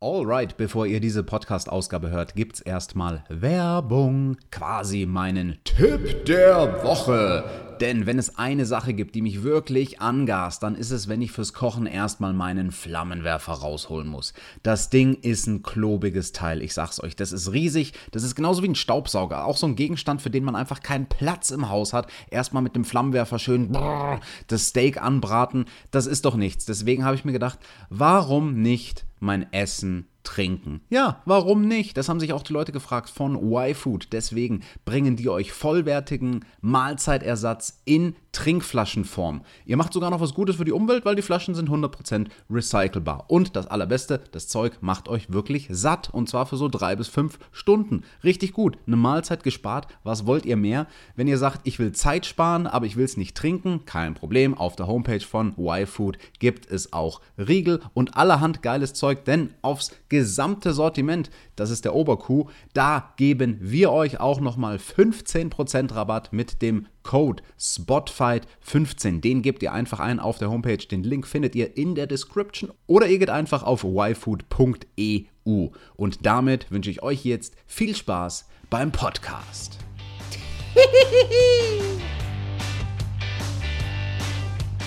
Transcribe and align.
Alright, 0.00 0.56
bevor 0.56 0.86
ihr 0.86 1.00
diese 1.00 1.24
Podcast-Ausgabe 1.24 2.10
hört, 2.10 2.36
gibt's 2.36 2.60
erstmal 2.60 3.24
Werbung, 3.28 4.36
quasi 4.52 5.06
meinen 5.06 5.58
Tipp 5.64 6.24
der 6.24 6.84
Woche. 6.84 7.42
Denn 7.80 8.06
wenn 8.06 8.16
es 8.16 8.38
eine 8.38 8.64
Sache 8.64 8.94
gibt, 8.94 9.16
die 9.16 9.22
mich 9.22 9.42
wirklich 9.42 10.00
angast, 10.00 10.62
dann 10.62 10.76
ist 10.76 10.92
es, 10.92 11.08
wenn 11.08 11.20
ich 11.20 11.32
fürs 11.32 11.52
Kochen 11.52 11.86
erstmal 11.86 12.32
meinen 12.32 12.70
Flammenwerfer 12.70 13.54
rausholen 13.54 14.06
muss. 14.06 14.34
Das 14.62 14.88
Ding 14.88 15.14
ist 15.14 15.48
ein 15.48 15.64
klobiges 15.64 16.30
Teil, 16.30 16.62
ich 16.62 16.74
sag's 16.74 17.02
euch. 17.02 17.16
Das 17.16 17.32
ist 17.32 17.50
riesig, 17.50 17.92
das 18.12 18.22
ist 18.22 18.36
genauso 18.36 18.62
wie 18.62 18.68
ein 18.68 18.76
Staubsauger. 18.76 19.46
Auch 19.46 19.56
so 19.56 19.66
ein 19.66 19.74
Gegenstand, 19.74 20.22
für 20.22 20.30
den 20.30 20.44
man 20.44 20.54
einfach 20.54 20.78
keinen 20.78 21.08
Platz 21.08 21.50
im 21.50 21.70
Haus 21.70 21.92
hat. 21.92 22.06
Erstmal 22.30 22.62
mit 22.62 22.76
dem 22.76 22.84
Flammenwerfer 22.84 23.40
schön 23.40 23.72
brrr, 23.72 24.20
das 24.46 24.68
Steak 24.68 25.02
anbraten, 25.02 25.64
das 25.90 26.06
ist 26.06 26.24
doch 26.24 26.36
nichts. 26.36 26.66
Deswegen 26.66 27.04
habe 27.04 27.16
ich 27.16 27.24
mir 27.24 27.32
gedacht, 27.32 27.58
warum 27.90 28.62
nicht 28.62 29.07
mein 29.20 29.52
Essen 29.52 30.08
trinken. 30.28 30.82
Ja, 30.90 31.22
warum 31.24 31.66
nicht? 31.66 31.96
Das 31.96 32.10
haben 32.10 32.20
sich 32.20 32.34
auch 32.34 32.42
die 32.42 32.52
Leute 32.52 32.70
gefragt 32.70 33.08
von 33.08 33.34
Y-Food. 33.34 34.08
Deswegen 34.12 34.60
bringen 34.84 35.16
die 35.16 35.30
euch 35.30 35.52
vollwertigen 35.52 36.44
Mahlzeitersatz 36.60 37.80
in 37.86 38.14
Trinkflaschenform. 38.32 39.40
Ihr 39.64 39.78
macht 39.78 39.94
sogar 39.94 40.10
noch 40.10 40.20
was 40.20 40.34
Gutes 40.34 40.56
für 40.56 40.66
die 40.66 40.72
Umwelt, 40.72 41.06
weil 41.06 41.16
die 41.16 41.22
Flaschen 41.22 41.54
sind 41.54 41.70
100% 41.70 42.26
recycelbar. 42.50 43.24
Und 43.28 43.56
das 43.56 43.68
Allerbeste, 43.68 44.20
das 44.32 44.48
Zeug 44.48 44.78
macht 44.82 45.08
euch 45.08 45.32
wirklich 45.32 45.68
satt. 45.70 46.10
Und 46.12 46.28
zwar 46.28 46.44
für 46.44 46.58
so 46.58 46.68
drei 46.68 46.94
bis 46.94 47.08
fünf 47.08 47.38
Stunden. 47.50 48.02
Richtig 48.22 48.52
gut. 48.52 48.76
Eine 48.86 48.96
Mahlzeit 48.96 49.42
gespart. 49.42 49.88
Was 50.04 50.26
wollt 50.26 50.44
ihr 50.44 50.58
mehr? 50.58 50.86
Wenn 51.16 51.26
ihr 51.26 51.38
sagt, 51.38 51.62
ich 51.64 51.78
will 51.78 51.92
Zeit 51.92 52.26
sparen, 52.26 52.66
aber 52.66 52.84
ich 52.84 52.96
will 52.96 53.06
es 53.06 53.16
nicht 53.16 53.34
trinken, 53.34 53.86
kein 53.86 54.12
Problem. 54.12 54.52
Auf 54.52 54.76
der 54.76 54.88
Homepage 54.88 55.20
von 55.20 55.54
Y-Food 55.58 56.18
gibt 56.38 56.70
es 56.70 56.92
auch 56.92 57.22
Riegel 57.38 57.80
und 57.94 58.16
allerhand 58.16 58.62
geiles 58.62 58.92
Zeug, 58.92 59.24
denn 59.24 59.54
aufs 59.62 59.92
gesamte 60.18 60.72
Sortiment, 60.72 61.30
das 61.54 61.70
ist 61.70 61.84
der 61.84 61.94
Oberkuh, 61.94 62.46
da 62.74 63.12
geben 63.16 63.58
wir 63.60 63.92
euch 63.92 64.18
auch 64.18 64.40
nochmal 64.40 64.76
15% 64.76 65.94
Rabatt 65.94 66.32
mit 66.32 66.60
dem 66.60 66.86
Code 67.02 67.42
SPOTFIGHT15. 67.58 69.20
Den 69.20 69.42
gebt 69.42 69.62
ihr 69.62 69.72
einfach 69.72 70.00
ein 70.00 70.18
auf 70.20 70.38
der 70.38 70.50
Homepage. 70.50 70.76
Den 70.78 71.04
Link 71.04 71.26
findet 71.26 71.54
ihr 71.54 71.76
in 71.76 71.94
der 71.94 72.06
Description 72.06 72.72
oder 72.86 73.06
ihr 73.06 73.18
geht 73.18 73.30
einfach 73.30 73.62
auf 73.62 73.84
yfood.eu. 73.84 75.68
Und 75.96 76.26
damit 76.26 76.70
wünsche 76.70 76.90
ich 76.90 77.02
euch 77.02 77.24
jetzt 77.24 77.54
viel 77.66 77.94
Spaß 77.94 78.48
beim 78.68 78.90
Podcast. 78.92 79.78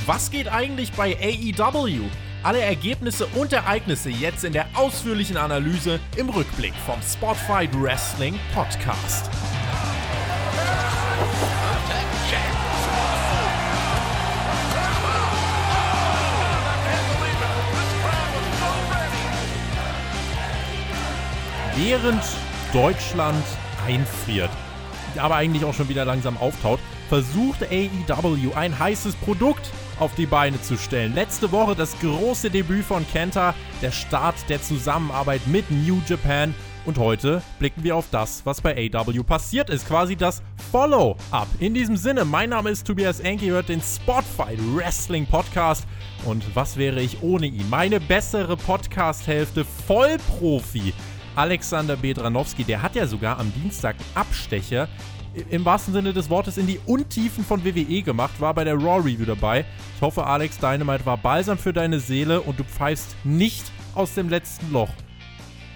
Was 0.05 0.29
geht 0.29 0.47
eigentlich 0.47 0.91
bei 0.91 1.15
AEW? 1.15 2.09
Alle 2.43 2.61
Ergebnisse 2.61 3.27
und 3.35 3.53
Ereignisse 3.53 4.09
jetzt 4.09 4.43
in 4.43 4.51
der 4.51 4.65
ausführlichen 4.73 5.37
Analyse 5.37 5.99
im 6.17 6.27
Rückblick 6.29 6.73
vom 6.87 6.99
Spotfight 7.03 7.69
Wrestling 7.79 8.39
Podcast. 8.55 9.29
Während 21.75 22.23
Deutschland 22.73 23.43
einfriert, 23.85 24.49
aber 25.15 25.35
eigentlich 25.35 25.63
auch 25.63 25.75
schon 25.75 25.89
wieder 25.89 26.05
langsam 26.05 26.37
auftaut, 26.37 26.79
versucht 27.07 27.61
AEW 27.63 28.53
ein 28.55 28.79
heißes 28.79 29.15
Produkt 29.17 29.69
auf 30.01 30.15
die 30.15 30.25
Beine 30.25 30.59
zu 30.59 30.77
stellen. 30.77 31.13
Letzte 31.13 31.51
Woche 31.51 31.75
das 31.75 31.97
große 31.99 32.49
Debüt 32.49 32.83
von 32.83 33.05
Kenta, 33.07 33.53
der 33.83 33.91
Start 33.91 34.35
der 34.49 34.59
Zusammenarbeit 34.61 35.45
mit 35.45 35.69
New 35.69 36.01
Japan. 36.07 36.55
Und 36.87 36.97
heute 36.97 37.43
blicken 37.59 37.83
wir 37.83 37.95
auf 37.95 38.07
das, 38.09 38.43
was 38.43 38.61
bei 38.61 38.89
AW 38.91 39.21
passiert 39.21 39.69
ist. 39.69 39.87
Quasi 39.87 40.15
das 40.15 40.41
Follow-up. 40.71 41.47
In 41.59 41.75
diesem 41.75 41.95
Sinne, 41.95 42.25
mein 42.25 42.49
Name 42.49 42.71
ist 42.71 42.87
Tobias 42.87 43.19
Enke, 43.19 43.45
hört 43.45 43.69
den 43.69 43.81
Spotfight 43.81 44.57
Wrestling 44.73 45.27
Podcast. 45.27 45.85
Und 46.25 46.43
was 46.55 46.77
wäre 46.77 46.99
ich 46.99 47.21
ohne 47.21 47.45
ihn? 47.45 47.69
Meine 47.69 47.99
bessere 47.99 48.57
Podcast-Hälfte, 48.57 49.63
Vollprofi. 49.85 50.93
Alexander 51.35 51.95
Bedranowski, 51.95 52.63
der 52.63 52.81
hat 52.81 52.95
ja 52.95 53.05
sogar 53.05 53.39
am 53.39 53.53
Dienstag 53.53 53.95
Abstecher 54.15 54.89
im 55.49 55.65
wahrsten 55.65 55.93
Sinne 55.93 56.13
des 56.13 56.29
Wortes 56.29 56.57
in 56.57 56.67
die 56.67 56.79
Untiefen 56.85 57.43
von 57.43 57.63
WWE 57.63 58.01
gemacht, 58.01 58.39
war 58.39 58.53
bei 58.53 58.63
der 58.63 58.75
Raw 58.75 58.99
Review 58.99 59.25
dabei. 59.25 59.65
Ich 59.95 60.01
hoffe, 60.01 60.25
Alex 60.25 60.57
Dynamite 60.57 61.05
war 61.05 61.17
balsam 61.17 61.57
für 61.57 61.73
deine 61.73 61.99
Seele 61.99 62.41
und 62.41 62.59
du 62.59 62.63
pfeifst 62.63 63.15
nicht 63.23 63.63
aus 63.95 64.13
dem 64.13 64.29
letzten 64.29 64.71
Loch. 64.71 64.89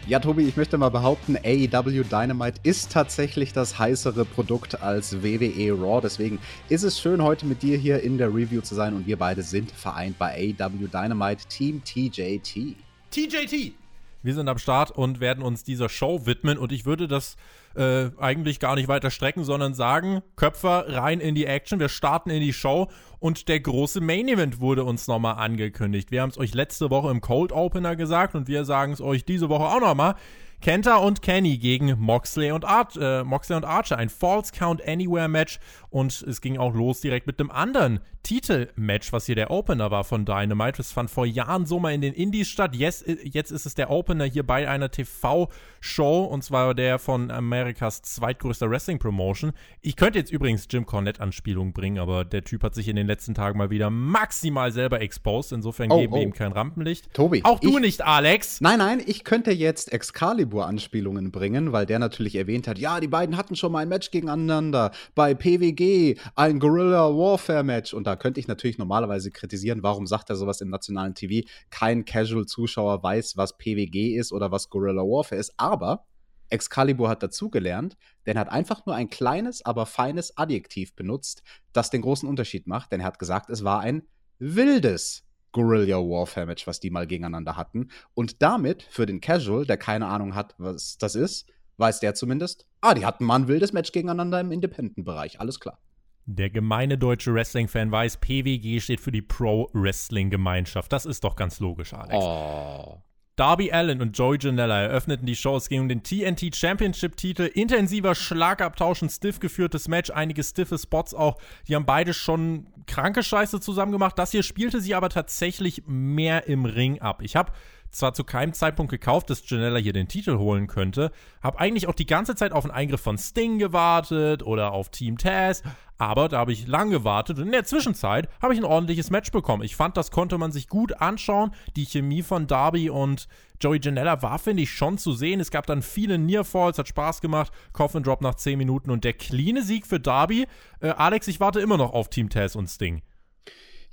Ja, 0.08 0.20
Tobi, 0.20 0.44
ich 0.44 0.56
möchte 0.56 0.78
mal 0.78 0.90
behaupten, 0.90 1.36
AEW 1.36 2.04
Dynamite 2.04 2.60
ist 2.62 2.92
tatsächlich 2.92 3.54
das 3.54 3.80
heißere 3.80 4.24
Produkt 4.24 4.84
als 4.84 5.24
WWE 5.24 5.72
Raw. 5.72 6.00
Deswegen 6.00 6.38
ist 6.70 6.84
es 6.84 7.00
schön, 7.00 7.24
heute 7.24 7.48
mit 7.48 7.64
dir 7.64 7.76
hier 7.76 8.04
in 8.04 8.20
der 8.20 8.28
Review 8.28 8.62
zu 8.62 8.76
sein 8.76 8.94
und 8.94 9.08
wir 9.08 9.18
beide 9.18 9.42
sind 9.42 9.72
vereint 9.72 10.20
bei 10.20 10.54
AEW 10.60 10.88
Dynamite 10.88 11.48
Team 11.48 11.82
TJT. 11.84 12.76
TJT! 13.10 13.74
Wir 14.22 14.34
sind 14.34 14.48
am 14.48 14.58
Start 14.60 14.92
und 14.92 15.20
werden 15.20 15.44
uns 15.44 15.64
dieser 15.64 15.90
Show 15.90 16.26
widmen 16.26 16.58
und 16.58 16.72
ich 16.72 16.86
würde 16.86 17.08
das 17.08 17.36
äh, 17.76 18.12
eigentlich 18.18 18.60
gar 18.60 18.76
nicht 18.76 18.88
weiter 18.88 19.12
strecken, 19.12 19.44
sondern 19.44 19.74
sagen, 19.74 20.22
Köpfer 20.36 20.86
rein 20.88 21.20
in 21.20 21.36
die 21.36 21.46
Action, 21.46 21.80
wir 21.80 21.90
starten 21.90 22.30
in 22.30 22.42
die 22.42 22.54
Show 22.54 22.90
und 23.20 23.48
der 23.48 23.60
große 23.60 24.02
Main 24.02 24.28
Event 24.28 24.60
wurde 24.60 24.84
uns 24.84 25.08
nochmal 25.08 25.36
angekündigt. 25.36 26.12
Wir 26.12 26.22
haben 26.22 26.30
es 26.30 26.38
euch 26.38 26.54
letzte 26.54 26.90
Woche 26.90 27.10
im 27.12 27.22
Cold 27.22 27.52
Opener 27.52 27.96
gesagt 27.96 28.36
und 28.36 28.48
wir 28.48 28.66
sagen 28.66 28.94
es 28.94 29.02
euch 29.02 29.26
diese 29.26 29.50
Woche 29.50 29.66
auch 29.66 29.82
nochmal. 29.82 30.16
Kenta 30.62 30.96
und 30.96 31.22
Kenny 31.22 31.58
gegen 31.58 31.96
Moxley 32.00 32.52
und, 32.52 32.66
Ar 32.66 32.88
äh, 33.00 33.24
Moxley 33.24 33.58
und 33.58 33.66
Archer. 33.66 33.98
Ein 33.98 34.10
False 34.10 34.52
Count 34.52 34.86
Anywhere 34.88 35.28
Match. 35.28 35.60
Und 35.90 36.24
es 36.24 36.42
ging 36.42 36.58
auch 36.58 36.74
los 36.74 37.02
direkt 37.02 37.28
mit 37.28 37.40
dem 37.40 37.52
anderen 37.52 38.00
Titelmatch, 38.26 39.14
was 39.14 39.26
hier 39.26 39.36
der 39.36 39.52
Opener 39.52 39.92
war 39.92 40.04
von 40.04 40.26
Dynamite. 40.26 40.78
Das 40.78 40.92
fand 40.92 41.10
vor 41.10 41.26
Jahren 41.26 41.66
so 41.66 41.80
mal 41.80 41.94
in 41.94 42.02
den 42.02 42.14
Indies 42.14 42.50
statt. 42.50 42.76
Yes, 42.76 43.02
äh, 43.04 43.18
jetzt 43.24 43.52
ist 43.52 43.66
es 43.66 43.76
der 43.76 43.90
Opener 43.90 44.26
hier 44.26 44.44
bei 44.44 44.68
einer 44.68 44.92
TV-Show. 44.92 46.24
Und 46.24 46.44
zwar 46.44 46.74
der 46.74 47.00
von 47.00 47.32
Amerikas 47.32 48.02
zweitgrößter 48.02 48.70
Wrestling-Promotion. 48.70 49.54
Ich 49.82 49.96
könnte 49.96 50.20
jetzt 50.20 50.32
übrigens 50.32 50.68
Jim 50.70 50.86
Cornette-Anspielungen 50.86 51.74
bringen, 51.74 52.00
aber 52.00 52.26
der 52.26 52.44
Typ 52.44 52.64
hat 52.64 52.76
sich 52.76 52.88
in 52.88 52.96
den 52.96 53.08
letzten 53.08 53.34
Tagen 53.36 53.58
mal 53.58 53.70
wieder 53.70 53.90
maximal 53.90 54.72
selber 54.72 55.02
exposed. 55.02 55.52
Insofern 55.52 55.92
oh, 55.92 56.00
geben 56.00 56.14
oh. 56.14 56.16
wir 56.18 56.24
ihm 56.24 56.34
kein 56.34 56.52
Rampenlicht. 56.52 57.14
Tobi. 57.14 57.42
Auch 57.44 57.60
du 57.60 57.78
ich, 57.78 57.80
nicht, 57.80 58.06
Alex. 58.06 58.60
Nein, 58.62 58.80
nein, 58.80 59.02
ich 59.06 59.24
könnte 59.24 59.52
jetzt 59.52 59.94
Excalibur 59.94 60.26
Excalibur-Anspielungen 60.56 61.32
bringen, 61.32 61.72
weil 61.72 61.86
der 61.86 62.00
natürlich 62.00 62.36
erwähnt 62.36 62.68
hat, 62.68 62.78
ja, 62.78 63.00
die 63.00 63.08
beiden 63.08 63.38
hatten 63.38 63.56
schon 63.56 63.72
mal 63.72 63.80
ein 63.80 63.90
Match 63.90 64.12
gegeneinander, 64.12 64.92
bei 65.14 65.34
PWG, 65.34 66.18
ein 66.36 66.60
Guerilla 66.60 67.10
Warfare-Match. 67.10 67.94
Und 67.94 68.08
da 68.08 68.15
könnte 68.16 68.40
ich 68.40 68.48
natürlich 68.48 68.78
normalerweise 68.78 69.32
kritisieren, 69.32 69.84
warum 69.84 70.08
sagt 70.08 70.30
er 70.30 70.36
sowas 70.36 70.62
im 70.62 70.70
nationalen 70.70 71.16
TV? 71.16 71.48
Kein 71.70 72.06
Casual-Zuschauer 72.06 73.04
weiß, 73.04 73.38
was 73.38 73.58
PWG 73.58 74.16
ist 74.16 74.32
oder 74.32 74.52
was 74.52 74.70
Guerilla 74.70 75.02
Warfare 75.02 75.40
ist. 75.40 75.54
Aber 75.58 76.06
Excalibur 76.50 77.10
hat 77.10 77.24
dazugelernt, 77.24 77.98
denn 78.26 78.38
er 78.38 78.42
hat 78.42 78.52
einfach 78.52 78.86
nur 78.86 78.96
ein 78.96 79.10
kleines, 79.10 79.66
aber 79.66 79.86
feines 79.86 80.38
Adjektiv 80.38 80.96
benutzt, 80.96 81.44
das 81.74 81.90
den 81.90 82.02
großen 82.02 82.30
Unterschied 82.30 82.68
macht, 82.68 82.92
denn 82.92 83.02
er 83.02 83.08
hat 83.08 83.20
gesagt, 83.20 83.50
es 83.50 83.64
war 83.64 83.80
ein 83.80 84.04
wildes 84.40 85.24
Guerilla 85.52 85.98
Warfare 85.98 86.46
Match, 86.46 86.68
was 86.68 86.80
die 86.80 86.90
mal 86.90 87.08
gegeneinander 87.08 87.56
hatten. 87.56 87.90
Und 88.14 88.42
damit 88.42 88.84
für 88.84 89.06
den 89.06 89.22
Casual, 89.22 89.66
der 89.66 89.78
keine 89.78 90.08
Ahnung 90.08 90.36
hat, 90.36 90.54
was 90.58 90.98
das 90.98 91.16
ist, 91.16 91.48
weiß 91.78 92.02
der 92.02 92.14
zumindest, 92.14 92.68
ah, 92.82 92.94
die 92.94 93.06
hatten 93.06 93.26
mal 93.26 93.36
ein 93.36 93.48
wildes 93.48 93.74
Match 93.74 93.92
gegeneinander 93.92 94.40
im 94.40 94.52
Independent-Bereich. 94.52 95.40
Alles 95.40 95.60
klar. 95.60 95.80
Der 96.28 96.50
gemeine 96.50 96.98
deutsche 96.98 97.34
Wrestling-Fan 97.34 97.92
weiß, 97.92 98.18
PWG 98.18 98.80
steht 98.80 99.00
für 99.00 99.12
die 99.12 99.22
Pro-Wrestling-Gemeinschaft. 99.22 100.92
Das 100.92 101.06
ist 101.06 101.24
doch 101.24 101.36
ganz 101.36 101.60
logisch, 101.60 101.94
Alex. 101.94 102.16
Oh. 102.20 103.02
Darby 103.36 103.72
Allen 103.72 104.02
und 104.02 104.18
Joey 104.18 104.38
Janella 104.40 104.84
eröffneten 104.84 105.28
die 105.28 105.36
Show. 105.36 105.58
Es 105.58 105.70
ging 105.70 105.82
um 105.82 105.90
den 105.90 106.02
TNT 106.02 106.56
Championship-Titel. 106.56 107.44
Intensiver 107.44 108.16
Schlagabtausch, 108.16 109.04
ein 109.04 109.10
stiff 109.10 109.40
geführtes 109.40 109.88
Match, 109.88 110.10
einige 110.10 110.42
stiffe 110.42 110.80
Spots 110.80 111.14
auch. 111.14 111.38
Die 111.68 111.76
haben 111.76 111.86
beide 111.86 112.14
schon 112.14 112.68
kranke 112.88 113.22
Scheiße 113.22 113.60
zusammen 113.60 113.92
gemacht. 113.92 114.18
Das 114.18 114.32
hier 114.32 114.42
spielte 114.42 114.80
sie 114.80 114.96
aber 114.96 115.10
tatsächlich 115.10 115.84
mehr 115.86 116.48
im 116.48 116.66
Ring 116.66 117.02
ab. 117.02 117.22
Ich 117.22 117.36
habe 117.36 117.52
zwar 117.96 118.14
zu 118.14 118.24
keinem 118.24 118.54
Zeitpunkt 118.54 118.92
gekauft, 118.92 119.30
dass 119.30 119.50
Janella 119.50 119.78
hier 119.78 119.94
den 119.94 120.08
Titel 120.08 120.38
holen 120.38 120.68
könnte, 120.68 121.12
habe 121.42 121.60
eigentlich 121.60 121.88
auch 121.88 121.96
die 121.96 122.06
ganze 122.06 122.36
Zeit 122.36 122.52
auf 122.52 122.66
einen 122.66 122.74
Eingriff 122.74 123.02
von 123.02 123.18
Sting 123.18 123.58
gewartet 123.58 124.44
oder 124.44 124.74
auf 124.74 124.90
Team 124.90 125.18
Taz, 125.18 125.64
aber 125.98 126.28
da 126.28 126.40
habe 126.40 126.52
ich 126.52 126.68
lang 126.68 126.90
gewartet 126.90 127.38
und 127.38 127.46
in 127.46 127.52
der 127.54 127.64
Zwischenzeit 127.64 128.28
habe 128.42 128.54
ich 128.54 128.60
ein 128.60 128.66
ordentliches 128.66 129.12
Match 129.12 129.32
bekommen. 129.32 129.64
Ich 129.64 129.78
fand, 129.78 129.96
das 129.96 130.12
konnte 130.12 130.38
man 130.38 130.52
sich 130.52 130.68
gut 130.68 131.00
anschauen. 131.00 131.52
Die 131.78 131.86
Chemie 131.86 132.22
von 132.22 132.48
Darby 132.48 132.90
und 132.90 133.30
Joey 133.62 133.80
Janella 133.82 134.22
war, 134.22 134.40
finde 134.40 134.64
ich, 134.64 134.72
schon 134.72 134.98
zu 134.98 135.14
sehen. 135.14 135.40
Es 135.40 135.52
gab 135.52 135.66
dann 135.66 135.82
viele 135.82 136.18
Nearfalls, 136.18 136.78
hat 136.78 136.90
Spaß 136.90 137.22
gemacht. 137.22 137.54
Coffin 137.72 138.04
Drop 138.04 138.20
nach 138.20 138.36
10 138.36 138.58
Minuten 138.58 138.92
und 138.92 139.06
der 139.06 139.14
cleane 139.14 139.64
Sieg 139.64 139.88
für 139.88 140.02
Darby. 140.02 140.48
Äh, 140.82 140.90
Alex, 140.90 141.30
ich 141.30 141.40
warte 141.40 141.62
immer 141.62 141.78
noch 141.78 141.94
auf 141.94 142.10
Team 142.10 142.30
Taz 142.30 142.56
und 142.56 142.68
Sting. 142.68 143.02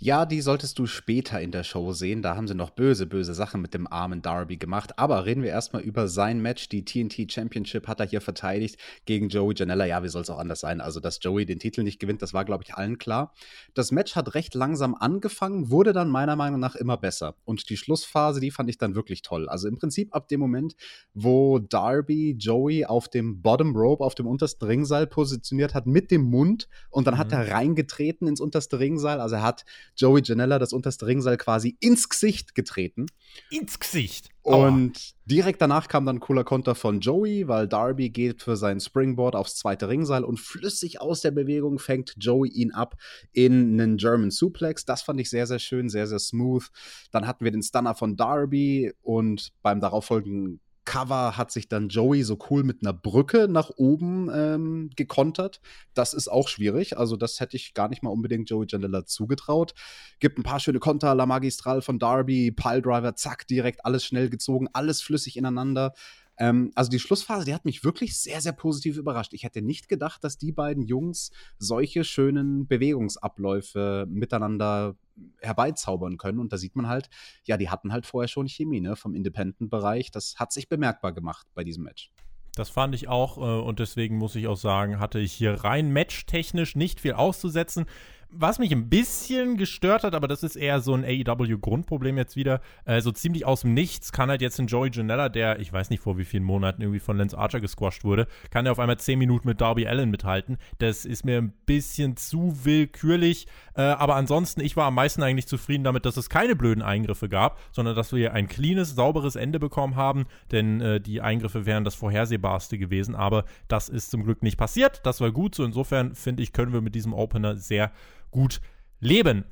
Ja, 0.04 0.26
die 0.26 0.40
solltest 0.40 0.80
du 0.80 0.86
später 0.86 1.40
in 1.40 1.52
der 1.52 1.62
Show 1.62 1.92
sehen. 1.92 2.22
Da 2.22 2.34
haben 2.34 2.48
sie 2.48 2.56
noch 2.56 2.70
böse, 2.70 3.06
böse 3.06 3.34
Sachen 3.34 3.62
mit 3.62 3.72
dem 3.72 3.86
armen 3.86 4.20
Darby 4.20 4.56
gemacht. 4.56 4.98
Aber 4.98 5.26
reden 5.26 5.44
wir 5.44 5.50
erstmal 5.50 5.82
über 5.82 6.08
sein 6.08 6.42
Match. 6.42 6.68
Die 6.68 6.84
TNT 6.84 7.30
Championship 7.30 7.86
hat 7.86 8.00
er 8.00 8.06
hier 8.06 8.20
verteidigt 8.20 8.80
gegen 9.04 9.28
Joey 9.28 9.54
Janella. 9.56 9.84
Ja, 9.84 10.02
wie 10.02 10.08
soll 10.08 10.22
es 10.22 10.30
auch 10.30 10.40
anders 10.40 10.58
sein? 10.58 10.80
Also, 10.80 10.98
dass 10.98 11.20
Joey 11.22 11.46
den 11.46 11.60
Titel 11.60 11.84
nicht 11.84 12.00
gewinnt, 12.00 12.20
das 12.20 12.34
war, 12.34 12.44
glaube 12.44 12.64
ich, 12.66 12.74
allen 12.74 12.98
klar. 12.98 13.32
Das 13.74 13.92
Match 13.92 14.16
hat 14.16 14.34
recht 14.34 14.56
langsam 14.56 14.96
angefangen, 14.96 15.70
wurde 15.70 15.92
dann 15.92 16.10
meiner 16.10 16.34
Meinung 16.34 16.58
nach 16.58 16.74
immer 16.74 16.96
besser. 16.96 17.36
Und 17.44 17.70
die 17.70 17.76
Schlussphase, 17.76 18.40
die 18.40 18.50
fand 18.50 18.70
ich 18.70 18.78
dann 18.78 18.96
wirklich 18.96 19.22
toll. 19.22 19.48
Also 19.48 19.68
im 19.68 19.78
Prinzip 19.78 20.16
ab 20.16 20.26
dem 20.26 20.40
Moment, 20.40 20.74
wo 21.14 21.60
Darby 21.60 22.34
Joey 22.36 22.86
auf 22.86 23.08
dem 23.08 23.40
Bottom 23.40 23.76
Rope, 23.76 24.02
auf 24.02 24.16
dem 24.16 24.26
untersten 24.26 24.66
Ringseil 24.66 25.06
positioniert 25.06 25.74
hat, 25.74 25.86
mit 25.86 26.10
dem 26.10 26.22
Mund 26.22 26.68
und 26.90 27.06
dann 27.06 27.14
mhm. 27.14 27.18
hat 27.18 27.30
er 27.30 27.52
reingetreten 27.52 28.26
ins 28.26 28.40
unterste 28.40 28.80
Ringseil. 28.80 29.20
Also 29.20 29.36
er 29.36 29.42
hat 29.44 29.64
Joey 29.96 30.22
Janella 30.24 30.58
das 30.58 30.72
unterste 30.72 31.06
Ringseil 31.06 31.36
quasi 31.36 31.76
ins 31.80 32.08
Gesicht 32.08 32.54
getreten. 32.54 33.06
Ins 33.50 33.78
Gesicht. 33.78 34.28
Und 34.42 35.14
direkt 35.24 35.62
danach 35.62 35.86
kam 35.86 36.04
dann 36.04 36.16
ein 36.16 36.20
cooler 36.20 36.42
Konter 36.42 36.74
von 36.74 37.00
Joey, 37.00 37.46
weil 37.46 37.68
Darby 37.68 38.10
geht 38.10 38.42
für 38.42 38.56
sein 38.56 38.80
Springboard 38.80 39.36
aufs 39.36 39.56
zweite 39.56 39.88
Ringseil 39.88 40.24
und 40.24 40.40
flüssig 40.40 41.00
aus 41.00 41.20
der 41.20 41.30
Bewegung 41.30 41.78
fängt 41.78 42.14
Joey 42.18 42.50
ihn 42.50 42.72
ab 42.72 42.96
in 43.32 43.80
einen 43.80 43.98
German 43.98 44.30
Suplex. 44.30 44.84
Das 44.84 45.02
fand 45.02 45.20
ich 45.20 45.30
sehr, 45.30 45.46
sehr 45.46 45.60
schön, 45.60 45.88
sehr, 45.88 46.06
sehr 46.08 46.18
smooth. 46.18 46.68
Dann 47.12 47.26
hatten 47.26 47.44
wir 47.44 47.52
den 47.52 47.62
Stunner 47.62 47.94
von 47.94 48.16
Darby 48.16 48.92
und 49.02 49.52
beim 49.62 49.80
darauffolgenden 49.80 50.60
Cover 50.84 51.36
hat 51.36 51.52
sich 51.52 51.68
dann 51.68 51.88
Joey 51.88 52.22
so 52.24 52.38
cool 52.50 52.64
mit 52.64 52.82
einer 52.82 52.92
Brücke 52.92 53.46
nach 53.48 53.70
oben 53.76 54.28
ähm, 54.34 54.90
gekontert. 54.96 55.60
Das 55.94 56.12
ist 56.12 56.28
auch 56.28 56.48
schwierig. 56.48 56.98
Also, 56.98 57.16
das 57.16 57.40
hätte 57.40 57.56
ich 57.56 57.74
gar 57.74 57.88
nicht 57.88 58.02
mal 58.02 58.10
unbedingt 58.10 58.50
Joey 58.50 58.66
Janela 58.68 59.06
zugetraut. 59.06 59.74
Gibt 60.18 60.38
ein 60.38 60.42
paar 60.42 60.60
schöne 60.60 60.80
Konter, 60.80 61.14
La 61.14 61.26
Magistral 61.26 61.82
von 61.82 61.98
Darby, 61.98 62.50
Piledriver, 62.50 63.14
zack, 63.14 63.46
direkt 63.46 63.84
alles 63.84 64.04
schnell 64.04 64.28
gezogen, 64.28 64.68
alles 64.72 65.02
flüssig 65.02 65.36
ineinander. 65.36 65.94
Ähm, 66.42 66.72
also 66.74 66.90
die 66.90 66.98
Schlussphase, 66.98 67.44
die 67.44 67.54
hat 67.54 67.64
mich 67.64 67.84
wirklich 67.84 68.18
sehr, 68.18 68.40
sehr 68.40 68.50
positiv 68.50 68.96
überrascht. 68.96 69.32
Ich 69.32 69.44
hätte 69.44 69.62
nicht 69.62 69.88
gedacht, 69.88 70.24
dass 70.24 70.38
die 70.38 70.50
beiden 70.50 70.82
Jungs 70.82 71.30
solche 71.58 72.02
schönen 72.02 72.66
Bewegungsabläufe 72.66 74.06
miteinander 74.08 74.96
herbeizaubern 75.40 76.18
können. 76.18 76.40
Und 76.40 76.52
da 76.52 76.56
sieht 76.56 76.74
man 76.74 76.88
halt, 76.88 77.10
ja, 77.44 77.56
die 77.56 77.70
hatten 77.70 77.92
halt 77.92 78.06
vorher 78.06 78.26
schon 78.26 78.48
Chemie 78.48 78.80
ne, 78.80 78.96
vom 78.96 79.14
Independent-Bereich. 79.14 80.10
Das 80.10 80.34
hat 80.36 80.52
sich 80.52 80.68
bemerkbar 80.68 81.12
gemacht 81.12 81.46
bei 81.54 81.62
diesem 81.62 81.84
Match. 81.84 82.10
Das 82.56 82.70
fand 82.70 82.96
ich 82.96 83.06
auch 83.06 83.38
äh, 83.38 83.62
und 83.62 83.78
deswegen 83.78 84.18
muss 84.18 84.34
ich 84.34 84.48
auch 84.48 84.56
sagen, 84.56 84.98
hatte 84.98 85.20
ich 85.20 85.32
hier 85.32 85.52
rein 85.62 85.92
matchtechnisch 85.92 86.74
nicht 86.74 86.98
viel 86.98 87.12
auszusetzen 87.12 87.86
was 88.34 88.58
mich 88.58 88.72
ein 88.72 88.88
bisschen 88.88 89.56
gestört 89.56 90.04
hat, 90.04 90.14
aber 90.14 90.26
das 90.26 90.42
ist 90.42 90.56
eher 90.56 90.80
so 90.80 90.94
ein 90.94 91.04
AEW-Grundproblem 91.04 92.16
jetzt 92.16 92.36
wieder, 92.36 92.60
äh, 92.84 93.00
so 93.00 93.12
ziemlich 93.12 93.44
aus 93.44 93.62
dem 93.62 93.74
Nichts 93.74 94.12
kann 94.12 94.30
halt 94.30 94.40
jetzt 94.40 94.58
ein 94.58 94.66
Joey 94.66 94.90
Janella, 94.92 95.28
der, 95.28 95.60
ich 95.60 95.72
weiß 95.72 95.90
nicht 95.90 96.02
vor 96.02 96.18
wie 96.18 96.24
vielen 96.24 96.44
Monaten 96.44 96.82
irgendwie 96.82 97.00
von 97.00 97.18
Lance 97.18 97.36
Archer 97.36 97.60
gesquasht 97.60 98.04
wurde, 98.04 98.26
kann 98.50 98.66
er 98.66 98.72
auf 98.72 98.78
einmal 98.78 98.98
10 98.98 99.18
Minuten 99.18 99.48
mit 99.48 99.60
Darby 99.60 99.86
Allen 99.86 100.10
mithalten. 100.10 100.58
Das 100.78 101.04
ist 101.04 101.24
mir 101.24 101.38
ein 101.38 101.52
bisschen 101.66 102.16
zu 102.16 102.64
willkürlich, 102.64 103.46
äh, 103.74 103.82
aber 103.82 104.16
ansonsten, 104.16 104.60
ich 104.60 104.76
war 104.76 104.86
am 104.86 104.94
meisten 104.94 105.22
eigentlich 105.22 105.46
zufrieden 105.46 105.84
damit, 105.84 106.06
dass 106.06 106.16
es 106.16 106.30
keine 106.30 106.56
blöden 106.56 106.82
Eingriffe 106.82 107.28
gab, 107.28 107.60
sondern 107.70 107.94
dass 107.94 108.12
wir 108.12 108.32
ein 108.32 108.48
cleanes, 108.48 108.94
sauberes 108.94 109.36
Ende 109.36 109.58
bekommen 109.58 109.96
haben, 109.96 110.26
denn 110.50 110.80
äh, 110.80 111.00
die 111.00 111.20
Eingriffe 111.20 111.66
wären 111.66 111.84
das 111.84 111.94
vorhersehbarste 111.94 112.78
gewesen, 112.78 113.14
aber 113.14 113.44
das 113.68 113.88
ist 113.88 114.10
zum 114.10 114.24
Glück 114.24 114.42
nicht 114.42 114.56
passiert. 114.56 115.00
Das 115.04 115.20
war 115.20 115.30
gut, 115.30 115.54
so 115.54 115.64
insofern 115.64 116.14
finde 116.14 116.42
ich, 116.42 116.52
können 116.52 116.72
wir 116.72 116.80
mit 116.80 116.94
diesem 116.94 117.12
Opener 117.12 117.56
sehr 117.56 117.92
gut 118.32 118.60
leben. 118.98 119.44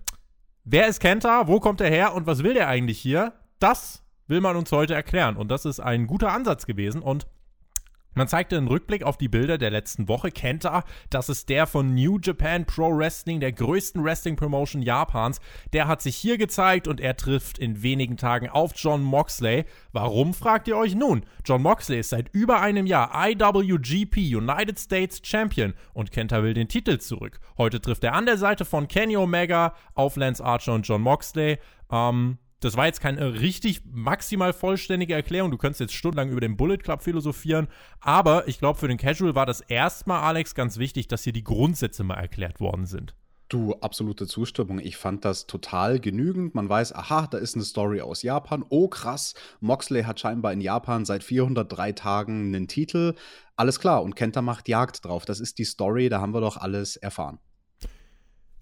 Wer 0.64 0.88
ist 0.88 0.98
Kenta? 0.98 1.46
Wo 1.46 1.60
kommt 1.60 1.80
er 1.80 1.90
her? 1.90 2.14
Und 2.14 2.26
was 2.26 2.42
will 2.42 2.54
der 2.54 2.66
eigentlich 2.66 2.98
hier? 2.98 3.32
Das 3.60 4.02
will 4.26 4.40
man 4.40 4.56
uns 4.56 4.72
heute 4.72 4.94
erklären. 4.94 5.36
Und 5.36 5.48
das 5.50 5.64
ist 5.64 5.78
ein 5.78 6.08
guter 6.08 6.32
Ansatz 6.32 6.66
gewesen. 6.66 7.02
Und 7.02 7.28
man 8.14 8.28
zeigte 8.28 8.56
einen 8.56 8.68
Rückblick 8.68 9.02
auf 9.02 9.16
die 9.16 9.28
Bilder 9.28 9.58
der 9.58 9.70
letzten 9.70 10.08
Woche. 10.08 10.30
Kenta, 10.30 10.84
das 11.10 11.28
ist 11.28 11.48
der 11.48 11.66
von 11.66 11.94
New 11.94 12.18
Japan 12.22 12.64
Pro 12.64 12.96
Wrestling, 12.96 13.40
der 13.40 13.52
größten 13.52 14.02
Wrestling-Promotion 14.02 14.82
Japans. 14.82 15.40
Der 15.72 15.86
hat 15.86 16.02
sich 16.02 16.16
hier 16.16 16.36
gezeigt 16.38 16.88
und 16.88 17.00
er 17.00 17.16
trifft 17.16 17.58
in 17.58 17.82
wenigen 17.82 18.16
Tagen 18.16 18.48
auf 18.48 18.72
John 18.74 19.02
Moxley. 19.02 19.64
Warum, 19.92 20.34
fragt 20.34 20.68
ihr 20.68 20.76
euch 20.76 20.94
nun? 20.94 21.24
John 21.44 21.62
Moxley 21.62 22.00
ist 22.00 22.10
seit 22.10 22.28
über 22.34 22.60
einem 22.60 22.86
Jahr 22.86 23.12
IWGP 23.14 24.36
United 24.36 24.78
States 24.78 25.20
Champion 25.22 25.74
und 25.92 26.10
Kenta 26.10 26.42
will 26.42 26.54
den 26.54 26.68
Titel 26.68 26.98
zurück. 26.98 27.40
Heute 27.58 27.80
trifft 27.80 28.04
er 28.04 28.14
an 28.14 28.26
der 28.26 28.38
Seite 28.38 28.64
von 28.64 28.88
Kenny 28.88 29.16
Omega 29.16 29.74
auf 29.94 30.16
Lance 30.16 30.44
Archer 30.44 30.74
und 30.74 30.86
John 30.86 31.02
Moxley. 31.02 31.58
Ähm, 31.90 32.38
das 32.60 32.76
war 32.76 32.86
jetzt 32.86 33.00
keine 33.00 33.40
richtig 33.40 33.82
maximal 33.90 34.52
vollständige 34.52 35.14
Erklärung. 35.14 35.50
Du 35.50 35.56
könntest 35.56 35.80
jetzt 35.80 35.94
stundenlang 35.94 36.30
über 36.30 36.40
den 36.40 36.56
Bullet 36.56 36.78
Club 36.78 37.02
philosophieren. 37.02 37.68
Aber 38.00 38.46
ich 38.48 38.58
glaube, 38.58 38.78
für 38.78 38.88
den 38.88 38.98
Casual 38.98 39.34
war 39.34 39.46
das 39.46 39.62
erstmal, 39.62 40.22
Alex, 40.22 40.54
ganz 40.54 40.78
wichtig, 40.78 41.08
dass 41.08 41.24
hier 41.24 41.32
die 41.32 41.44
Grundsätze 41.44 42.04
mal 42.04 42.14
erklärt 42.14 42.60
worden 42.60 42.86
sind. 42.86 43.14
Du, 43.48 43.72
absolute 43.80 44.28
Zustimmung. 44.28 44.78
Ich 44.78 44.96
fand 44.96 45.24
das 45.24 45.46
total 45.46 45.98
genügend. 45.98 46.54
Man 46.54 46.68
weiß, 46.68 46.94
aha, 46.94 47.26
da 47.26 47.38
ist 47.38 47.56
eine 47.56 47.64
Story 47.64 48.00
aus 48.00 48.22
Japan. 48.22 48.64
Oh, 48.68 48.86
krass. 48.86 49.34
Moxley 49.60 50.04
hat 50.04 50.20
scheinbar 50.20 50.52
in 50.52 50.60
Japan 50.60 51.04
seit 51.04 51.24
403 51.24 51.92
Tagen 51.92 52.54
einen 52.54 52.68
Titel. 52.68 53.14
Alles 53.56 53.80
klar. 53.80 54.04
Und 54.04 54.14
Kenta 54.14 54.40
macht 54.40 54.68
Jagd 54.68 55.04
drauf. 55.04 55.24
Das 55.24 55.40
ist 55.40 55.58
die 55.58 55.64
Story. 55.64 56.08
Da 56.08 56.20
haben 56.20 56.32
wir 56.32 56.40
doch 56.40 56.58
alles 56.58 56.96
erfahren. 56.96 57.40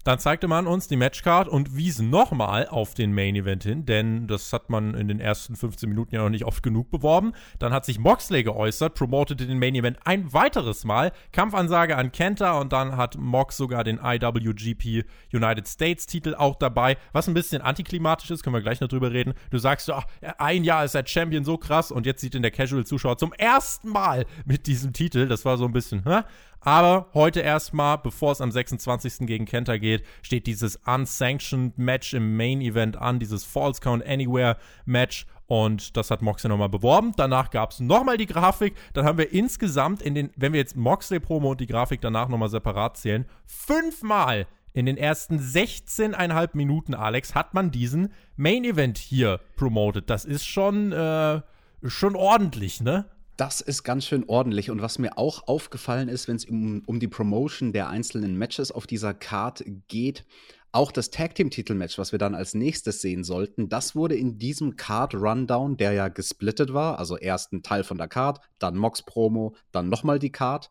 Dann 0.03 0.17
zeigte 0.19 0.47
man 0.47 0.65
uns 0.65 0.87
die 0.87 0.95
Matchcard 0.95 1.47
und 1.47 1.75
wies 1.75 1.99
nochmal 1.99 2.67
auf 2.67 2.93
den 2.93 3.13
Main 3.13 3.35
Event 3.35 3.63
hin, 3.63 3.85
denn 3.85 4.27
das 4.27 4.53
hat 4.53 4.69
man 4.69 4.93
in 4.93 5.07
den 5.07 5.19
ersten 5.19 5.55
15 5.55 5.89
Minuten 5.89 6.15
ja 6.15 6.21
noch 6.21 6.29
nicht 6.29 6.45
oft 6.45 6.63
genug 6.63 6.89
beworben. 6.89 7.33
Dann 7.59 7.73
hat 7.73 7.85
sich 7.85 7.99
Moxley 7.99 8.43
geäußert, 8.43 8.95
promotete 8.95 9.45
den 9.45 9.59
Main 9.59 9.75
Event 9.75 9.97
ein 10.05 10.31
weiteres 10.31 10.85
Mal, 10.85 11.11
Kampfansage 11.33 11.97
an 11.97 12.11
Kenta 12.13 12.59
und 12.59 12.71
dann 12.71 12.95
hat 12.95 13.17
Mox 13.17 13.57
sogar 13.57 13.83
den 13.83 13.99
IWGP 14.01 15.03
United 15.33 15.67
States 15.67 16.05
Titel 16.05 16.33
auch 16.33 16.55
dabei, 16.55 16.97
was 17.11 17.27
ein 17.27 17.33
bisschen 17.33 17.61
antiklimatisch 17.61 18.31
ist, 18.31 18.43
können 18.43 18.55
wir 18.55 18.61
gleich 18.61 18.79
noch 18.79 18.87
drüber 18.87 19.11
reden. 19.11 19.33
Du 19.51 19.57
sagst, 19.57 19.89
ach, 19.91 20.05
ein 20.37 20.63
Jahr 20.63 20.85
ist 20.85 20.95
er 20.95 21.05
Champion 21.05 21.43
so 21.43 21.57
krass 21.57 21.91
und 21.91 22.05
jetzt 22.05 22.21
sieht 22.21 22.35
ihn 22.35 22.41
der 22.41 22.51
Casual-Zuschauer 22.51 23.17
zum 23.17 23.33
ersten 23.33 23.89
Mal 23.89 24.25
mit 24.45 24.65
diesem 24.65 24.93
Titel. 24.93 25.27
Das 25.27 25.43
war 25.43 25.57
so 25.57 25.65
ein 25.65 25.73
bisschen, 25.73 26.03
hä? 26.05 26.21
Aber 26.61 27.07
heute 27.13 27.39
erstmal, 27.39 27.97
bevor 27.97 28.31
es 28.31 28.41
am 28.41 28.51
26. 28.51 29.27
gegen 29.27 29.45
Kenta 29.45 29.77
geht, 29.77 30.03
steht 30.21 30.47
dieses 30.47 30.77
Unsanctioned 30.85 31.77
Match 31.77 32.13
im 32.13 32.35
Main 32.35 32.61
Event 32.61 32.97
an, 32.97 33.19
dieses 33.19 33.45
False 33.45 33.81
Count 33.81 34.05
Anywhere 34.05 34.57
Match. 34.85 35.25
Und 35.47 35.97
das 35.97 36.11
hat 36.11 36.21
Moxley 36.21 36.49
nochmal 36.49 36.69
beworben. 36.69 37.13
Danach 37.17 37.49
gab 37.49 37.71
es 37.71 37.79
nochmal 37.79 38.17
die 38.17 38.27
Grafik. 38.27 38.75
Dann 38.93 39.05
haben 39.05 39.17
wir 39.17 39.31
insgesamt 39.31 40.01
in 40.01 40.13
den, 40.13 40.29
wenn 40.35 40.53
wir 40.53 40.59
jetzt 40.59 40.75
Moxley-Promo 40.75 41.51
und 41.51 41.59
die 41.59 41.65
Grafik 41.65 42.01
danach 42.01 42.29
nochmal 42.29 42.49
separat 42.49 42.97
zählen, 42.97 43.25
fünfmal 43.47 44.45
in 44.73 44.85
den 44.85 44.97
ersten 44.97 45.39
16,5 45.39 46.49
Minuten, 46.53 46.93
Alex, 46.93 47.33
hat 47.33 47.55
man 47.55 47.71
diesen 47.71 48.13
Main 48.35 48.63
Event 48.63 48.99
hier 48.99 49.39
promotet. 49.55 50.09
Das 50.09 50.23
ist 50.25 50.45
schon, 50.45 50.91
äh, 50.91 51.41
schon 51.83 52.15
ordentlich, 52.15 52.79
ne? 52.81 53.05
Das 53.39 53.61
ist 53.61 53.83
ganz 53.83 54.05
schön 54.05 54.25
ordentlich. 54.27 54.69
Und 54.69 54.81
was 54.81 54.99
mir 54.99 55.17
auch 55.17 55.47
aufgefallen 55.47 56.09
ist, 56.09 56.27
wenn 56.27 56.35
es 56.35 56.43
um, 56.43 56.83
um 56.85 56.99
die 56.99 57.07
Promotion 57.07 57.71
der 57.71 57.87
einzelnen 57.87 58.37
Matches 58.37 58.69
auf 58.69 58.85
dieser 58.85 59.13
Card 59.13 59.63
geht, 59.87 60.25
auch 60.73 60.91
das 60.91 61.09
Tag 61.09 61.35
Team 61.35 61.49
Titelmatch, 61.49 61.97
was 61.97 62.11
wir 62.11 62.19
dann 62.19 62.35
als 62.35 62.53
nächstes 62.53 62.99
sehen 62.99 63.23
sollten, 63.23 63.69
das 63.69 63.95
wurde 63.95 64.17
in 64.17 64.39
diesem 64.39 64.75
Card 64.75 65.15
Rundown, 65.15 65.77
der 65.77 65.93
ja 65.93 66.09
gesplittet 66.09 66.73
war, 66.73 66.99
also 66.99 67.17
erst 67.17 67.53
ein 67.53 67.63
Teil 67.63 67.85
von 67.85 67.97
der 67.97 68.09
Card, 68.09 68.41
dann 68.59 68.75
Mox 68.75 69.03
Promo, 69.03 69.55
dann 69.71 69.87
nochmal 69.87 70.19
die 70.19 70.33
Card. 70.33 70.69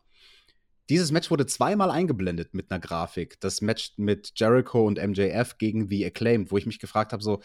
Dieses 0.89 1.11
Match 1.11 1.31
wurde 1.31 1.47
zweimal 1.47 1.89
eingeblendet 1.89 2.53
mit 2.53 2.69
einer 2.69 2.79
Grafik. 2.79 3.39
Das 3.39 3.61
Match 3.61 3.93
mit 3.97 4.33
Jericho 4.35 4.85
und 4.85 5.03
MJF 5.03 5.57
gegen 5.57 5.87
The 5.89 6.05
Acclaimed, 6.05 6.51
wo 6.51 6.57
ich 6.57 6.67
mich 6.67 6.77
gefragt 6.77 7.13
habe, 7.13 7.23
so, 7.23 7.41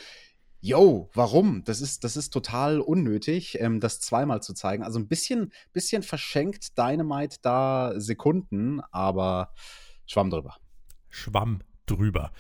yo, 0.65 1.11
warum? 1.13 1.63
Das 1.65 1.83
ist, 1.83 2.05
das 2.05 2.17
ist 2.17 2.31
total 2.31 2.81
unnötig, 2.81 3.61
ähm, 3.61 3.81
das 3.81 4.01
zweimal 4.01 4.43
zu 4.43 4.55
zeigen. 4.55 4.83
Also 4.83 4.99
ein 4.99 5.09
bisschen, 5.09 5.53
bisschen 5.75 6.03
verschenkt 6.03 6.79
Dynamite 6.79 7.37
da 7.43 7.93
Sekunden, 7.97 8.81
aber 8.91 9.53
Schwamm 10.07 10.31
drüber. 10.31 10.57
Schwamm 11.11 11.61
drüber. 11.85 12.33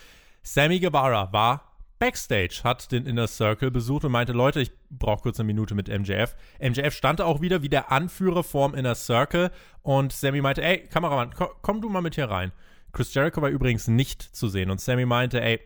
Sammy 0.42 0.80
Guevara 0.80 1.32
war 1.34 1.70
Backstage, 1.98 2.62
hat 2.64 2.90
den 2.92 3.04
Inner 3.04 3.26
Circle 3.26 3.70
besucht 3.70 4.04
und 4.06 4.12
meinte, 4.12 4.32
Leute, 4.32 4.62
ich 4.62 4.72
brauche 4.88 5.22
kurz 5.22 5.38
eine 5.38 5.46
Minute 5.46 5.74
mit 5.74 5.88
MJF. 5.88 6.34
MJF 6.60 6.94
stand 6.94 7.20
auch 7.20 7.42
wieder 7.42 7.60
wie 7.62 7.68
der 7.68 7.92
Anführer 7.92 8.42
vorm 8.42 8.74
Inner 8.74 8.94
Circle 8.94 9.50
und 9.82 10.12
Sammy 10.14 10.40
meinte, 10.40 10.62
ey, 10.62 10.78
Kameramann, 10.88 11.34
komm, 11.34 11.48
komm 11.60 11.82
du 11.82 11.90
mal 11.90 12.00
mit 12.00 12.14
hier 12.14 12.30
rein. 12.30 12.52
Chris 12.92 13.12
Jericho 13.12 13.42
war 13.42 13.50
übrigens 13.50 13.86
nicht 13.86 14.22
zu 14.22 14.48
sehen 14.48 14.70
und 14.70 14.80
Sammy 14.80 15.04
meinte, 15.04 15.42
ey, 15.42 15.60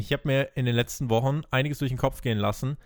ich 0.00 0.12
habe 0.12 0.22
mir 0.26 0.50
in 0.54 0.66
den 0.66 0.74
letzten 0.74 1.10
Wochen 1.10 1.42
einiges 1.50 1.78
durch 1.78 1.90
den 1.90 1.98
Kopf 1.98 2.22
gehen 2.22 2.38
lassen. 2.38 2.76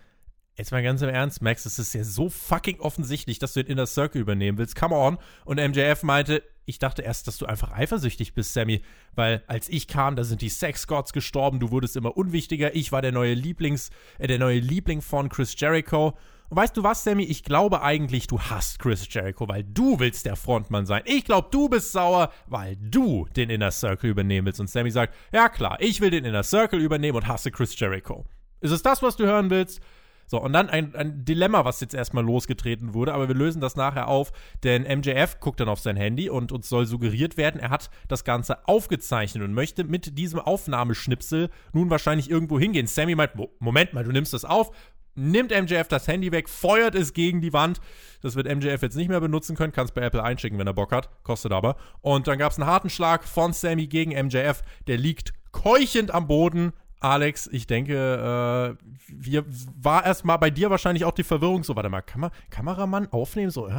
Jetzt 0.57 0.71
mal 0.71 0.81
ganz 0.81 1.01
im 1.01 1.09
Ernst, 1.09 1.41
Max, 1.41 1.65
es 1.65 1.79
ist 1.79 1.93
ja 1.93 2.05
so 2.05 2.29
fucking 2.29 2.79
offensichtlich, 2.79 3.39
dass 3.39 3.53
du 3.53 3.63
den 3.63 3.73
Inner 3.73 3.87
Circle 3.87 4.21
übernehmen 4.21 4.57
willst. 4.57 4.77
Come 4.77 4.95
on. 4.95 5.17
Und 5.43 5.57
MJF 5.57 6.03
meinte, 6.03 6.43
ich 6.65 6.79
dachte 6.79 7.01
erst, 7.01 7.27
dass 7.27 7.37
du 7.37 7.45
einfach 7.45 7.73
eifersüchtig 7.73 8.33
bist, 8.33 8.53
Sammy, 8.53 8.81
weil 9.15 9.43
als 9.47 9.67
ich 9.67 9.87
kam, 9.87 10.15
da 10.15 10.23
sind 10.23 10.41
die 10.41 10.49
Sex 10.49 10.87
Gods 10.87 11.11
gestorben, 11.11 11.59
du 11.59 11.71
wurdest 11.71 11.97
immer 11.97 12.15
unwichtiger, 12.15 12.73
ich 12.73 12.93
war 12.93 13.01
der 13.01 13.11
neue 13.11 13.33
Lieblings, 13.33 13.89
äh, 14.17 14.27
der 14.27 14.39
neue 14.39 14.59
Liebling 14.59 15.01
von 15.01 15.27
Chris 15.27 15.55
Jericho. 15.57 16.17
Und 16.47 16.57
weißt 16.57 16.77
du 16.77 16.83
was, 16.83 17.03
Sammy? 17.03 17.23
Ich 17.23 17.43
glaube 17.43 17.81
eigentlich, 17.81 18.27
du 18.27 18.39
hasst 18.39 18.79
Chris 18.79 19.05
Jericho, 19.11 19.49
weil 19.49 19.65
du 19.65 19.99
willst 19.99 20.25
der 20.25 20.37
Frontmann 20.37 20.85
sein. 20.85 21.01
Ich 21.03 21.25
glaube, 21.25 21.49
du 21.51 21.67
bist 21.67 21.91
sauer, 21.91 22.31
weil 22.47 22.77
du 22.77 23.27
den 23.35 23.49
Inner 23.49 23.71
Circle 23.71 24.09
übernehmen 24.09 24.45
willst. 24.45 24.61
Und 24.61 24.69
Sammy 24.69 24.91
sagt, 24.91 25.13
ja 25.33 25.49
klar, 25.49 25.77
ich 25.81 25.99
will 25.99 26.11
den 26.11 26.23
Inner 26.23 26.43
Circle 26.43 26.79
übernehmen 26.79 27.17
und 27.17 27.27
hasse 27.27 27.51
Chris 27.51 27.77
Jericho. 27.77 28.25
Ist 28.61 28.71
es 28.71 28.81
das, 28.81 29.03
was 29.03 29.15
du 29.15 29.25
hören 29.25 29.49
willst? 29.49 29.81
So, 30.27 30.41
und 30.41 30.53
dann 30.53 30.69
ein, 30.69 30.95
ein 30.95 31.23
Dilemma, 31.23 31.65
was 31.65 31.81
jetzt 31.81 31.93
erstmal 31.93 32.23
losgetreten 32.23 32.93
wurde, 32.93 33.13
aber 33.13 33.27
wir 33.27 33.35
lösen 33.35 33.61
das 33.61 33.75
nachher 33.75 34.07
auf, 34.07 34.31
denn 34.63 34.83
MJF 34.83 35.39
guckt 35.39 35.59
dann 35.59 35.69
auf 35.69 35.79
sein 35.79 35.95
Handy 35.95 36.29
und 36.29 36.51
uns 36.51 36.67
soll 36.67 36.85
suggeriert 36.85 37.37
werden, 37.37 37.59
er 37.59 37.69
hat 37.69 37.89
das 38.07 38.23
Ganze 38.23 38.67
aufgezeichnet 38.67 39.43
und 39.43 39.53
möchte 39.53 39.83
mit 39.83 40.17
diesem 40.17 40.39
Aufnahmeschnipsel 40.39 41.49
nun 41.73 41.89
wahrscheinlich 41.89 42.29
irgendwo 42.29 42.59
hingehen. 42.59 42.87
Sammy 42.87 43.15
meint, 43.15 43.33
Moment 43.59 43.93
mal, 43.93 44.03
du 44.03 44.11
nimmst 44.11 44.33
das 44.33 44.45
auf, 44.45 44.71
nimmt 45.15 45.51
MJF 45.51 45.87
das 45.87 46.07
Handy 46.07 46.31
weg, 46.31 46.49
feuert 46.49 46.95
es 46.95 47.13
gegen 47.13 47.41
die 47.41 47.53
Wand. 47.53 47.79
Das 48.21 48.35
wird 48.35 48.53
MJF 48.53 48.81
jetzt 48.81 48.95
nicht 48.95 49.09
mehr 49.09 49.21
benutzen 49.21 49.55
können, 49.55 49.73
kann 49.73 49.85
es 49.85 49.91
bei 49.91 50.01
Apple 50.01 50.23
einschicken, 50.23 50.59
wenn 50.59 50.67
er 50.67 50.73
Bock 50.73 50.91
hat, 50.91 51.09
kostet 51.23 51.51
aber. 51.51 51.77
Und 52.01 52.27
dann 52.27 52.37
gab 52.37 52.51
es 52.51 52.59
einen 52.59 52.67
harten 52.67 52.89
Schlag 52.89 53.23
von 53.23 53.53
Sammy 53.53 53.87
gegen 53.87 54.11
MJF, 54.11 54.61
der 54.87 54.97
liegt 54.97 55.33
keuchend 55.51 56.11
am 56.11 56.27
Boden, 56.27 56.73
Alex, 57.05 57.47
ich 57.51 57.67
denke, 57.67 57.93
äh, 57.93 58.85
wir, 59.09 59.45
war 59.79 60.03
erstmal 60.07 60.39
bei 60.39 60.49
dir 60.49 60.71
wahrscheinlich 60.71 61.05
auch 61.05 61.11
die 61.11 61.21
Verwirrung 61.21 61.63
so, 61.63 61.75
warte 61.75 61.87
mal, 61.87 62.01
man 62.17 62.31
Kameramann 62.49 63.11
aufnehmen, 63.11 63.51
so, 63.51 63.67
äh? 63.67 63.71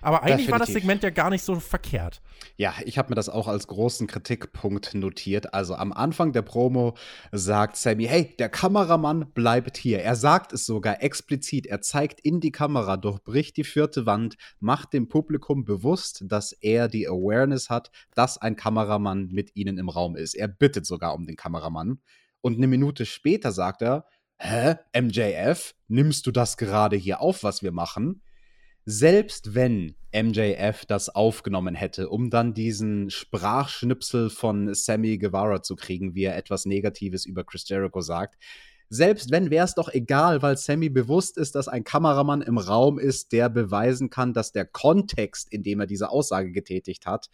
aber 0.00 0.22
eigentlich 0.22 0.46
Definitiv. 0.46 0.50
war 0.50 0.58
das 0.60 0.68
Segment 0.70 1.02
ja 1.02 1.10
gar 1.10 1.28
nicht 1.28 1.42
so 1.42 1.60
verkehrt. 1.60 2.22
Ja, 2.56 2.72
ich 2.86 2.96
habe 2.96 3.10
mir 3.10 3.16
das 3.16 3.28
auch 3.28 3.48
als 3.48 3.66
großen 3.66 4.06
Kritikpunkt 4.06 4.94
notiert. 4.94 5.52
Also 5.52 5.74
am 5.74 5.92
Anfang 5.92 6.32
der 6.32 6.40
Promo 6.40 6.94
sagt 7.32 7.76
Sammy, 7.76 8.06
hey, 8.06 8.34
der 8.38 8.48
Kameramann 8.48 9.30
bleibt 9.32 9.76
hier. 9.76 10.00
Er 10.00 10.16
sagt 10.16 10.54
es 10.54 10.64
sogar 10.64 11.02
explizit. 11.02 11.66
Er 11.66 11.82
zeigt 11.82 12.20
in 12.20 12.40
die 12.40 12.50
Kamera, 12.50 12.96
durchbricht 12.96 13.58
die 13.58 13.64
vierte 13.64 14.06
Wand, 14.06 14.36
macht 14.58 14.94
dem 14.94 15.06
Publikum 15.10 15.66
bewusst, 15.66 16.24
dass 16.24 16.52
er 16.52 16.88
die 16.88 17.06
Awareness 17.06 17.68
hat, 17.68 17.90
dass 18.14 18.38
ein 18.38 18.56
Kameramann 18.56 19.26
mit 19.26 19.54
ihnen 19.54 19.76
im 19.76 19.90
Raum 19.90 20.16
ist. 20.16 20.32
Er 20.34 20.48
bittet 20.48 20.86
sogar 20.86 21.12
um 21.12 21.26
den 21.26 21.36
Kameramann. 21.36 21.98
Und 22.40 22.56
eine 22.56 22.66
Minute 22.66 23.06
später 23.06 23.52
sagt 23.52 23.82
er, 23.82 24.06
hä, 24.38 24.76
MJF, 24.98 25.74
nimmst 25.88 26.26
du 26.26 26.30
das 26.30 26.56
gerade 26.56 26.96
hier 26.96 27.20
auf, 27.20 27.42
was 27.42 27.62
wir 27.62 27.72
machen? 27.72 28.22
Selbst 28.86 29.54
wenn 29.54 29.94
MJF 30.14 30.86
das 30.86 31.10
aufgenommen 31.10 31.74
hätte, 31.74 32.08
um 32.08 32.30
dann 32.30 32.54
diesen 32.54 33.10
Sprachschnipsel 33.10 34.30
von 34.30 34.74
Sammy 34.74 35.18
Guevara 35.18 35.62
zu 35.62 35.76
kriegen, 35.76 36.14
wie 36.14 36.24
er 36.24 36.36
etwas 36.36 36.64
Negatives 36.64 37.26
über 37.26 37.44
Chris 37.44 37.68
Jericho 37.68 38.00
sagt, 38.00 38.36
selbst 38.88 39.30
wenn 39.30 39.50
wäre 39.50 39.64
es 39.64 39.74
doch 39.74 39.88
egal, 39.88 40.42
weil 40.42 40.56
Sammy 40.56 40.88
bewusst 40.88 41.38
ist, 41.38 41.54
dass 41.54 41.68
ein 41.68 41.84
Kameramann 41.84 42.42
im 42.42 42.58
Raum 42.58 42.98
ist, 42.98 43.30
der 43.30 43.48
beweisen 43.48 44.10
kann, 44.10 44.32
dass 44.32 44.50
der 44.50 44.64
Kontext, 44.64 45.52
in 45.52 45.62
dem 45.62 45.78
er 45.78 45.86
diese 45.86 46.10
Aussage 46.10 46.50
getätigt 46.50 47.06
hat, 47.06 47.30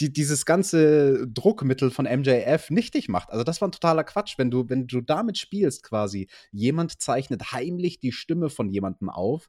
die, 0.00 0.12
dieses 0.12 0.44
ganze 0.44 1.26
Druckmittel 1.28 1.90
von 1.90 2.06
MJF 2.06 2.70
nichtig 2.70 3.08
macht. 3.08 3.30
Also 3.30 3.44
das 3.44 3.60
war 3.60 3.68
ein 3.68 3.72
totaler 3.72 4.04
Quatsch, 4.04 4.38
wenn 4.38 4.50
du, 4.50 4.68
wenn 4.68 4.86
du 4.86 5.00
damit 5.00 5.38
spielst 5.38 5.82
quasi. 5.82 6.28
Jemand 6.50 7.00
zeichnet 7.00 7.52
heimlich 7.52 8.00
die 8.00 8.12
Stimme 8.12 8.50
von 8.50 8.68
jemandem 8.68 9.08
auf. 9.08 9.48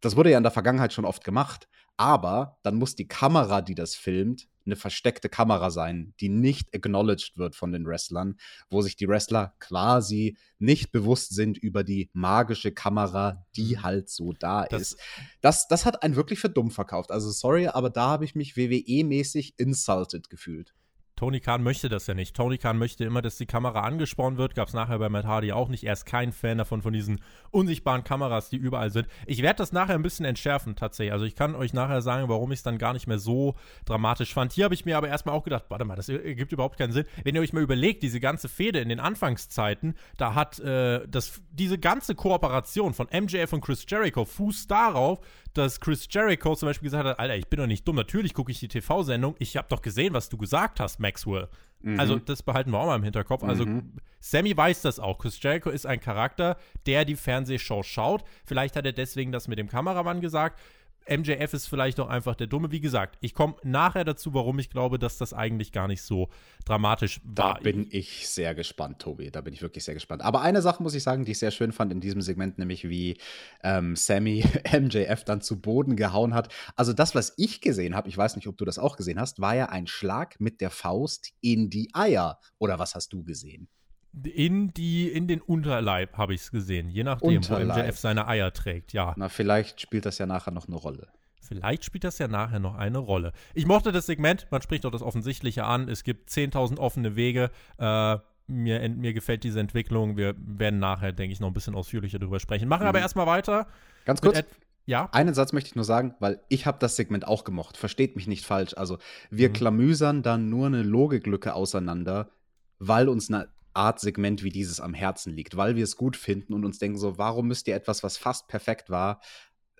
Das 0.00 0.16
wurde 0.16 0.30
ja 0.30 0.38
in 0.38 0.44
der 0.44 0.52
Vergangenheit 0.52 0.92
schon 0.92 1.04
oft 1.04 1.24
gemacht. 1.24 1.68
Aber 1.96 2.58
dann 2.62 2.76
muss 2.76 2.94
die 2.94 3.08
Kamera, 3.08 3.60
die 3.60 3.74
das 3.74 3.96
filmt, 3.96 4.48
eine 4.68 4.76
versteckte 4.76 5.28
Kamera 5.28 5.70
sein, 5.70 6.14
die 6.20 6.28
nicht 6.28 6.74
acknowledged 6.74 7.36
wird 7.36 7.56
von 7.56 7.72
den 7.72 7.86
Wrestlern, 7.86 8.36
wo 8.70 8.82
sich 8.82 8.96
die 8.96 9.08
Wrestler 9.08 9.54
quasi 9.58 10.36
nicht 10.58 10.92
bewusst 10.92 11.34
sind 11.34 11.58
über 11.58 11.82
die 11.82 12.10
magische 12.12 12.70
Kamera, 12.70 13.44
die 13.56 13.76
mhm. 13.76 13.82
halt 13.82 14.08
so 14.10 14.32
da 14.32 14.66
das, 14.66 14.82
ist. 14.82 15.00
Das, 15.40 15.68
das 15.68 15.84
hat 15.86 16.02
einen 16.02 16.16
wirklich 16.16 16.38
für 16.38 16.50
dumm 16.50 16.70
verkauft. 16.70 17.10
Also 17.10 17.30
sorry, 17.30 17.66
aber 17.66 17.90
da 17.90 18.08
habe 18.08 18.24
ich 18.24 18.34
mich 18.34 18.54
WWE-mäßig 18.54 19.54
insulted 19.56 20.30
gefühlt. 20.30 20.74
Tony 21.18 21.40
Khan 21.40 21.64
möchte 21.64 21.88
das 21.88 22.06
ja 22.06 22.14
nicht. 22.14 22.36
Tony 22.36 22.58
Khan 22.58 22.78
möchte 22.78 23.04
immer, 23.04 23.20
dass 23.22 23.36
die 23.36 23.46
Kamera 23.46 23.80
angesprochen 23.80 24.38
wird. 24.38 24.54
Gab 24.54 24.68
es 24.68 24.74
nachher 24.74 25.00
bei 25.00 25.08
Matt 25.08 25.24
Hardy 25.24 25.50
auch 25.50 25.68
nicht. 25.68 25.82
Er 25.82 25.94
ist 25.94 26.06
kein 26.06 26.30
Fan 26.30 26.58
davon, 26.58 26.80
von 26.80 26.92
diesen 26.92 27.20
unsichtbaren 27.50 28.04
Kameras, 28.04 28.50
die 28.50 28.56
überall 28.56 28.92
sind. 28.92 29.08
Ich 29.26 29.42
werde 29.42 29.56
das 29.56 29.72
nachher 29.72 29.96
ein 29.96 30.02
bisschen 30.02 30.24
entschärfen, 30.24 30.76
tatsächlich. 30.76 31.12
Also 31.12 31.24
ich 31.24 31.34
kann 31.34 31.56
euch 31.56 31.72
nachher 31.72 32.02
sagen, 32.02 32.28
warum 32.28 32.52
ich 32.52 32.60
es 32.60 32.62
dann 32.62 32.78
gar 32.78 32.92
nicht 32.92 33.08
mehr 33.08 33.18
so 33.18 33.56
dramatisch 33.84 34.32
fand. 34.32 34.52
Hier 34.52 34.66
habe 34.66 34.74
ich 34.74 34.84
mir 34.84 34.96
aber 34.96 35.08
erstmal 35.08 35.34
auch 35.34 35.42
gedacht, 35.42 35.64
warte 35.70 35.84
mal, 35.84 35.96
das 35.96 36.08
ergibt 36.08 36.52
überhaupt 36.52 36.78
keinen 36.78 36.92
Sinn. 36.92 37.04
Wenn 37.24 37.34
ihr 37.34 37.40
euch 37.40 37.52
mal 37.52 37.64
überlegt, 37.64 38.04
diese 38.04 38.20
ganze 38.20 38.48
Fehde 38.48 38.78
in 38.78 38.88
den 38.88 39.00
Anfangszeiten, 39.00 39.96
da 40.18 40.36
hat 40.36 40.60
äh, 40.60 41.04
das, 41.08 41.42
diese 41.50 41.78
ganze 41.78 42.14
Kooperation 42.14 42.94
von 42.94 43.08
MJF 43.12 43.52
und 43.54 43.60
Chris 43.60 43.84
Jericho 43.88 44.24
fußt 44.24 44.70
darauf, 44.70 45.18
dass 45.54 45.80
Chris 45.80 46.06
Jericho 46.10 46.54
zum 46.54 46.68
Beispiel 46.68 46.86
gesagt 46.86 47.06
hat, 47.06 47.18
Alter, 47.18 47.36
ich 47.36 47.48
bin 47.48 47.58
doch 47.58 47.66
nicht 47.66 47.86
dumm, 47.86 47.96
natürlich 47.96 48.34
gucke 48.34 48.52
ich 48.52 48.60
die 48.60 48.68
TV-Sendung, 48.68 49.34
ich 49.38 49.56
habe 49.56 49.68
doch 49.68 49.82
gesehen, 49.82 50.14
was 50.14 50.28
du 50.28 50.36
gesagt 50.36 50.80
hast, 50.80 51.00
Maxwell. 51.00 51.48
Mhm. 51.80 52.00
Also 52.00 52.16
das 52.16 52.42
behalten 52.42 52.70
wir 52.70 52.78
auch 52.78 52.86
mal 52.86 52.96
im 52.96 53.04
Hinterkopf. 53.04 53.44
Also 53.44 53.64
mhm. 53.64 53.92
Sammy 54.20 54.56
weiß 54.56 54.82
das 54.82 54.98
auch. 54.98 55.18
Chris 55.18 55.40
Jericho 55.40 55.70
ist 55.70 55.86
ein 55.86 56.00
Charakter, 56.00 56.56
der 56.86 57.04
die 57.04 57.16
Fernsehshow 57.16 57.82
schaut. 57.82 58.24
Vielleicht 58.44 58.76
hat 58.76 58.84
er 58.84 58.92
deswegen 58.92 59.30
das 59.32 59.48
mit 59.48 59.58
dem 59.58 59.68
Kameramann 59.68 60.20
gesagt. 60.20 60.60
MJF 61.08 61.54
ist 61.54 61.66
vielleicht 61.66 62.00
auch 62.00 62.08
einfach 62.08 62.34
der 62.34 62.46
Dumme. 62.46 62.70
Wie 62.70 62.80
gesagt, 62.80 63.16
ich 63.20 63.34
komme 63.34 63.56
nachher 63.62 64.04
dazu, 64.04 64.34
warum 64.34 64.58
ich 64.58 64.70
glaube, 64.70 64.98
dass 64.98 65.18
das 65.18 65.32
eigentlich 65.32 65.72
gar 65.72 65.88
nicht 65.88 66.02
so 66.02 66.28
dramatisch 66.64 67.20
war. 67.24 67.54
Da 67.54 67.60
bin 67.60 67.86
ich 67.90 68.28
sehr 68.28 68.54
gespannt, 68.54 68.98
Tobi. 69.00 69.30
Da 69.30 69.40
bin 69.40 69.54
ich 69.54 69.62
wirklich 69.62 69.84
sehr 69.84 69.94
gespannt. 69.94 70.22
Aber 70.22 70.42
eine 70.42 70.62
Sache 70.62 70.82
muss 70.82 70.94
ich 70.94 71.02
sagen, 71.02 71.24
die 71.24 71.32
ich 71.32 71.38
sehr 71.38 71.50
schön 71.50 71.72
fand 71.72 71.92
in 71.92 72.00
diesem 72.00 72.20
Segment, 72.20 72.58
nämlich 72.58 72.88
wie 72.88 73.16
ähm, 73.62 73.96
Sammy 73.96 74.44
MJF 74.72 75.24
dann 75.24 75.40
zu 75.40 75.60
Boden 75.60 75.96
gehauen 75.96 76.34
hat. 76.34 76.52
Also 76.76 76.92
das, 76.92 77.14
was 77.14 77.34
ich 77.36 77.60
gesehen 77.60 77.94
habe, 77.94 78.08
ich 78.08 78.16
weiß 78.16 78.36
nicht, 78.36 78.46
ob 78.46 78.56
du 78.56 78.64
das 78.64 78.78
auch 78.78 78.96
gesehen 78.96 79.20
hast, 79.20 79.40
war 79.40 79.54
ja 79.54 79.66
ein 79.66 79.86
Schlag 79.86 80.40
mit 80.40 80.60
der 80.60 80.70
Faust 80.70 81.32
in 81.40 81.70
die 81.70 81.90
Eier. 81.94 82.38
Oder 82.58 82.78
was 82.78 82.94
hast 82.94 83.12
du 83.12 83.24
gesehen? 83.24 83.68
In, 84.12 84.72
die, 84.72 85.08
in 85.08 85.28
den 85.28 85.40
Unterleib 85.40 86.16
habe 86.16 86.34
ich 86.34 86.40
es 86.40 86.50
gesehen, 86.50 86.88
je 86.88 87.04
nachdem, 87.04 87.36
Unterleib. 87.36 87.76
wo 87.76 87.82
MJF 87.82 87.98
seine 87.98 88.26
Eier 88.26 88.52
trägt, 88.52 88.92
ja. 88.92 89.14
Na, 89.16 89.28
vielleicht 89.28 89.80
spielt 89.80 90.06
das 90.06 90.18
ja 90.18 90.26
nachher 90.26 90.50
noch 90.50 90.66
eine 90.66 90.76
Rolle. 90.76 91.08
Vielleicht 91.40 91.84
spielt 91.84 92.04
das 92.04 92.18
ja 92.18 92.28
nachher 92.28 92.58
noch 92.58 92.74
eine 92.74 92.98
Rolle. 92.98 93.32
Ich 93.54 93.64
mochte 93.64 93.90
das 93.90 94.06
Segment, 94.06 94.46
man 94.50 94.60
spricht 94.60 94.84
doch 94.84 94.90
das 94.90 95.02
Offensichtliche 95.02 95.64
an. 95.64 95.88
Es 95.88 96.04
gibt 96.04 96.30
10.000 96.30 96.78
offene 96.78 97.16
Wege. 97.16 97.50
Äh, 97.78 98.18
mir, 98.48 98.88
mir 98.88 99.12
gefällt 99.14 99.44
diese 99.44 99.60
Entwicklung. 99.60 100.16
Wir 100.16 100.34
werden 100.38 100.78
nachher, 100.78 101.12
denke 101.12 101.32
ich, 101.32 101.40
noch 101.40 101.48
ein 101.48 101.54
bisschen 101.54 101.74
ausführlicher 101.74 102.18
darüber 102.18 102.40
sprechen. 102.40 102.68
Machen 102.68 102.82
mhm. 102.82 102.88
aber 102.88 102.98
erstmal 102.98 103.26
weiter. 103.26 103.66
Ganz 104.04 104.20
kurz. 104.20 104.42
Ja. 104.84 105.08
Einen 105.12 105.34
Satz 105.34 105.52
möchte 105.52 105.68
ich 105.68 105.76
nur 105.76 105.84
sagen, 105.84 106.14
weil 106.18 106.40
ich 106.48 106.64
habe 106.64 106.78
das 106.80 106.96
Segment 106.96 107.26
auch 107.26 107.44
gemocht. 107.44 107.76
Versteht 107.76 108.16
mich 108.16 108.26
nicht 108.26 108.46
falsch. 108.46 108.74
Also 108.74 108.98
wir 109.30 109.50
mhm. 109.50 109.52
klamüsern 109.52 110.22
dann 110.22 110.48
nur 110.48 110.66
eine 110.66 110.82
Logiklücke 110.82 111.54
auseinander, 111.54 112.30
weil 112.78 113.08
uns 113.08 113.30
eine 113.30 113.48
Art 113.78 114.00
Segment 114.00 114.42
wie 114.42 114.50
dieses 114.50 114.80
am 114.80 114.92
Herzen 114.92 115.32
liegt, 115.32 115.56
weil 115.56 115.76
wir 115.76 115.84
es 115.84 115.96
gut 115.96 116.16
finden 116.16 116.52
und 116.52 116.64
uns 116.64 116.78
denken 116.78 116.98
so, 116.98 117.16
warum 117.16 117.46
müsst 117.46 117.68
ihr 117.68 117.76
etwas, 117.76 118.02
was 118.02 118.18
fast 118.18 118.48
perfekt 118.48 118.90
war, 118.90 119.20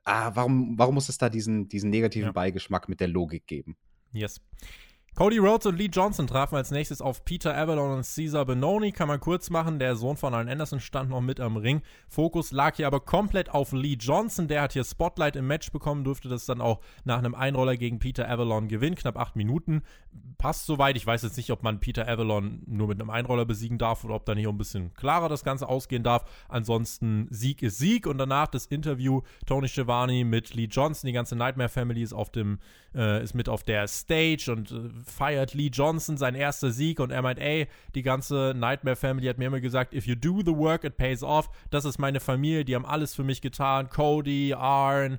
ah, 0.05 0.31
warum, 0.35 0.79
warum 0.79 0.95
muss 0.95 1.09
es 1.09 1.19
da 1.19 1.29
diesen, 1.29 1.69
diesen 1.69 1.91
negativen 1.91 2.29
ja. 2.29 2.33
Beigeschmack 2.33 2.89
mit 2.89 3.01
der 3.01 3.09
Logik 3.09 3.47
geben? 3.47 3.77
Yes. 4.13 4.41
Cody 5.19 5.39
Rhodes 5.39 5.67
und 5.67 5.77
Lee 5.77 5.91
Johnson 5.93 6.29
trafen 6.29 6.55
als 6.55 6.71
nächstes 6.71 7.03
auf 7.03 7.25
Peter 7.25 7.59
Avalon 7.59 7.91
und 7.91 8.07
Caesar 8.07 8.45
Benoni. 8.47 8.93
Kann 8.93 9.09
man 9.09 9.19
kurz 9.19 9.51
machen. 9.51 9.81
Der 9.81 9.97
Sohn 9.97 10.17
von 10.17 10.33
Allen 10.33 10.49
Anderson 10.49 10.79
stand 10.79 11.11
noch 11.11 11.21
mit 11.21 11.41
am 11.41 11.57
Ring. 11.57 11.83
Fokus 12.07 12.53
lag 12.53 12.77
hier 12.77 12.87
aber 12.87 13.01
komplett 13.01 13.51
auf 13.51 13.73
Lee 13.73 13.97
Johnson. 13.99 14.47
Der 14.47 14.63
hat 14.63 14.75
hier 14.75 14.85
Spotlight 14.85 15.35
im 15.35 15.49
Match 15.49 15.73
bekommen, 15.73 16.05
durfte 16.05 16.29
das 16.29 16.47
dann 16.47 16.61
auch 16.61 16.79
nach 17.03 17.19
einem 17.19 17.35
Einroller 17.35 17.77
gegen 17.77 17.99
Peter 17.99 18.31
Avalon 18.31 18.69
gewinnen. 18.69 18.95
Knapp 18.95 19.19
acht 19.19 19.35
Minuten. 19.35 19.83
Passt 20.39 20.67
soweit. 20.67 20.97
Ich 20.97 21.05
weiß 21.05 21.23
jetzt 21.23 21.37
nicht, 21.37 21.51
ob 21.51 21.65
man 21.65 21.81
Peter 21.81 22.07
Avalon 22.07 22.63
nur 22.67 22.87
mit 22.87 23.01
einem 23.01 23.11
Einroller 23.11 23.45
besiegen 23.45 23.77
darf 23.77 24.05
oder 24.05 24.15
ob 24.15 24.25
da 24.25 24.37
nicht 24.37 24.47
ein 24.47 24.57
bisschen 24.57 24.95
klarer 24.95 25.29
das 25.29 25.43
Ganze 25.43 25.69
ausgehen 25.69 26.05
darf. 26.05 26.31
Ansonsten 26.49 27.27
Sieg 27.31 27.63
ist 27.63 27.79
Sieg. 27.79 28.07
Und 28.07 28.19
danach 28.19 28.47
das 28.47 28.67
Interview 28.67 29.23
Tony 29.47 29.67
Schiavone 29.67 30.25
mit 30.25 30.55
Lee 30.55 30.69
Johnson. 30.71 31.09
Die 31.09 31.13
ganze 31.13 31.35
Nightmare 31.35 31.69
Family 31.69 32.03
ist 32.03 32.13
auf 32.13 32.31
dem, 32.31 32.61
äh, 32.95 33.21
ist 33.21 33.35
mit 33.35 33.49
auf 33.49 33.65
der 33.65 33.89
Stage 33.89 34.53
und 34.53 34.71
äh, 34.71 35.08
feiert 35.09 35.55
Lee 35.55 35.71
Johnson 35.73 36.17
sein 36.17 36.35
erster 36.35 36.71
Sieg 36.71 37.01
und 37.01 37.11
er 37.11 37.23
meint, 37.23 37.39
ey, 37.39 37.69
die 37.95 38.03
ganze 38.03 38.55
Nightmare 38.57 38.97
Family 38.97 39.27
hat 39.27 39.39
mir 39.39 39.47
immer 39.47 39.61
gesagt, 39.61 39.95
if 39.95 40.07
you 40.07 40.15
do 40.15 40.41
the 40.45 40.57
work, 40.57 40.85
it 40.85 40.97
pays 40.97 41.23
off. 41.23 41.51
Das 41.71 41.85
ist 41.85 41.99
meine 41.99 42.21
Familie, 42.21 42.65
die 42.65 42.75
haben 42.75 42.87
alles 42.87 43.15
für 43.15 43.25
mich 43.25 43.41
getan. 43.41 43.89
Cody, 43.89 44.55
Arn, 44.55 45.19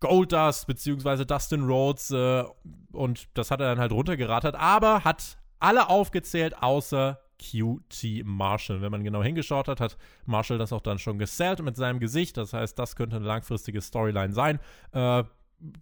Goldust, 0.00 0.66
beziehungsweise 0.66 1.26
Dustin 1.26 1.64
Rhodes 1.64 2.10
äh, 2.10 2.44
und 2.92 3.28
das 3.34 3.50
hat 3.50 3.60
er 3.60 3.68
dann 3.68 3.78
halt 3.78 3.92
runtergerattert, 3.92 4.54
aber 4.54 5.04
hat 5.04 5.38
alle 5.58 5.88
aufgezählt, 5.88 6.62
außer 6.62 7.18
QT 7.38 8.24
Marshall. 8.24 8.80
Wenn 8.80 8.90
man 8.90 9.04
genau 9.04 9.22
hingeschaut 9.22 9.68
hat, 9.68 9.80
hat 9.80 9.96
Marshall 10.24 10.58
das 10.58 10.72
auch 10.72 10.80
dann 10.80 10.98
schon 10.98 11.18
gesellt 11.18 11.62
mit 11.62 11.76
seinem 11.76 12.00
Gesicht. 12.00 12.36
Das 12.36 12.52
heißt, 12.52 12.78
das 12.78 12.96
könnte 12.96 13.16
eine 13.16 13.26
langfristige 13.26 13.80
Storyline 13.80 14.32
sein. 14.32 14.58
Äh, 14.92 15.24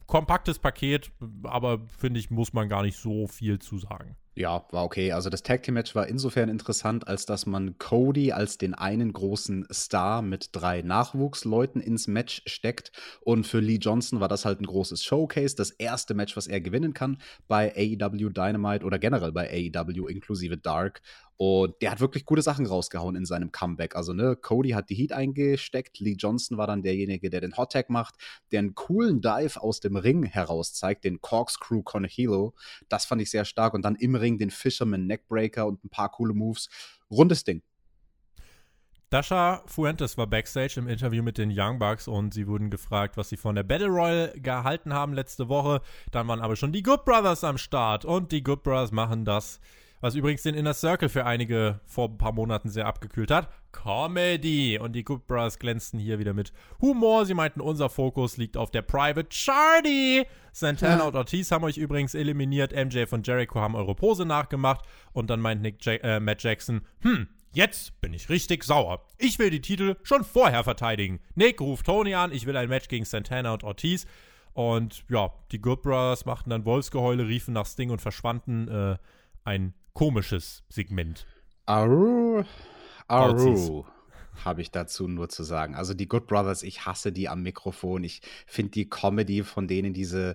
kompaktes 0.07 0.59
Paket, 0.59 1.11
aber 1.43 1.87
finde 1.99 2.21
ich, 2.21 2.31
muss 2.31 2.52
man 2.52 2.69
gar 2.69 2.83
nicht 2.83 2.97
so 2.97 3.26
viel 3.26 3.59
zu 3.59 3.78
sagen. 3.78 4.16
Ja, 4.37 4.66
war 4.73 4.85
okay. 4.85 5.12
Also 5.12 5.31
das 5.31 5.45
Tag 5.45 5.62
Team 5.62 5.75
Match 5.75 5.95
war 5.95 6.09
insofern 6.09 6.49
interessant, 6.49 7.07
als 7.07 7.25
dass 7.25 7.47
man 7.47 7.78
Cody 7.78 8.33
als 8.33 8.59
den 8.59 8.75
einen 8.75 9.12
großen 9.12 9.64
Star 9.73 10.23
mit 10.23 10.49
drei 10.50 10.83
Nachwuchsleuten 10.83 11.81
ins 11.81 12.09
Match 12.09 12.43
steckt. 12.47 12.90
Und 13.21 13.47
für 13.47 13.61
Lee 13.61 13.78
Johnson 13.81 14.19
war 14.19 14.26
das 14.26 14.45
halt 14.45 14.61
ein 14.61 14.66
großes 14.66 15.04
Showcase. 15.04 15.54
Das 15.54 15.71
erste 15.71 16.14
Match, 16.14 16.37
was 16.37 16.49
er 16.49 16.61
gewinnen 16.61 16.95
kann 16.95 17.19
bei 17.47 17.73
AEW 17.76 18.31
Dynamite 18.31 18.85
oder 18.85 18.99
generell 18.99 19.31
bei 19.31 19.49
AEW 19.49 20.09
inklusive 20.09 20.57
Dark. 20.57 21.00
Und 21.36 21.74
der 21.82 21.90
hat 21.90 22.00
wirklich 22.00 22.24
gute 22.24 22.42
Sachen 22.42 22.66
rausgehauen 22.66 23.16
in 23.16 23.24
seinem 23.24 23.50
Comeback. 23.50 23.96
Also, 23.96 24.12
ne, 24.12 24.36
Cody 24.36 24.70
hat 24.70 24.88
die 24.88 24.94
Heat 24.94 25.12
eingesteckt. 25.12 25.98
Lee 25.98 26.14
Johnson 26.16 26.58
war 26.58 26.66
dann 26.66 26.82
derjenige, 26.82 27.28
der 27.28 27.40
den 27.40 27.56
Hot 27.56 27.72
Tag 27.72 27.90
macht, 27.90 28.14
der 28.52 28.60
einen 28.60 28.74
coolen 28.74 29.20
Dive 29.20 29.60
aus 29.60 29.80
dem 29.80 29.96
Ring 29.96 30.24
heraus 30.24 30.74
zeigt, 30.74 31.04
den 31.04 31.20
Corkscrew 31.20 31.82
Conehilo. 31.82 32.54
Das 32.88 33.04
fand 33.04 33.20
ich 33.20 33.30
sehr 33.30 33.44
stark. 33.44 33.74
Und 33.74 33.82
dann 33.84 33.96
im 33.96 34.14
Ring 34.14 34.38
den 34.38 34.50
Fisherman 34.50 35.06
Neckbreaker 35.06 35.66
und 35.66 35.84
ein 35.84 35.90
paar 35.90 36.10
coole 36.10 36.34
Moves. 36.34 36.68
Rundes 37.10 37.44
Ding. 37.44 37.62
Dasha 39.10 39.62
Fuentes 39.66 40.18
war 40.18 40.26
backstage 40.26 40.74
im 40.76 40.88
Interview 40.88 41.22
mit 41.22 41.38
den 41.38 41.52
Young 41.56 41.78
Bucks 41.78 42.08
und 42.08 42.34
sie 42.34 42.48
wurden 42.48 42.68
gefragt, 42.68 43.16
was 43.16 43.28
sie 43.28 43.36
von 43.36 43.54
der 43.54 43.62
Battle 43.62 43.86
Royal 43.86 44.32
gehalten 44.34 44.92
haben 44.92 45.12
letzte 45.12 45.48
Woche. 45.48 45.82
Dann 46.10 46.26
waren 46.26 46.40
aber 46.40 46.56
schon 46.56 46.72
die 46.72 46.82
Good 46.82 47.04
Brothers 47.04 47.44
am 47.44 47.56
Start 47.56 48.04
und 48.04 48.32
die 48.32 48.42
Good 48.42 48.64
Brothers 48.64 48.90
machen 48.90 49.24
das 49.24 49.60
was 50.04 50.14
übrigens 50.14 50.42
den 50.42 50.54
Inner 50.54 50.75
Circle 50.75 51.08
für 51.08 51.25
einige 51.25 51.80
vor 51.87 52.11
ein 52.11 52.18
paar 52.18 52.32
Monaten 52.32 52.68
sehr 52.68 52.84
abgekühlt 52.84 53.30
hat. 53.30 53.49
Comedy. 53.73 54.78
Und 54.78 54.92
die 54.92 55.02
Good 55.02 55.26
Brothers 55.26 55.58
glänzten 55.58 55.99
hier 55.99 56.18
wieder 56.18 56.34
mit 56.34 56.52
Humor. 56.82 57.25
Sie 57.25 57.32
meinten, 57.32 57.62
unser 57.62 57.88
Fokus 57.88 58.37
liegt 58.37 58.58
auf 58.58 58.70
der 58.70 58.82
Private 58.82 59.28
Charity. 59.30 60.26
Santana 60.52 60.99
ja. 60.99 61.08
und 61.08 61.16
Ortiz 61.16 61.50
haben 61.50 61.64
euch 61.64 61.78
übrigens 61.78 62.14
eliminiert. 62.14 62.75
MJ 62.75 63.06
von 63.06 63.23
Jericho 63.23 63.58
haben 63.62 63.75
eure 63.75 63.94
Pose 63.94 64.26
nachgemacht. 64.26 64.84
Und 65.14 65.30
dann 65.30 65.40
meint 65.40 65.62
Nick 65.62 65.82
ja 65.87 65.94
äh, 65.94 66.20
Matt 66.20 66.42
Jackson, 66.42 66.82
hm, 67.00 67.26
Jetzt 67.54 67.99
bin 68.02 68.12
ich 68.12 68.28
richtig 68.28 68.62
sauer. 68.62 69.06
Ich 69.16 69.38
will 69.38 69.49
die 69.49 69.62
Titel 69.62 69.96
schon 70.02 70.23
vorher 70.23 70.64
verteidigen. 70.64 71.20
Nick 71.34 71.62
ruft 71.62 71.87
Tony 71.87 72.14
an, 72.14 72.30
ich 72.30 72.44
will 72.44 72.58
ein 72.58 72.68
Match 72.68 72.88
gegen 72.88 73.06
Santana 73.06 73.54
und 73.54 73.64
Ortiz. 73.64 74.06
Und 74.52 75.04
ja, 75.08 75.32
die 75.50 75.62
Good 75.62 75.80
Brothers 75.80 76.26
machten 76.26 76.50
dann 76.50 76.66
Wolfsgeheule, 76.66 77.26
riefen 77.26 77.54
nach 77.54 77.64
Sting 77.64 77.88
und 77.88 78.02
verschwanden. 78.02 78.68
Äh, 78.68 78.99
ein 79.44 79.73
komisches 79.94 80.64
Segment. 80.68 81.26
Aru, 81.66 82.44
Aru, 83.08 83.86
habe 84.44 84.60
ich 84.60 84.70
dazu 84.70 85.08
nur 85.08 85.28
zu 85.28 85.44
sagen. 85.44 85.74
Also 85.74 85.94
die 85.94 86.08
Good 86.08 86.26
Brothers, 86.26 86.62
ich 86.62 86.84
hasse 86.84 87.12
die 87.12 87.28
am 87.28 87.42
Mikrofon. 87.42 88.04
Ich 88.04 88.20
finde 88.46 88.72
die 88.72 88.88
Comedy 88.88 89.42
von 89.42 89.66
denen, 89.66 89.94
diese, 89.94 90.34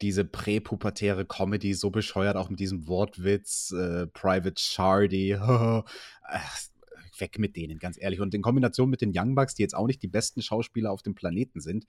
diese 0.00 0.24
präpubertäre 0.24 1.26
Comedy 1.26 1.74
so 1.74 1.90
bescheuert, 1.90 2.36
auch 2.36 2.48
mit 2.48 2.60
diesem 2.60 2.86
Wortwitz, 2.86 3.72
äh, 3.72 4.06
Private 4.06 4.60
Shardy. 4.60 5.36
weg 7.20 7.38
mit 7.38 7.56
denen, 7.56 7.78
ganz 7.78 8.00
ehrlich. 8.00 8.20
Und 8.20 8.34
in 8.34 8.40
Kombination 8.40 8.88
mit 8.88 9.02
den 9.02 9.12
Young 9.14 9.34
Bucks, 9.34 9.54
die 9.54 9.62
jetzt 9.62 9.74
auch 9.74 9.86
nicht 9.86 10.02
die 10.02 10.08
besten 10.08 10.40
Schauspieler 10.40 10.90
auf 10.90 11.02
dem 11.02 11.14
Planeten 11.14 11.60
sind, 11.60 11.84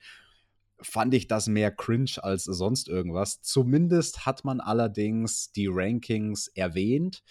fand 0.82 1.14
ich 1.14 1.26
das 1.26 1.46
mehr 1.46 1.70
cringe 1.70 2.22
als 2.22 2.44
sonst 2.44 2.88
irgendwas. 2.88 3.40
Zumindest 3.42 4.26
hat 4.26 4.44
man 4.44 4.60
allerdings 4.60 5.52
die 5.52 5.68
Rankings 5.70 6.48
erwähnt. 6.48 7.22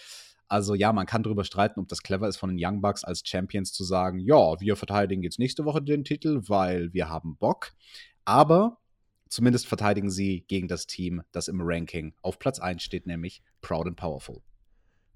Also 0.48 0.76
ja, 0.76 0.92
man 0.92 1.06
kann 1.06 1.24
darüber 1.24 1.46
streiten, 1.46 1.80
ob 1.80 1.88
das 1.88 2.04
clever 2.04 2.28
ist 2.28 2.38
von 2.38 2.50
den 2.50 2.60
Young 2.60 2.82
Bucks 2.82 3.04
als 3.04 3.22
Champions 3.26 3.72
zu 3.72 3.84
sagen, 3.84 4.20
ja, 4.20 4.60
wir 4.60 4.76
verteidigen 4.76 5.24
jetzt 5.24 5.40
nächste 5.40 5.64
Woche 5.64 5.82
den 5.82 6.04
Titel, 6.04 6.42
weil 6.48 6.94
wir 6.94 7.08
haben 7.08 7.38
Bock. 7.38 7.72
Aber 8.26 8.78
zumindest 9.30 9.68
verteidigen 9.68 10.10
sie 10.10 10.44
gegen 10.48 10.68
das 10.68 10.88
Team, 10.88 11.22
das 11.32 11.48
im 11.48 11.62
Ranking 11.62 12.14
auf 12.22 12.38
Platz 12.38 12.60
1 12.60 12.84
steht, 12.84 13.08
nämlich 13.08 13.42
Proud 13.62 13.88
and 13.88 13.96
Powerful. 13.96 14.42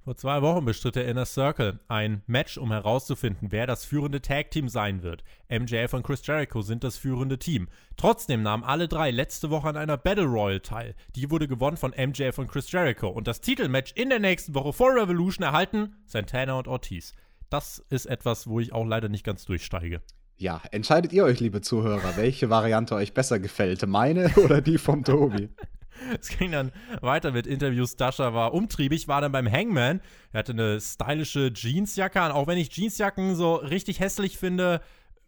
Vor 0.05 0.15
zwei 0.15 0.43
Wochen 0.43 0.65
bestritt 0.65 0.97
der 0.97 1.07
Inner 1.07 1.25
Circle 1.25 1.79
ein 1.87 2.21
Match, 2.27 2.59
um 2.59 2.71
herauszufinden, 2.71 3.51
wer 3.51 3.65
das 3.65 3.85
führende 3.85 4.21
Tag-Team 4.21 4.69
sein 4.69 5.01
wird. 5.01 5.23
MJF 5.49 5.95
und 5.95 6.03
Chris 6.03 6.21
Jericho 6.27 6.61
sind 6.61 6.83
das 6.83 6.95
führende 6.95 7.39
Team. 7.39 7.69
Trotzdem 7.97 8.43
nahmen 8.43 8.63
alle 8.63 8.87
drei 8.87 9.09
letzte 9.09 9.49
Woche 9.49 9.67
an 9.67 9.77
einer 9.77 9.97
Battle 9.97 10.25
Royal 10.25 10.59
teil. 10.59 10.93
Die 11.15 11.31
wurde 11.31 11.47
gewonnen 11.47 11.75
von 11.75 11.89
MJF 11.97 12.37
und 12.37 12.51
Chris 12.51 12.71
Jericho. 12.71 13.07
Und 13.07 13.27
das 13.27 13.41
Titelmatch 13.41 13.93
in 13.95 14.09
der 14.09 14.19
nächsten 14.19 14.53
Woche 14.53 14.73
vor 14.73 14.93
Revolution 14.95 15.43
erhalten 15.43 15.95
Santana 16.05 16.53
und 16.53 16.67
Ortiz. 16.67 17.13
Das 17.49 17.83
ist 17.89 18.05
etwas, 18.05 18.45
wo 18.45 18.59
ich 18.59 18.73
auch 18.73 18.85
leider 18.85 19.09
nicht 19.09 19.25
ganz 19.25 19.45
durchsteige. 19.45 20.03
Ja, 20.37 20.61
entscheidet 20.71 21.13
ihr 21.13 21.23
euch, 21.23 21.39
liebe 21.39 21.61
Zuhörer, 21.61 22.15
welche 22.15 22.51
Variante 22.51 22.93
euch 22.93 23.15
besser 23.15 23.39
gefällt, 23.39 23.87
meine 23.87 24.29
oder 24.35 24.61
die 24.61 24.77
vom 24.77 25.03
Tobi? 25.03 25.49
Es 26.19 26.29
ging 26.29 26.51
dann 26.51 26.71
weiter 27.01 27.31
mit 27.31 27.47
Interviews. 27.47 27.95
Dasha 27.95 28.33
war 28.33 28.53
umtriebig, 28.53 29.07
war 29.07 29.21
dann 29.21 29.31
beim 29.31 29.51
Hangman. 29.51 30.01
Er 30.31 30.39
hatte 30.39 30.53
eine 30.53 30.79
stylische 30.79 31.51
Jeansjacke 31.53 32.21
an. 32.21 32.31
Auch 32.31 32.47
wenn 32.47 32.57
ich 32.57 32.69
Jeansjacken 32.69 33.35
so 33.35 33.55
richtig 33.55 33.99
hässlich 33.99 34.37
finde, 34.37 34.81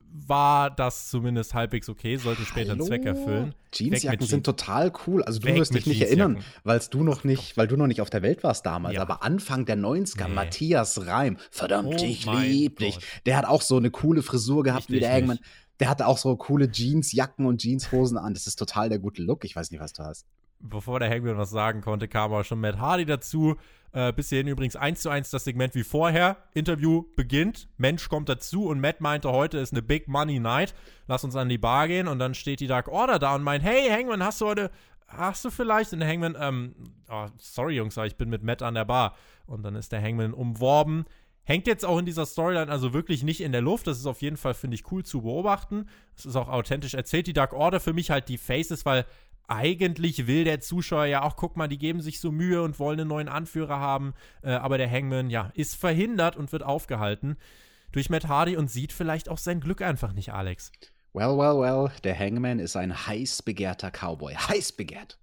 war 0.10 0.69
das 0.71 1.10
zumindest 1.10 1.53
halbwegs 1.53 1.89
okay, 1.89 2.15
sollte 2.17 2.43
später 2.43 2.71
Hallo? 2.71 2.86
einen 2.86 2.88
Zweck 2.88 3.06
erfüllen. 3.06 3.56
Jeansjacken 3.73 4.25
sind 4.25 4.45
total 4.45 4.91
cool. 5.06 5.23
Also 5.23 5.39
du 5.39 5.47
Weg 5.47 5.56
wirst 5.56 5.73
dich 5.73 5.86
nicht 5.86 6.01
erinnern, 6.01 6.39
weil 6.63 6.80
du 6.89 7.03
noch 7.03 7.23
nicht, 7.23 7.58
weil 7.58 7.67
du 7.67 7.75
noch 7.75 7.88
nicht 7.88 8.01
auf 8.01 8.10
der 8.10 8.21
Welt 8.21 8.43
warst 8.43 8.65
damals. 8.65 8.95
Ja. 8.95 9.01
Aber 9.01 9.23
Anfang 9.23 9.65
der 9.65 9.77
90er, 9.77 10.27
nee. 10.27 10.34
Matthias 10.34 11.06
Reim, 11.06 11.38
verdammt, 11.51 11.95
oh 11.99 12.03
ich 12.03 12.25
lieb 12.25 12.80
dich. 12.80 12.99
Der 13.25 13.38
hat 13.38 13.45
auch 13.45 13.62
so 13.62 13.77
eine 13.77 13.91
coole 13.91 14.23
Frisur 14.23 14.63
gehabt 14.63 14.89
wie 14.89 14.99
der 14.99 15.13
Hangman. 15.13 15.39
Der 15.80 15.89
hatte 15.89 16.08
auch 16.08 16.17
so 16.17 16.36
coole 16.36 16.71
Jeansjacken 16.71 17.45
und 17.45 17.62
Jeanshosen 17.62 18.17
an. 18.17 18.34
Das 18.34 18.47
ist 18.47 18.56
total 18.56 18.89
der 18.89 18.99
gute 18.99 19.21
Look. 19.21 19.43
Ich 19.45 19.56
weiß 19.56 19.71
nicht, 19.71 19.82
was 19.82 19.93
du 19.93 20.03
hast 20.03 20.25
bevor 20.60 21.00
der 21.00 21.10
Hangman 21.10 21.38
was 21.38 21.50
sagen 21.50 21.82
konnte, 21.82 22.08
kam 22.08 22.32
aber 22.32 22.43
schon 22.43 22.60
Matt 22.60 22.78
Hardy 22.78 23.06
dazu. 23.06 23.56
Äh, 23.93 24.13
bis 24.13 24.30
hierhin 24.30 24.48
übrigens 24.48 24.76
eins 24.76 25.02
zu 25.02 25.10
eins 25.10 25.30
das 25.30 25.46
Segment 25.46 25.74
wie 25.74 25.84
vorher. 25.84 26.38
Interview 26.54 27.06
beginnt, 27.15 27.70
Mensch 27.78 28.10
kommt 28.10 28.30
dazu 28.30 28.65
und 28.67 28.80
Matt 28.80 29.02
meinte, 29.02 29.32
heute 29.32 29.58
ist 29.60 29.72
eine 29.72 29.82
Big 29.82 30.08
Money 30.08 30.39
Night. 30.39 30.76
Lass 31.08 31.24
uns 31.24 31.36
an 31.36 31.50
die 31.50 31.58
Bar 31.58 31.88
gehen 31.88 32.08
und 32.08 32.20
dann 32.20 32.34
steht 32.34 32.60
die 32.60 32.67
Dark 32.67 32.89
Order 32.89 33.17
da 33.17 33.36
und 33.36 33.43
meint, 33.43 33.63
hey 33.63 33.89
Hangman, 33.89 34.24
hast 34.24 34.41
du 34.41 34.46
heute, 34.46 34.72
hast 35.08 35.46
du 35.46 35.50
vielleicht? 35.50 35.93
Und 35.93 36.04
Hangman, 36.04 36.36
ähm, 36.39 36.76
oh, 37.10 37.28
sorry 37.38 37.76
Jungs, 37.76 37.98
ich 37.98 38.17
bin 38.17 38.30
mit 38.30 38.43
Matt 38.43 38.62
an 38.62 38.76
der 38.76 38.86
Bar. 38.86 39.15
Und 39.46 39.63
dann 39.63 39.76
ist 39.76 39.91
der 39.91 40.02
Hangman 40.02 40.34
umworben. 40.34 41.06
Hängt 41.48 41.65
jetzt 41.65 41.86
auch 41.86 41.98
in 41.98 42.06
dieser 42.06 42.26
Storyline 42.26 42.70
also 42.70 42.93
wirklich 42.93 43.24
nicht 43.24 43.39
in 43.39 43.54
der 43.54 43.62
Luft. 43.62 43.88
Das 43.88 43.98
ist 43.98 44.06
auf 44.06 44.22
jeden 44.22 44.36
Fall, 44.36 44.54
finde 44.54 44.76
ich, 44.76 44.91
cool 44.91 45.06
zu 45.06 45.22
beobachten. 45.22 45.88
Es 46.13 46.26
ist 46.26 46.36
auch 46.36 46.50
authentisch 46.50 46.93
erzählt. 46.93 47.26
Die 47.26 47.32
Dark 47.32 47.54
Order 47.54 47.80
für 47.80 47.93
mich 47.93 48.12
halt 48.12 48.28
die 48.28 48.38
Faces, 48.38 48.86
weil 48.86 49.06
eigentlich 49.48 50.28
will 50.28 50.44
der 50.44 50.60
Zuschauer 50.60 51.06
ja 51.06 51.24
auch, 51.24 51.36
guck 51.36 51.58
mal, 51.58 51.68
die 51.68 51.78
geben 51.78 52.02
sich 52.02 52.20
so 52.20 52.32
Mühe 52.32 52.62
und 52.62 52.80
wollen 52.80 53.00
einen 53.00 53.10
neuen 53.10 53.30
Anführer 53.30 53.80
haben, 53.80 54.14
äh, 54.44 54.52
aber 54.52 54.78
der 54.78 54.92
Hangman, 54.92 55.30
ja, 55.30 55.52
ist 55.54 55.76
verhindert 55.76 56.36
und 56.36 56.52
wird 56.52 56.64
aufgehalten 56.64 57.38
durch 57.92 58.10
Matt 58.10 58.28
Hardy 58.28 58.58
und 58.58 58.70
sieht 58.70 58.92
vielleicht 58.92 59.30
auch 59.30 59.38
sein 59.38 59.60
Glück 59.60 59.82
einfach 59.82 60.14
nicht, 60.14 60.34
Alex. 60.34 60.72
Well, 61.14 61.38
well, 61.38 61.60
well, 61.60 61.92
der 62.04 62.18
Hangman 62.18 62.60
ist 62.60 62.76
ein 62.76 63.08
heiß 63.08 63.42
begehrter 63.44 63.90
Cowboy. 63.90 64.36
Heiß 64.36 64.74
begehrt. 64.74 65.18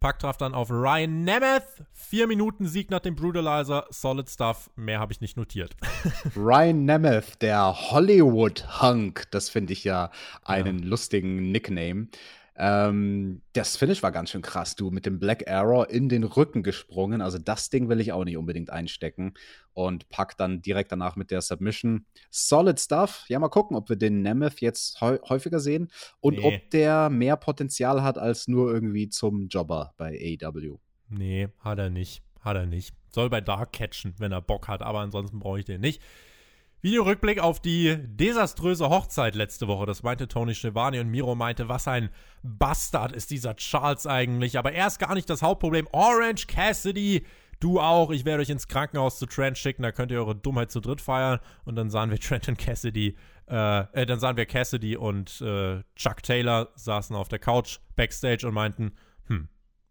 Pack 0.00 0.18
traf 0.18 0.38
dann 0.38 0.54
auf 0.54 0.70
Ryan 0.70 1.24
Nemeth. 1.24 1.84
Vier 1.92 2.26
Minuten 2.26 2.66
Sieg 2.66 2.90
nach 2.90 3.00
dem 3.00 3.14
Brutalizer. 3.14 3.86
Solid 3.90 4.30
Stuff. 4.30 4.70
Mehr 4.74 4.98
habe 4.98 5.12
ich 5.12 5.20
nicht 5.20 5.36
notiert. 5.36 5.76
Ryan 6.36 6.86
Nemeth, 6.86 7.42
der 7.42 7.90
Hollywood-Hunk. 7.90 9.30
Das 9.30 9.50
finde 9.50 9.74
ich 9.74 9.84
ja 9.84 10.10
einen 10.42 10.78
ja. 10.78 10.86
lustigen 10.86 11.52
Nickname. 11.52 12.08
Ähm, 12.62 13.40
das 13.54 13.78
Finish 13.78 14.02
war 14.02 14.12
ganz 14.12 14.28
schön 14.28 14.42
krass, 14.42 14.76
du, 14.76 14.90
mit 14.90 15.06
dem 15.06 15.18
Black 15.18 15.48
Arrow 15.48 15.88
in 15.88 16.10
den 16.10 16.24
Rücken 16.24 16.62
gesprungen. 16.62 17.22
Also 17.22 17.38
das 17.38 17.70
Ding 17.70 17.88
will 17.88 18.00
ich 18.00 18.12
auch 18.12 18.24
nicht 18.24 18.36
unbedingt 18.36 18.68
einstecken. 18.68 19.32
Und 19.72 20.10
pack 20.10 20.36
dann 20.36 20.60
direkt 20.60 20.92
danach 20.92 21.16
mit 21.16 21.30
der 21.30 21.40
Submission. 21.40 22.04
Solid 22.30 22.78
Stuff. 22.78 23.24
Ja, 23.28 23.38
mal 23.38 23.48
gucken, 23.48 23.78
ob 23.78 23.88
wir 23.88 23.96
den 23.96 24.20
Nemeth 24.20 24.60
jetzt 24.60 25.00
häufiger 25.00 25.58
sehen 25.58 25.88
und 26.20 26.36
nee. 26.36 26.44
ob 26.44 26.70
der 26.70 27.08
mehr 27.08 27.36
Potenzial 27.36 28.02
hat 28.02 28.18
als 28.18 28.46
nur 28.46 28.70
irgendwie 28.70 29.08
zum 29.08 29.48
Jobber 29.48 29.94
bei 29.96 30.38
AEW. 30.42 30.76
Nee, 31.08 31.48
hat 31.60 31.78
er 31.78 31.88
nicht. 31.88 32.22
Hat 32.40 32.56
er 32.56 32.66
nicht. 32.66 32.94
Soll 33.08 33.30
bei 33.30 33.40
Dark 33.40 33.72
catchen, 33.72 34.14
wenn 34.18 34.32
er 34.32 34.42
Bock 34.42 34.68
hat, 34.68 34.82
aber 34.82 35.00
ansonsten 35.00 35.38
brauche 35.38 35.60
ich 35.60 35.64
den 35.64 35.80
nicht. 35.80 36.02
Videorückblick 36.82 37.40
auf 37.40 37.60
die 37.60 37.96
desaströse 37.98 38.88
Hochzeit 38.88 39.34
letzte 39.34 39.68
Woche. 39.68 39.86
Das 39.86 40.02
meinte 40.02 40.28
Tony 40.28 40.54
Schiavone 40.54 41.00
und 41.00 41.08
Miro 41.08 41.34
meinte, 41.34 41.68
was 41.68 41.86
ein 41.86 42.10
Bastard 42.42 43.12
ist 43.12 43.30
dieser 43.30 43.56
Charles 43.56 44.06
eigentlich. 44.06 44.58
Aber 44.58 44.72
er 44.72 44.86
ist 44.86 44.98
gar 44.98 45.14
nicht 45.14 45.28
das 45.28 45.42
Hauptproblem. 45.42 45.88
Orange 45.92 46.46
Cassidy, 46.46 47.26
du 47.60 47.80
auch. 47.80 48.10
Ich 48.10 48.24
werde 48.24 48.42
euch 48.42 48.48
ins 48.48 48.66
Krankenhaus 48.66 49.18
zu 49.18 49.26
Trent 49.26 49.58
schicken. 49.58 49.82
Da 49.82 49.92
könnt 49.92 50.10
ihr 50.10 50.18
eure 50.18 50.34
Dummheit 50.34 50.70
zu 50.70 50.80
dritt 50.80 51.02
feiern. 51.02 51.38
Und 51.64 51.76
dann 51.76 51.90
sahen 51.90 52.10
wir 52.10 52.18
Trent 52.18 52.48
und 52.48 52.58
Cassidy, 52.58 53.16
äh, 53.50 53.80
äh, 53.92 54.06
dann 54.06 54.20
sahen 54.20 54.36
wir 54.36 54.46
Cassidy 54.46 54.96
und 54.96 55.40
äh, 55.40 55.82
Chuck 55.96 56.22
Taylor 56.22 56.68
saßen 56.76 57.16
auf 57.16 57.28
der 57.28 57.40
Couch 57.40 57.80
backstage 57.96 58.46
und 58.46 58.54
meinten, 58.54 58.92
hm, 59.26 59.48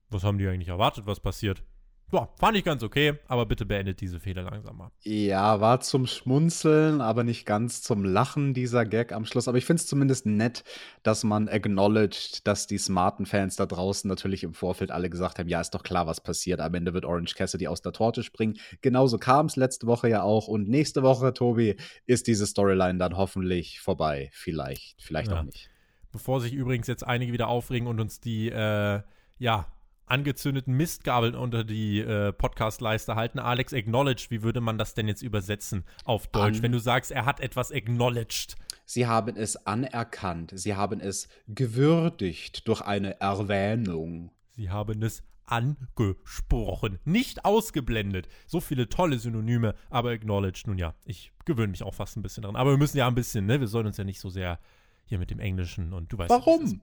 was 0.09 0.23
haben 0.23 0.37
die 0.37 0.47
eigentlich 0.47 0.69
erwartet, 0.69 1.05
was 1.05 1.19
passiert? 1.19 1.63
Boah, 2.11 2.27
fand 2.39 2.57
ich 2.57 2.63
ganz 2.63 2.81
okay, 2.81 3.19
aber 3.27 3.45
bitte 3.45 3.67
beendet 3.67 4.01
diese 4.01 4.19
Fehler 4.19 4.41
langsam 4.41 4.77
mal. 4.77 4.91
Ja, 5.01 5.61
war 5.61 5.79
zum 5.81 6.07
Schmunzeln, 6.07 7.01
aber 7.01 7.23
nicht 7.23 7.45
ganz 7.45 7.83
zum 7.83 8.03
Lachen 8.03 8.55
dieser 8.55 8.85
Gag 8.85 9.11
am 9.11 9.25
Schluss. 9.25 9.47
Aber 9.47 9.59
ich 9.59 9.65
finde 9.65 9.81
es 9.81 9.87
zumindest 9.87 10.25
nett, 10.25 10.63
dass 11.03 11.23
man 11.23 11.47
acknowledged, 11.47 12.47
dass 12.47 12.65
die 12.65 12.79
smarten 12.79 13.27
Fans 13.27 13.57
da 13.57 13.67
draußen 13.67 14.07
natürlich 14.07 14.43
im 14.43 14.55
Vorfeld 14.55 14.89
alle 14.89 15.11
gesagt 15.11 15.37
haben, 15.37 15.47
ja, 15.47 15.61
ist 15.61 15.75
doch 15.75 15.83
klar, 15.83 16.07
was 16.07 16.19
passiert. 16.21 16.61
Am 16.61 16.73
Ende 16.73 16.95
wird 16.95 17.05
Orange 17.05 17.35
Cassidy 17.35 17.67
aus 17.67 17.83
der 17.83 17.91
Torte 17.91 18.23
springen. 18.23 18.57
Genauso 18.81 19.19
kam 19.19 19.45
es 19.45 19.55
letzte 19.55 19.85
Woche 19.85 20.09
ja 20.09 20.23
auch. 20.23 20.47
Und 20.47 20.67
nächste 20.67 21.03
Woche, 21.03 21.31
Tobi, 21.33 21.75
ist 22.07 22.25
diese 22.25 22.47
Storyline 22.47 22.97
dann 22.97 23.17
hoffentlich 23.17 23.81
vorbei. 23.81 24.29
Vielleicht, 24.33 24.99
vielleicht 24.99 25.29
ja. 25.29 25.39
auch 25.39 25.43
nicht. 25.43 25.69
Bevor 26.11 26.41
sich 26.41 26.53
übrigens 26.53 26.87
jetzt 26.87 27.05
einige 27.05 27.33
wieder 27.33 27.49
aufregen 27.49 27.87
und 27.87 27.99
uns 27.99 28.19
die, 28.19 28.49
äh, 28.49 29.01
ja, 29.37 29.67
angezündeten 30.09 30.75
Mistgabeln 30.75 31.35
unter 31.35 31.63
die 31.63 31.99
äh, 31.99 32.33
Podcast-Leiste 32.33 33.15
halten. 33.15 33.39
Alex, 33.39 33.73
acknowledged, 33.73 34.31
wie 34.31 34.43
würde 34.43 34.61
man 34.61 34.77
das 34.77 34.93
denn 34.93 35.07
jetzt 35.07 35.21
übersetzen 35.21 35.85
auf 36.03 36.27
Deutsch, 36.27 36.57
An 36.57 36.63
wenn 36.63 36.71
du 36.71 36.79
sagst, 36.79 37.11
er 37.11 37.25
hat 37.25 37.39
etwas 37.39 37.71
acknowledged? 37.71 38.55
Sie 38.85 39.05
haben 39.05 39.35
es 39.35 39.67
anerkannt, 39.67 40.51
sie 40.55 40.75
haben 40.75 40.99
es 40.99 41.27
gewürdigt 41.47 42.67
durch 42.67 42.81
eine 42.81 43.19
Erwähnung. 43.21 44.31
Sie 44.51 44.69
haben 44.71 45.03
es 45.03 45.23
angesprochen, 45.45 46.99
nicht 47.05 47.45
ausgeblendet. 47.45 48.27
So 48.47 48.59
viele 48.59 48.89
tolle 48.89 49.19
Synonyme, 49.19 49.75
aber 49.89 50.11
acknowledged, 50.11 50.67
nun 50.67 50.77
ja, 50.77 50.95
ich 51.05 51.31
gewöhne 51.45 51.69
mich 51.69 51.83
auch 51.83 51.93
fast 51.93 52.17
ein 52.17 52.21
bisschen 52.21 52.43
dran. 52.43 52.55
Aber 52.55 52.71
wir 52.71 52.77
müssen 52.77 52.97
ja 52.97 53.07
ein 53.07 53.15
bisschen, 53.15 53.45
ne, 53.45 53.59
wir 53.59 53.67
sollen 53.67 53.87
uns 53.87 53.97
ja 53.97 54.03
nicht 54.03 54.19
so 54.19 54.29
sehr 54.29 54.59
hier 55.05 55.19
mit 55.19 55.31
dem 55.31 55.39
Englischen 55.39 55.93
und 55.93 56.11
du 56.13 56.17
weißt. 56.17 56.29
Warum? 56.29 56.81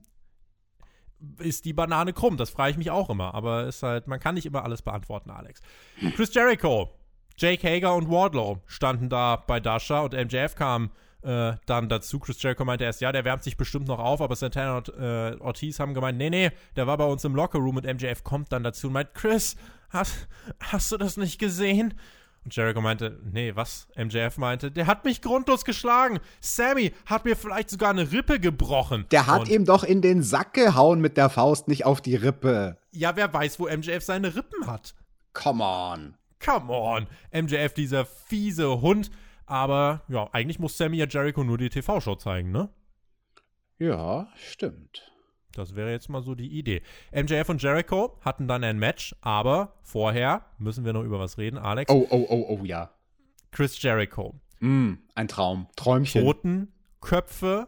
Ist 1.39 1.65
die 1.65 1.73
Banane 1.73 2.13
krumm? 2.13 2.37
Das 2.37 2.49
frage 2.49 2.71
ich 2.71 2.77
mich 2.77 2.91
auch 2.91 3.09
immer. 3.09 3.33
Aber 3.33 3.65
ist 3.65 3.83
halt, 3.83 4.07
man 4.07 4.19
kann 4.19 4.35
nicht 4.35 4.45
immer 4.45 4.63
alles 4.63 4.81
beantworten, 4.81 5.29
Alex. 5.31 5.61
Chris 6.15 6.33
Jericho, 6.33 6.89
Jake 7.37 7.67
Hager 7.67 7.95
und 7.95 8.09
Wardlow 8.09 8.61
standen 8.65 9.09
da 9.09 9.35
bei 9.35 9.59
Dasha 9.59 10.01
und 10.01 10.13
MJF 10.13 10.55
kam 10.55 10.91
äh, 11.23 11.53
dann 11.65 11.89
dazu. 11.89 12.19
Chris 12.19 12.41
Jericho 12.41 12.65
meinte 12.65 12.83
erst, 12.83 13.01
ja, 13.01 13.11
der 13.11 13.25
wärmt 13.25 13.43
sich 13.43 13.57
bestimmt 13.57 13.87
noch 13.87 13.99
auf, 13.99 14.21
aber 14.21 14.35
Santana 14.35 14.77
und 14.77 14.89
äh, 14.89 15.35
Ortiz 15.39 15.79
haben 15.79 15.93
gemeint, 15.93 16.17
nee, 16.17 16.29
nee, 16.29 16.51
der 16.75 16.87
war 16.87 16.97
bei 16.97 17.05
uns 17.05 17.23
im 17.25 17.35
Lockerroom 17.35 17.77
und 17.77 17.85
MJF 17.85 18.23
kommt 18.23 18.51
dann 18.51 18.63
dazu 18.63 18.87
und 18.87 18.93
meint, 18.93 19.13
Chris, 19.13 19.55
hast, 19.89 20.27
hast 20.59 20.91
du 20.91 20.97
das 20.97 21.17
nicht 21.17 21.39
gesehen? 21.39 21.93
Und 22.47 22.55
Jericho 22.55 22.79
meinte, 22.79 23.19
nee, 23.29 23.53
was? 23.57 23.89
MJF 23.97 24.37
meinte, 24.37 24.71
der 24.71 24.87
hat 24.87 25.03
mich 25.03 25.21
grundlos 25.21 25.65
geschlagen. 25.65 26.21
Sammy 26.39 26.93
hat 27.05 27.25
mir 27.25 27.35
vielleicht 27.35 27.69
sogar 27.69 27.89
eine 27.89 28.13
Rippe 28.13 28.39
gebrochen. 28.39 29.05
Der 29.11 29.27
hat 29.27 29.41
und 29.41 29.49
ihm 29.49 29.65
doch 29.65 29.83
in 29.83 30.01
den 30.01 30.23
Sack 30.23 30.53
gehauen 30.53 31.01
mit 31.01 31.17
der 31.17 31.29
Faust, 31.29 31.67
nicht 31.67 31.83
auf 31.83 31.99
die 31.99 32.15
Rippe. 32.15 32.77
Ja, 32.91 33.17
wer 33.17 33.33
weiß, 33.33 33.59
wo 33.59 33.65
MJF 33.65 34.01
seine 34.01 34.33
Rippen 34.37 34.65
hat. 34.65 34.95
Come 35.33 35.61
on. 35.61 36.15
Come 36.39 36.71
on. 36.71 37.07
MJF, 37.33 37.73
dieser 37.73 38.05
fiese 38.05 38.79
Hund. 38.79 39.11
Aber 39.45 40.03
ja, 40.07 40.29
eigentlich 40.31 40.57
muss 40.57 40.77
Sammy 40.77 40.95
ja 40.95 41.05
Jericho 41.05 41.43
nur 41.43 41.57
die 41.57 41.67
TV-Show 41.67 42.15
zeigen, 42.15 42.53
ne? 42.53 42.69
Ja, 43.77 44.29
stimmt. 44.37 45.06
Das 45.53 45.75
wäre 45.75 45.91
jetzt 45.91 46.09
mal 46.09 46.21
so 46.21 46.35
die 46.35 46.49
Idee. 46.57 46.81
MJF 47.11 47.49
und 47.49 47.61
Jericho 47.61 48.17
hatten 48.21 48.47
dann 48.47 48.63
ein 48.63 48.77
Match, 48.77 49.15
aber 49.21 49.73
vorher 49.81 50.45
müssen 50.59 50.85
wir 50.85 50.93
noch 50.93 51.03
über 51.03 51.19
was 51.19 51.37
reden, 51.37 51.57
Alex. 51.57 51.91
Oh, 51.91 52.05
oh, 52.09 52.25
oh, 52.29 52.45
oh, 52.49 52.65
ja. 52.65 52.91
Chris 53.51 53.81
Jericho. 53.81 54.35
Mm, 54.59 54.93
ein 55.15 55.27
Traum. 55.27 55.67
Träumchen. 55.75 56.23
Roten 56.23 56.73
Köpfe, 57.01 57.67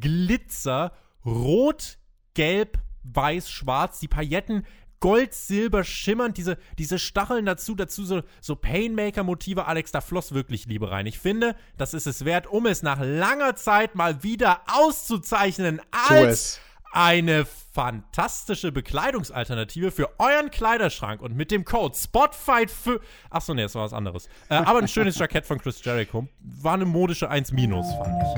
Glitzer, 0.00 0.92
rot, 1.24 1.98
gelb, 2.34 2.78
weiß, 3.04 3.50
schwarz, 3.50 4.00
die 4.00 4.08
Pailletten 4.08 4.66
Gold, 5.00 5.32
Silber, 5.32 5.84
schimmernd, 5.84 6.36
diese, 6.36 6.58
diese 6.76 6.98
Stacheln 6.98 7.46
dazu, 7.46 7.76
dazu 7.76 8.04
so, 8.04 8.22
so 8.40 8.56
Painmaker-Motive. 8.56 9.66
Alex, 9.66 9.92
da 9.92 10.00
floss 10.00 10.34
wirklich 10.34 10.66
Liebe 10.66 10.90
rein. 10.90 11.06
Ich 11.06 11.20
finde, 11.20 11.54
das 11.76 11.94
ist 11.94 12.08
es 12.08 12.24
wert, 12.24 12.48
um 12.48 12.66
es 12.66 12.82
nach 12.82 12.98
langer 13.00 13.54
Zeit 13.54 13.94
mal 13.94 14.24
wieder 14.24 14.62
auszuzeichnen 14.66 15.80
als 16.08 16.60
eine 16.92 17.44
fantastische 17.44 18.72
Bekleidungsalternative 18.72 19.90
für 19.90 20.10
euren 20.18 20.50
Kleiderschrank 20.50 21.20
und 21.20 21.36
mit 21.36 21.50
dem 21.50 21.64
Code 21.64 21.94
SPOTFIGHT 21.96 22.70
für. 22.70 23.00
Achso, 23.30 23.54
nee, 23.54 23.62
das 23.62 23.74
war 23.74 23.84
was 23.84 23.92
anderes. 23.92 24.28
Äh, 24.48 24.54
aber 24.54 24.80
ein 24.80 24.88
schönes 24.88 25.18
Jackett 25.18 25.46
von 25.46 25.58
Chris 25.58 25.84
Jericho. 25.84 26.26
War 26.40 26.74
eine 26.74 26.84
modische 26.84 27.28
1 27.30 27.50
fand 27.50 27.62
ich. 27.62 28.28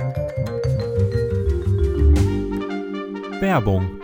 Werbung. 3.40 4.00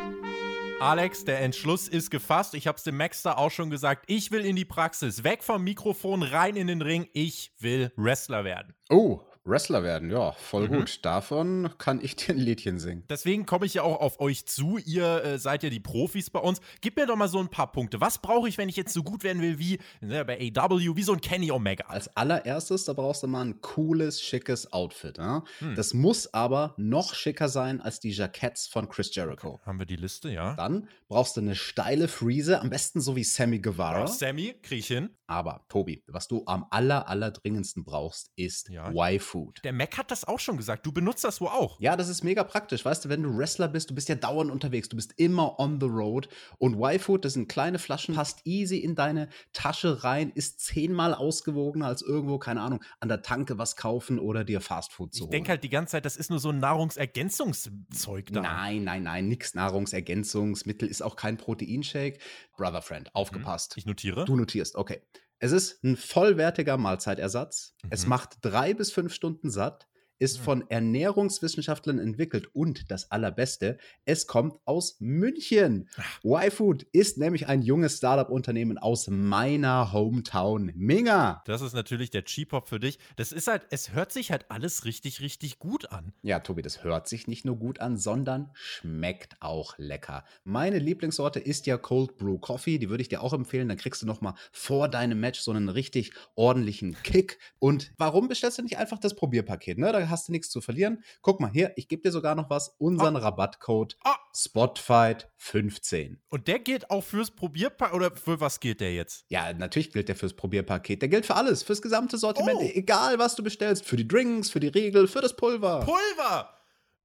Alex, 0.81 1.25
der 1.25 1.41
Entschluss 1.41 1.89
ist 1.89 2.11
gefasst. 2.11 2.55
Ich 2.55 2.67
habe 2.67 2.77
es 2.77 2.85
dem 2.85 2.97
Maxter 2.97 3.39
auch 3.39 3.51
schon 3.51 3.71
gesagt. 3.71 4.05
Ich 4.07 4.31
will 4.31 4.45
in 4.45 4.57
die 4.57 4.65
Praxis. 4.65 5.25
Weg 5.25 5.43
vom 5.43 5.65
Mikrofon, 5.65 6.23
rein 6.23 6.57
in 6.57 6.67
den 6.67 6.83
Ring. 6.83 7.09
Ich 7.13 7.53
will 7.59 7.93
Wrestler 7.97 8.45
werden. 8.45 8.75
Oh, 8.91 9.21
Wrestler 9.47 9.83
werden, 9.83 10.11
ja, 10.11 10.33
voll 10.33 10.69
mhm. 10.69 10.79
gut. 10.79 11.05
Davon 11.05 11.71
kann 11.79 12.01
ich 12.03 12.17
dir 12.17 12.35
ein 12.35 12.39
Liedchen 12.39 12.79
singen. 12.79 13.05
Deswegen 13.09 13.47
komme 13.47 13.67
ich 13.67 13.75
ja 13.75 13.83
auch 13.83 14.01
auf 14.01 14.21
euch 14.21 14.47
zu. 14.47 14.79
Ihr 14.79 15.25
äh, 15.25 15.39
seid 15.39 15.63
ja 15.63 15.71
die 15.71 15.81
Profis 15.81 16.31
bei 16.31 16.41
uns. 16.41 16.61
Gib 16.81 16.97
mir 16.97 17.07
doch 17.07 17.17
mal 17.17 17.29
so 17.29 17.39
ein 17.39 17.49
paar 17.49 17.71
Punkte. 17.71 18.01
Was 18.01 18.19
brauche 18.19 18.49
ich, 18.49 18.59
wenn 18.59 18.69
ich 18.69 18.77
jetzt 18.77 18.93
so 18.93 19.03
gut 19.03 19.23
werden 19.23 19.41
will 19.41 19.59
wie 19.59 19.79
ne, 20.01 20.25
bei 20.25 20.53
AW, 20.55 20.97
wie 20.97 21.03
so 21.03 21.13
ein 21.13 21.21
Kenny 21.21 21.51
Omega? 21.51 21.87
Als 21.87 22.15
allererstes, 22.17 22.85
da 22.85 22.93
brauchst 22.93 23.23
du 23.23 23.29
mal 23.29 23.45
ein 23.45 23.61
cooles, 23.61 24.21
schickes 24.21 24.73
Outfit. 24.73 25.19
Ja? 25.19 25.45
Hm. 25.61 25.75
Das 25.77 25.95
muss 25.95 26.33
aber 26.35 26.75
noch 26.77 27.15
schicker 27.15 27.49
sein 27.49 27.81
als 27.81 28.01
die 28.01 28.11
Jacketts 28.11 28.67
von 28.67 28.89
Chris 28.89 29.15
Jericho. 29.15 29.61
Haben 29.65 29.79
wir 29.79 29.87
die 29.87 29.97
Liste, 29.97 30.31
ja? 30.31 30.55
Dann 30.55 30.89
brauchst 31.09 31.37
du 31.37 31.41
eine 31.41 31.55
steile 31.55 32.09
Friese, 32.09 32.61
am 32.61 32.71
besten 32.71 33.01
so 33.01 33.17
wie 33.17 33.25
Sammy 33.25 33.61
Guevara. 33.61 34.01
Ja, 34.01 34.07
Sammy, 34.07 34.55
krieg 34.63 34.81
ich 34.81 34.89
hin. 34.89 35.11
Aber, 35.27 35.65
Tobi, 35.69 36.05
was 36.07 36.29
du 36.29 36.43
am 36.47 36.67
aller, 36.71 37.09
aller 37.09 37.31
dringendsten 37.31 37.85
brauchst, 37.85 38.31
ist 38.37 38.69
ja. 38.69 38.93
Y-Food. 39.37 39.65
Der 39.65 39.73
Mac 39.73 39.99
hat 39.99 40.11
das 40.11 40.25
auch 40.25 40.41
schon 40.41 40.57
gesagt. 40.57 40.87
Du 40.87 40.93
benutzt 40.93 41.25
das 41.25 41.41
wohl 41.41 41.49
auch. 41.49 41.81
Ja, 41.81 41.97
das 41.97 42.09
ist 42.09 42.25
mega 42.25 42.45
praktisch. 42.45 42.85
Weißt 42.85 43.05
du, 43.05 43.09
wenn 43.09 43.23
du 43.23 43.37
Wrestler 43.37 43.69
bist, 43.69 43.91
du 43.91 43.95
bist 43.95 44.09
ja 44.09 44.15
dauernd 44.15 44.51
unterwegs. 44.51 44.89
Du 44.89 44.97
bist 44.97 45.15
immer 45.17 45.59
on 45.59 45.81
the 45.81 45.87
road. 45.87 46.29
Und 46.59 46.77
Y-Food, 46.81 47.25
das 47.25 47.35
sind 47.35 47.49
kleine 47.49 47.79
Flaschen, 47.79 48.15
passt 48.15 48.47
easy 48.47 48.79
in 48.79 48.95
deine 48.95 49.29
Tasche 49.53 50.05
rein, 50.05 50.31
ist 50.35 50.61
zehnmal 50.61 51.15
ausgewogener 51.15 51.87
als 51.87 52.03
irgendwo, 52.03 52.39
keine 52.39 52.63
Ahnung, 52.63 52.83
an 53.01 53.09
der 53.09 53.23
Tanke 53.23 53.59
was 53.59 53.77
kaufen 53.77 54.19
oder 54.19 54.45
dir 54.45 54.61
Fastfood 54.61 55.15
zu 55.15 55.25
Ich 55.25 55.31
denke 55.31 55.51
halt 55.51 55.65
die 55.65 55.69
ganze 55.69 55.93
Zeit, 55.93 56.05
das 56.05 56.17
ist 56.17 56.31
nur 56.31 56.39
so 56.39 56.51
ein 56.51 56.59
Nahrungsergänzungszeug 56.61 58.33
da. 58.33 58.41
Nein, 58.41 58.85
nein, 58.85 59.03
nein, 59.03 59.29
nix 59.29 59.55
Nahrungsergänzungsmittel, 59.55 60.89
ist 60.89 61.03
auch 61.03 61.17
kein 61.17 61.37
Proteinshake. 61.37 62.19
Brother 62.57 62.83
Friend, 62.83 63.15
aufgepasst. 63.15 63.75
Ich 63.77 63.87
notiere. 63.87 64.25
Du 64.25 64.37
notierst, 64.37 64.77
okay. 64.77 65.01
Es 65.39 65.53
ist 65.53 65.85
ein 65.85 65.97
vollwertiger 65.97 66.77
Mahlzeitersatz. 66.77 67.75
Mhm. 67.83 67.89
Es 67.93 68.07
macht 68.07 68.39
drei 68.43 68.75
bis 68.75 68.93
fünf 68.93 69.13
Stunden 69.13 69.51
satt 69.51 69.87
ist 70.19 70.39
von 70.39 70.69
Ernährungswissenschaftlern 70.71 71.99
entwickelt 71.99 72.49
und 72.55 72.91
das 72.91 73.11
Allerbeste, 73.11 73.79
es 74.05 74.27
kommt 74.27 74.59
aus 74.65 74.97
München. 75.01 75.89
Y-Food 76.25 76.85
ist 76.93 77.19
nämlich 77.19 77.47
ein 77.47 77.63
junges 77.63 77.99
Startup-Unternehmen 77.99 78.79
aus 78.79 79.09
meiner 79.09 79.93
Hometown 79.93 80.73
Minga. 80.75 81.43
Das 81.47 81.61
ist 81.63 81.75
natürlich 81.75 82.11
der 82.11 82.25
Cheap-Hop 82.25 82.69
für 82.69 82.81
dich. 82.81 82.99
Das 83.17 83.33
ist 83.33 83.47
halt, 83.47 83.67
es 83.71 83.93
hört 83.93 84.13
sich 84.13 84.31
halt 84.31 84.47
alles 84.51 84.85
richtig, 84.85 85.21
richtig 85.21 85.59
gut 85.59 85.93
an. 85.93 86.13
Ja, 86.23 86.41
Tobi, 86.41 86.63
das 86.63 86.85
hört 86.85 87.09
sich 87.09 87.27
nicht 87.27 87.45
nur 87.45 87.57
gut 87.57 87.81
an, 87.81 87.97
sondern 87.97 88.51
schmeckt 88.55 89.37
auch 89.41 89.77
lecker. 89.79 90.25
Meine 90.45 90.79
Lieblingssorte 90.79 91.41
ist 91.41 91.67
ja 91.67 91.77
Cold 91.77 92.17
Brew 92.17 92.39
Coffee. 92.39 92.79
Die 92.79 92.89
würde 92.89 93.03
ich 93.03 93.09
dir 93.09 93.23
auch 93.23 93.33
empfehlen. 93.33 93.69
Dann 93.69 93.79
kriegst 93.79 94.03
du 94.03 94.07
noch 94.07 94.21
mal 94.21 94.35
vor 94.53 94.89
deinem 94.89 95.21
Match 95.21 95.41
so 95.41 95.51
einen 95.51 95.69
richtig 95.69 96.13
ordentlichen 96.35 96.97
Kick. 97.03 97.39
Und 97.59 97.93
warum 97.99 98.29
bestellst 98.29 98.59
du 98.59 98.63
nicht 98.63 98.79
einfach 98.79 98.99
das 98.99 99.15
Probierpaket? 99.15 99.79
Ne? 99.79 99.93
Da 99.93 100.06
hast 100.11 100.29
du 100.29 100.33
nichts 100.33 100.49
zu 100.51 100.61
verlieren. 100.61 101.03
Guck 101.23 101.41
mal 101.41 101.51
hier, 101.51 101.73
ich 101.77 101.89
gebe 101.89 102.03
dir 102.03 102.13
sogar 102.13 102.35
noch 102.35 102.51
was, 102.51 102.75
unseren 102.79 103.17
oh. 103.17 103.21
Rabattcode 103.21 103.97
oh. 104.05 104.11
Spotfight15. 104.35 106.17
Und 106.29 106.49
der 106.49 106.59
gilt 106.59 106.91
auch 106.91 107.03
fürs 107.03 107.31
Probierpaket 107.31 107.95
oder 107.95 108.15
für 108.15 108.41
was 108.41 108.61
gilt 108.61 108.81
der 108.81 108.95
jetzt? 108.95 109.25
Ja, 109.29 109.53
natürlich 109.53 109.93
gilt 109.93 110.09
der 110.09 110.17
fürs 110.17 110.35
Probierpaket. 110.35 111.03
Der 111.03 111.09
gilt 111.09 111.27
für 111.27 111.37
alles, 111.37 111.63
fürs 111.63 111.83
gesamte 111.83 112.19
Sortiment, 112.19 112.59
oh. 112.61 112.71
egal 112.75 113.19
was 113.19 113.35
du 113.37 113.43
bestellst, 113.43 113.85
für 113.85 113.97
die 113.97 114.07
Drinks, 114.07 114.51
für 114.51 114.61
die 114.61 114.69
Riegel, 114.69 115.09
für 115.09 115.21
das 115.21 115.37
Pulver. 115.37 115.81
Pulver! 115.81 116.51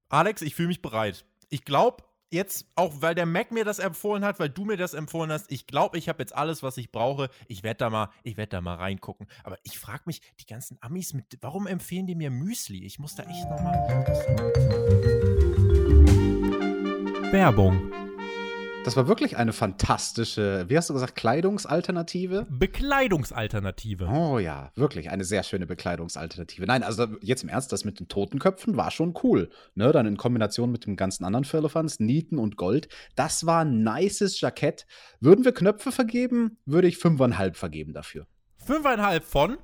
Alex, 0.09 0.41
ich 0.41 0.55
fühle 0.55 0.67
mich 0.67 0.81
bereit. 0.81 1.25
Ich 1.49 1.63
glaube, 1.63 2.03
jetzt, 2.31 2.65
auch 2.75 2.93
weil 3.01 3.15
der 3.15 3.25
Mac 3.25 3.51
mir 3.51 3.65
das 3.65 3.79
empfohlen 3.79 4.25
hat, 4.25 4.39
weil 4.39 4.49
du 4.49 4.65
mir 4.65 4.77
das 4.77 4.93
empfohlen 4.93 5.31
hast, 5.31 5.51
ich 5.51 5.67
glaube, 5.67 5.97
ich 5.97 6.09
habe 6.09 6.21
jetzt 6.21 6.35
alles, 6.35 6.63
was 6.63 6.77
ich 6.77 6.91
brauche. 6.91 7.29
Ich 7.47 7.63
werde 7.63 7.77
da 7.77 7.89
mal, 7.89 8.09
da 8.49 8.61
mal 8.61 8.75
reingucken. 8.75 9.27
Aber 9.43 9.57
ich 9.63 9.77
frage 9.77 10.03
mich, 10.05 10.21
die 10.39 10.45
ganzen 10.45 10.77
Amis 10.81 11.13
mit, 11.13 11.37
warum 11.41 11.67
empfehlen 11.67 12.07
die 12.07 12.15
mir 12.15 12.31
Müsli? 12.31 12.83
Ich 12.85 12.99
muss 12.99 13.15
da 13.15 13.23
echt 13.23 13.49
nochmal. 13.49 13.77
Werbung. 17.31 18.00
Das 18.83 18.97
war 18.97 19.07
wirklich 19.07 19.37
eine 19.37 19.53
fantastische, 19.53 20.65
wie 20.67 20.75
hast 20.75 20.89
du 20.89 20.95
gesagt, 20.95 21.15
Kleidungsalternative? 21.15 22.47
Bekleidungsalternative. 22.49 24.07
Oh 24.07 24.39
ja, 24.39 24.71
wirklich 24.73 25.11
eine 25.11 25.23
sehr 25.23 25.43
schöne 25.43 25.67
Bekleidungsalternative. 25.67 26.65
Nein, 26.65 26.81
also 26.81 27.05
jetzt 27.21 27.43
im 27.43 27.49
Ernst, 27.49 27.71
das 27.71 27.85
mit 27.85 27.99
den 27.99 28.07
Totenköpfen 28.07 28.77
war 28.77 28.89
schon 28.89 29.13
cool. 29.21 29.51
Ne, 29.75 29.91
dann 29.91 30.07
in 30.07 30.17
Kombination 30.17 30.71
mit 30.71 30.87
dem 30.87 30.95
ganzen 30.95 31.25
anderen 31.25 31.45
Firlefanz, 31.45 31.99
Nieten 31.99 32.39
und 32.39 32.57
Gold. 32.57 32.89
Das 33.15 33.45
war 33.45 33.63
ein 33.63 33.83
nices 33.83 34.41
Jackett. 34.41 34.87
Würden 35.19 35.45
wir 35.45 35.53
Knöpfe 35.53 35.91
vergeben, 35.91 36.57
würde 36.65 36.87
ich 36.87 36.97
fünfeinhalb 36.97 37.57
vergeben 37.57 37.93
dafür. 37.93 38.25
Fünfeinhalb 38.57 39.23
von? 39.23 39.59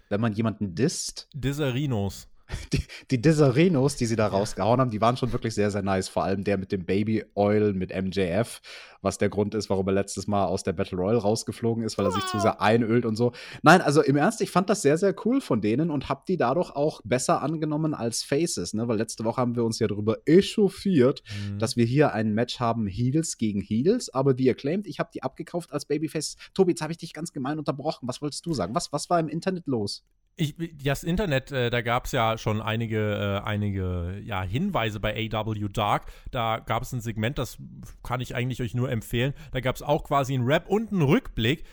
Wenn 0.08 0.20
man 0.20 0.32
jemanden 0.32 0.74
disst. 0.74 1.28
Disserinos. 1.34 2.27
Die, 2.72 2.82
die 3.10 3.20
Disserinos, 3.20 3.96
die 3.96 4.06
sie 4.06 4.16
da 4.16 4.26
rausgehauen 4.26 4.80
haben, 4.80 4.90
die 4.90 5.00
waren 5.00 5.16
schon 5.16 5.32
wirklich 5.32 5.54
sehr, 5.54 5.70
sehr 5.70 5.82
nice. 5.82 6.08
Vor 6.08 6.24
allem 6.24 6.44
der 6.44 6.58
mit 6.58 6.72
dem 6.72 6.84
Baby 6.84 7.24
Oil 7.34 7.72
mit 7.72 7.90
MJF, 7.94 8.60
was 9.02 9.18
der 9.18 9.28
Grund 9.28 9.54
ist, 9.54 9.70
warum 9.70 9.86
er 9.88 9.94
letztes 9.94 10.26
Mal 10.26 10.46
aus 10.46 10.62
der 10.62 10.72
Battle 10.72 10.98
Royale 10.98 11.18
rausgeflogen 11.18 11.84
ist, 11.84 11.98
weil 11.98 12.06
er 12.06 12.12
sich 12.12 12.24
zu 12.26 12.38
sehr 12.38 12.60
einölt 12.60 13.04
und 13.04 13.16
so. 13.16 13.32
Nein, 13.62 13.80
also 13.80 14.02
im 14.02 14.16
Ernst, 14.16 14.40
ich 14.40 14.50
fand 14.50 14.68
das 14.68 14.82
sehr, 14.82 14.98
sehr 14.98 15.14
cool 15.24 15.40
von 15.40 15.60
denen 15.60 15.90
und 15.90 16.08
hab 16.08 16.26
die 16.26 16.36
dadurch 16.36 16.70
auch 16.70 17.00
besser 17.04 17.42
angenommen 17.42 17.94
als 17.94 18.22
Faces, 18.22 18.74
ne? 18.74 18.88
Weil 18.88 18.98
letzte 18.98 19.24
Woche 19.24 19.40
haben 19.40 19.56
wir 19.56 19.64
uns 19.64 19.78
ja 19.78 19.86
darüber 19.86 20.18
echauffiert, 20.26 21.22
mhm. 21.50 21.58
dass 21.58 21.76
wir 21.76 21.84
hier 21.84 22.12
ein 22.12 22.32
Match 22.32 22.60
haben, 22.60 22.86
Heels 22.86 23.36
gegen 23.36 23.60
Heels, 23.60 24.12
aber 24.12 24.38
wie 24.38 24.50
Acclaimed, 24.50 24.86
ich 24.86 24.98
habe 24.98 25.10
die 25.12 25.22
abgekauft 25.22 25.72
als 25.72 25.84
Babyface. 25.84 26.36
Tobi, 26.54 26.72
jetzt 26.72 26.82
habe 26.82 26.92
ich 26.92 26.98
dich 26.98 27.12
ganz 27.12 27.32
gemein 27.32 27.58
unterbrochen. 27.58 28.08
Was 28.08 28.22
wolltest 28.22 28.44
du 28.46 28.54
sagen? 28.54 28.74
Was, 28.74 28.92
was 28.92 29.10
war 29.10 29.20
im 29.20 29.28
Internet 29.28 29.66
los? 29.66 30.04
Ich, 30.40 30.54
das 30.84 31.02
Internet, 31.02 31.50
äh, 31.50 31.68
da 31.68 31.82
gab 31.82 32.06
es 32.06 32.12
ja 32.12 32.38
schon 32.38 32.62
einige, 32.62 33.40
äh, 33.42 33.46
einige 33.46 34.22
ja, 34.24 34.42
Hinweise 34.42 35.00
bei 35.00 35.28
AW 35.32 35.68
Dark. 35.68 36.12
Da 36.30 36.60
gab 36.60 36.82
es 36.84 36.92
ein 36.92 37.00
Segment, 37.00 37.38
das 37.38 37.58
kann 38.04 38.20
ich 38.20 38.36
eigentlich 38.36 38.62
euch 38.62 38.72
nur 38.72 38.88
empfehlen. 38.88 39.34
Da 39.50 39.60
gab 39.60 39.74
es 39.74 39.82
auch 39.82 40.04
quasi 40.04 40.34
einen 40.34 40.46
Rap 40.46 40.68
und 40.68 40.92
einen 40.92 41.02
Rückblick. 41.02 41.64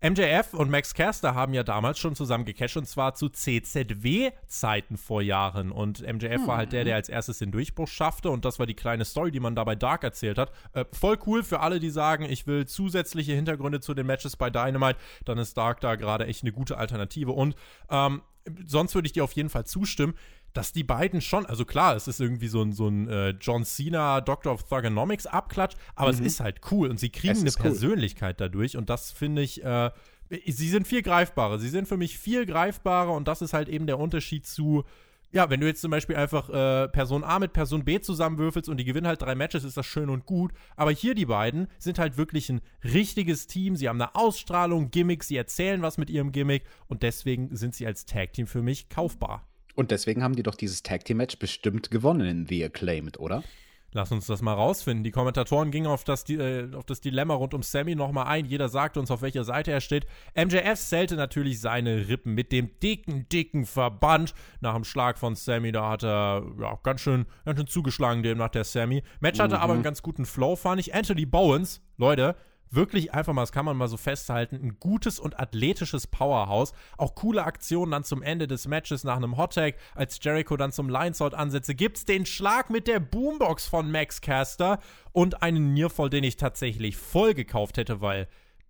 MJF 0.00 0.54
und 0.54 0.70
Max 0.70 0.94
Caster 0.94 1.34
haben 1.34 1.54
ja 1.54 1.64
damals 1.64 1.98
schon 1.98 2.14
zusammen 2.14 2.44
gecasht 2.44 2.76
und 2.76 2.86
zwar 2.86 3.14
zu 3.14 3.28
CZW-Zeiten 3.28 4.96
vor 4.96 5.22
Jahren. 5.22 5.72
Und 5.72 6.00
MJF 6.02 6.40
hm. 6.40 6.46
war 6.46 6.56
halt 6.58 6.72
der, 6.72 6.84
der 6.84 6.94
als 6.94 7.08
erstes 7.08 7.38
den 7.38 7.50
Durchbruch 7.50 7.88
schaffte 7.88 8.30
und 8.30 8.44
das 8.44 8.58
war 8.58 8.66
die 8.66 8.74
kleine 8.74 9.04
Story, 9.04 9.32
die 9.32 9.40
man 9.40 9.56
da 9.56 9.64
bei 9.64 9.74
Dark 9.74 10.04
erzählt 10.04 10.38
hat. 10.38 10.52
Äh, 10.72 10.84
voll 10.92 11.18
cool 11.26 11.42
für 11.42 11.60
alle, 11.60 11.80
die 11.80 11.90
sagen, 11.90 12.24
ich 12.24 12.46
will 12.46 12.66
zusätzliche 12.66 13.32
Hintergründe 13.32 13.80
zu 13.80 13.92
den 13.94 14.06
Matches 14.06 14.36
bei 14.36 14.50
Dynamite, 14.50 14.98
dann 15.24 15.38
ist 15.38 15.56
Dark 15.56 15.80
da 15.80 15.96
gerade 15.96 16.26
echt 16.26 16.44
eine 16.44 16.52
gute 16.52 16.78
Alternative. 16.78 17.32
Und 17.32 17.56
ähm, 17.90 18.22
sonst 18.66 18.94
würde 18.94 19.06
ich 19.06 19.12
dir 19.12 19.24
auf 19.24 19.32
jeden 19.32 19.50
Fall 19.50 19.66
zustimmen 19.66 20.14
dass 20.58 20.72
die 20.72 20.82
beiden 20.82 21.20
schon, 21.20 21.46
also 21.46 21.64
klar, 21.64 21.94
es 21.94 22.08
ist 22.08 22.20
irgendwie 22.20 22.48
so 22.48 22.60
ein, 22.60 22.72
so 22.72 22.88
ein 22.88 23.08
äh, 23.08 23.28
John 23.40 23.64
Cena 23.64 24.20
Doctor 24.20 24.52
of 24.52 24.64
Thugonomics 24.64 25.24
Abklatsch, 25.24 25.76
aber 25.94 26.12
mhm. 26.12 26.18
es 26.18 26.20
ist 26.20 26.40
halt 26.40 26.62
cool 26.72 26.90
und 26.90 26.98
sie 26.98 27.10
kriegen 27.10 27.38
eine 27.38 27.50
cool. 27.50 27.62
Persönlichkeit 27.62 28.40
dadurch 28.40 28.76
und 28.76 28.90
das 28.90 29.12
finde 29.12 29.42
ich, 29.42 29.62
äh, 29.62 29.92
sie 30.28 30.68
sind 30.68 30.88
viel 30.88 31.02
greifbarer. 31.02 31.60
Sie 31.60 31.68
sind 31.68 31.86
für 31.86 31.96
mich 31.96 32.18
viel 32.18 32.44
greifbarer 32.44 33.12
und 33.12 33.28
das 33.28 33.40
ist 33.40 33.52
halt 33.52 33.68
eben 33.68 33.86
der 33.86 34.00
Unterschied 34.00 34.48
zu, 34.48 34.82
ja, 35.30 35.48
wenn 35.48 35.60
du 35.60 35.68
jetzt 35.68 35.80
zum 35.80 35.92
Beispiel 35.92 36.16
einfach 36.16 36.50
äh, 36.50 36.88
Person 36.88 37.22
A 37.22 37.38
mit 37.38 37.52
Person 37.52 37.84
B 37.84 38.00
zusammenwürfelst 38.00 38.68
und 38.68 38.78
die 38.78 38.84
gewinnen 38.84 39.06
halt 39.06 39.22
drei 39.22 39.36
Matches, 39.36 39.62
ist 39.62 39.76
das 39.76 39.86
schön 39.86 40.10
und 40.10 40.26
gut. 40.26 40.50
Aber 40.74 40.90
hier 40.90 41.14
die 41.14 41.26
beiden 41.26 41.68
sind 41.78 42.00
halt 42.00 42.16
wirklich 42.16 42.50
ein 42.50 42.62
richtiges 42.82 43.46
Team. 43.46 43.76
Sie 43.76 43.88
haben 43.88 44.02
eine 44.02 44.16
Ausstrahlung, 44.16 44.90
Gimmicks, 44.90 45.28
sie 45.28 45.36
erzählen 45.36 45.82
was 45.82 45.98
mit 45.98 46.10
ihrem 46.10 46.32
Gimmick 46.32 46.64
und 46.88 47.04
deswegen 47.04 47.54
sind 47.54 47.76
sie 47.76 47.86
als 47.86 48.06
Tag 48.06 48.32
Team 48.32 48.48
für 48.48 48.62
mich 48.62 48.88
kaufbar. 48.88 49.47
Und 49.78 49.92
deswegen 49.92 50.24
haben 50.24 50.34
die 50.34 50.42
doch 50.42 50.56
dieses 50.56 50.82
Tag 50.82 51.04
Team 51.04 51.18
Match 51.18 51.38
bestimmt 51.38 51.92
gewonnen 51.92 52.26
in 52.26 52.46
The 52.46 52.64
Acclaimed, 52.64 53.20
oder? 53.20 53.44
Lass 53.92 54.10
uns 54.10 54.26
das 54.26 54.42
mal 54.42 54.54
rausfinden. 54.54 55.04
Die 55.04 55.12
Kommentatoren 55.12 55.70
gingen 55.70 55.86
auf 55.86 56.02
das, 56.02 56.28
äh, 56.28 56.66
auf 56.74 56.84
das 56.84 57.00
Dilemma 57.00 57.34
rund 57.34 57.54
um 57.54 57.62
Sammy 57.62 57.94
nochmal 57.94 58.26
ein. 58.26 58.44
Jeder 58.44 58.68
sagte 58.68 58.98
uns, 58.98 59.08
auf 59.12 59.22
welcher 59.22 59.44
Seite 59.44 59.70
er 59.70 59.80
steht. 59.80 60.04
MJF 60.34 60.80
zählte 60.80 61.14
natürlich 61.14 61.60
seine 61.60 62.08
Rippen 62.08 62.34
mit 62.34 62.50
dem 62.50 62.76
dicken, 62.80 63.28
dicken 63.28 63.66
Verband. 63.66 64.34
Nach 64.60 64.74
dem 64.74 64.82
Schlag 64.82 65.16
von 65.16 65.36
Sammy, 65.36 65.70
da 65.70 65.90
hat 65.90 66.02
er 66.02 66.42
ja, 66.60 66.76
ganz, 66.82 67.00
schön, 67.00 67.26
ganz 67.44 67.60
schön 67.60 67.68
zugeschlagen, 67.68 68.24
dem 68.24 68.38
nach 68.38 68.48
der 68.48 68.64
Sammy. 68.64 69.04
Match 69.20 69.38
hatte 69.38 69.54
mhm. 69.54 69.62
aber 69.62 69.74
einen 69.74 69.84
ganz 69.84 70.02
guten 70.02 70.26
Flow, 70.26 70.56
fand 70.56 70.80
ich. 70.80 70.92
Anthony 70.92 71.24
Bowens, 71.24 71.82
Leute, 71.98 72.34
wirklich 72.70 73.14
einfach 73.14 73.32
mal, 73.32 73.42
das 73.42 73.52
kann 73.52 73.64
man 73.64 73.76
mal 73.76 73.88
so 73.88 73.96
festhalten, 73.96 74.56
ein 74.56 74.78
gutes 74.80 75.18
und 75.18 75.38
athletisches 75.38 76.06
Powerhouse. 76.06 76.72
Auch 76.96 77.14
coole 77.14 77.44
Aktionen 77.44 77.92
dann 77.92 78.04
zum 78.04 78.22
Ende 78.22 78.46
des 78.46 78.66
Matches 78.66 79.04
nach 79.04 79.16
einem 79.16 79.36
Hottag, 79.36 79.76
als 79.94 80.18
Jericho 80.22 80.56
dann 80.56 80.72
zum 80.72 80.88
Lineshout 80.88 81.34
ansetze, 81.34 81.74
gibt's 81.74 82.04
den 82.04 82.26
Schlag 82.26 82.70
mit 82.70 82.86
der 82.86 83.00
Boombox 83.00 83.66
von 83.66 83.90
Max 83.90 84.20
Caster 84.20 84.78
und 85.12 85.42
einen 85.42 85.74
Nearfall, 85.74 86.10
den 86.10 86.24
ich 86.24 86.36
tatsächlich 86.36 86.96
voll 86.96 87.34
gekauft 87.34 87.76
hätte, 87.76 88.00
weil 88.00 88.28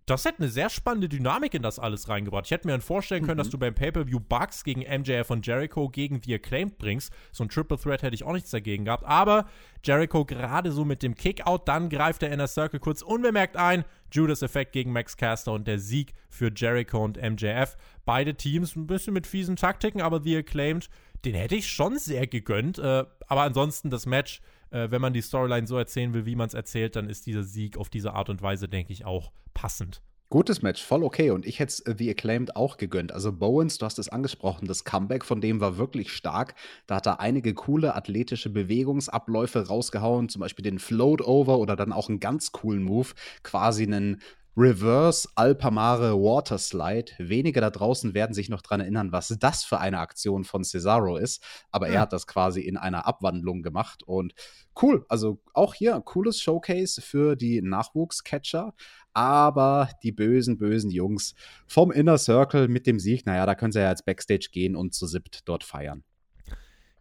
das 0.09 0.25
hätte 0.25 0.39
eine 0.39 0.49
sehr 0.49 0.69
spannende 0.69 1.09
Dynamik 1.09 1.53
in 1.53 1.61
das 1.61 1.79
alles 1.79 2.09
reingebracht. 2.09 2.45
Ich 2.45 2.51
hätte 2.51 2.67
mir 2.67 2.73
dann 2.73 2.81
vorstellen 2.81 3.23
können, 3.23 3.35
mhm. 3.35 3.43
dass 3.43 3.49
du 3.49 3.57
beim 3.57 3.75
Pay-Per-View 3.75 4.19
Bugs 4.19 4.63
gegen 4.63 4.81
MJF 4.81 5.29
und 5.29 5.45
Jericho 5.45 5.89
gegen 5.89 6.21
The 6.23 6.35
Acclaimed 6.35 6.77
bringst. 6.77 7.13
So 7.31 7.43
ein 7.43 7.49
Triple 7.49 7.77
Threat 7.77 8.01
hätte 8.01 8.15
ich 8.15 8.23
auch 8.23 8.33
nichts 8.33 8.49
dagegen 8.49 8.85
gehabt. 8.85 9.03
Aber 9.05 9.45
Jericho 9.83 10.25
gerade 10.25 10.71
so 10.71 10.85
mit 10.85 11.03
dem 11.03 11.15
Kickout, 11.15 11.67
dann 11.67 11.89
greift 11.89 12.21
der 12.21 12.31
Inner 12.31 12.47
Circle 12.47 12.79
kurz 12.79 13.01
unbemerkt 13.01 13.57
ein. 13.57 13.85
Judas-Effekt 14.11 14.71
gegen 14.71 14.91
Max 14.91 15.17
Caster 15.17 15.53
und 15.53 15.67
der 15.67 15.79
Sieg 15.79 16.13
für 16.29 16.51
Jericho 16.55 17.03
und 17.03 17.21
MJF. 17.21 17.77
Beide 18.05 18.35
Teams 18.35 18.75
ein 18.75 18.87
bisschen 18.87 19.13
mit 19.13 19.27
fiesen 19.27 19.55
Taktiken, 19.55 20.01
aber 20.01 20.21
The 20.23 20.37
Acclaimed, 20.37 20.89
den 21.25 21.35
hätte 21.35 21.55
ich 21.55 21.67
schon 21.67 21.99
sehr 21.99 22.25
gegönnt. 22.25 22.79
Äh, 22.79 23.05
aber 23.27 23.41
ansonsten 23.43 23.89
das 23.89 24.05
Match 24.05 24.41
äh, 24.71 24.91
wenn 24.91 25.01
man 25.01 25.13
die 25.13 25.21
Storyline 25.21 25.67
so 25.67 25.77
erzählen 25.77 26.13
will, 26.13 26.25
wie 26.25 26.35
man 26.35 26.47
es 26.47 26.53
erzählt, 26.53 26.95
dann 26.95 27.09
ist 27.09 27.25
dieser 27.25 27.43
Sieg 27.43 27.77
auf 27.77 27.89
diese 27.89 28.13
Art 28.13 28.29
und 28.29 28.41
Weise, 28.41 28.67
denke 28.67 28.93
ich, 28.93 29.05
auch 29.05 29.31
passend. 29.53 30.01
Gutes 30.31 30.61
Match, 30.61 30.83
voll 30.83 31.03
okay. 31.03 31.31
Und 31.31 31.47
ich 31.47 31.57
hätte 31.57 31.71
es 31.71 31.97
The 31.97 32.11
Acclaimed 32.11 32.55
auch 32.55 32.77
gegönnt. 32.77 33.11
Also 33.11 33.33
Bowens, 33.33 33.79
du 33.79 33.85
hast 33.87 33.97
es 33.97 34.09
angesprochen, 34.09 34.67
das 34.67 34.83
Comeback 34.83 35.25
von 35.25 35.41
dem 35.41 35.59
war 35.59 35.77
wirklich 35.77 36.11
stark. 36.13 36.53
Da 36.85 36.97
hat 36.97 37.07
er 37.07 37.19
einige 37.19 37.55
coole 37.55 37.95
athletische 37.95 38.51
Bewegungsabläufe 38.51 39.65
rausgehauen, 39.65 40.29
zum 40.29 40.41
Beispiel 40.41 40.61
den 40.61 40.77
Float 40.77 41.21
Over 41.21 41.57
oder 41.57 41.75
dann 41.75 41.91
auch 41.91 42.09
einen 42.09 42.19
ganz 42.19 42.51
coolen 42.51 42.83
Move, 42.83 43.07
quasi 43.41 43.83
einen 43.83 44.21
Reverse 44.59 45.25
Alpamare 45.35 46.13
Water 46.15 46.57
Slide. 46.57 47.13
Wenige 47.17 47.61
da 47.61 47.69
draußen 47.69 48.13
werden 48.13 48.33
sich 48.33 48.49
noch 48.49 48.61
dran 48.61 48.81
erinnern, 48.81 49.13
was 49.13 49.29
das 49.39 49.63
für 49.63 49.79
eine 49.79 49.99
Aktion 49.99 50.43
von 50.43 50.65
Cesaro 50.65 51.15
ist. 51.15 51.41
Aber 51.71 51.87
ja. 51.87 51.93
er 51.93 52.01
hat 52.01 52.11
das 52.11 52.27
quasi 52.27 52.59
in 52.59 52.75
einer 52.75 53.07
Abwandlung 53.07 53.61
gemacht. 53.63 54.03
Und 54.03 54.33
cool, 54.81 55.05
also 55.07 55.41
auch 55.53 55.75
hier 55.75 56.01
cooles 56.01 56.41
Showcase 56.41 57.01
für 57.01 57.37
die 57.37 57.61
Nachwuchscatcher. 57.61 58.73
Aber 59.13 59.89
die 60.03 60.11
bösen, 60.11 60.57
bösen 60.57 60.91
Jungs 60.91 61.35
vom 61.65 61.89
Inner 61.93 62.17
Circle 62.17 62.67
mit 62.67 62.85
dem 62.85 62.99
Sieg, 62.99 63.25
naja, 63.25 63.45
da 63.45 63.55
können 63.55 63.71
sie 63.71 63.79
ja 63.79 63.89
jetzt 63.89 64.05
Backstage 64.05 64.49
gehen 64.51 64.75
und 64.75 64.93
zu 64.93 65.07
siebt 65.07 65.47
dort 65.47 65.63
feiern. 65.63 66.03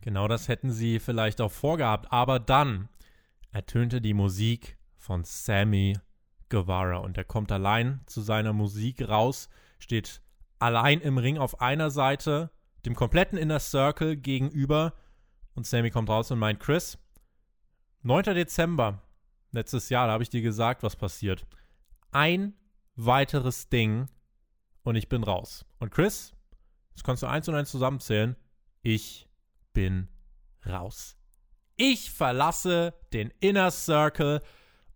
Genau 0.01 0.29
das 0.29 0.47
hätten 0.47 0.71
sie 0.71 1.01
vielleicht 1.01 1.40
auch 1.40 1.51
vorgehabt. 1.51 2.12
Aber 2.12 2.38
dann 2.38 2.88
ertönte 3.51 4.01
die 4.01 4.14
Musik 4.14 4.79
von 4.97 5.25
Sammy 5.25 5.97
Guevara. 6.49 6.99
Und 6.99 7.17
er 7.17 7.25
kommt 7.25 7.53
allein 7.53 8.01
zu 8.07 8.21
seiner 8.21 8.53
Musik 8.53 9.09
raus, 9.09 9.49
steht 9.79 10.23
allein 10.59 11.01
im 11.01 11.19
Ring 11.19 11.39
auf 11.39 11.61
einer 11.61 11.91
Seite, 11.91 12.51
dem 12.85 12.95
kompletten 12.95 13.39
Inner 13.39 13.61
Circle 13.61 14.17
gegenüber. 14.17 14.95
Und 15.55 15.67
Sammy 15.67 15.91
kommt 15.91 16.09
raus 16.09 16.31
und 16.31 16.39
meint, 16.39 16.61
Chris, 16.61 16.99
9. 18.03 18.35
Dezember, 18.35 19.03
letztes 19.53 19.89
Jahr, 19.89 20.07
da 20.07 20.13
habe 20.13 20.23
ich 20.23 20.31
dir 20.31 20.43
gesagt, 20.43 20.83
was 20.83 20.97
passiert. 20.97 21.47
Ein 22.13 22.55
weiteres 22.95 23.69
Ding 23.69 24.09
und 24.83 24.97
ich 24.97 25.09
bin 25.09 25.23
raus. 25.23 25.65
Und 25.79 25.91
Chris, 25.91 26.33
das 26.95 27.05
kannst 27.05 27.23
du 27.23 27.27
eins 27.27 27.49
und 27.49 27.55
eins 27.55 27.71
zusammenzählen. 27.71 28.37
Ich 28.83 29.29
bin 29.73 30.09
raus. 30.67 31.17
Ich 31.77 32.11
verlasse 32.11 32.95
den 33.13 33.33
Inner 33.41 33.71
Circle 33.71 34.43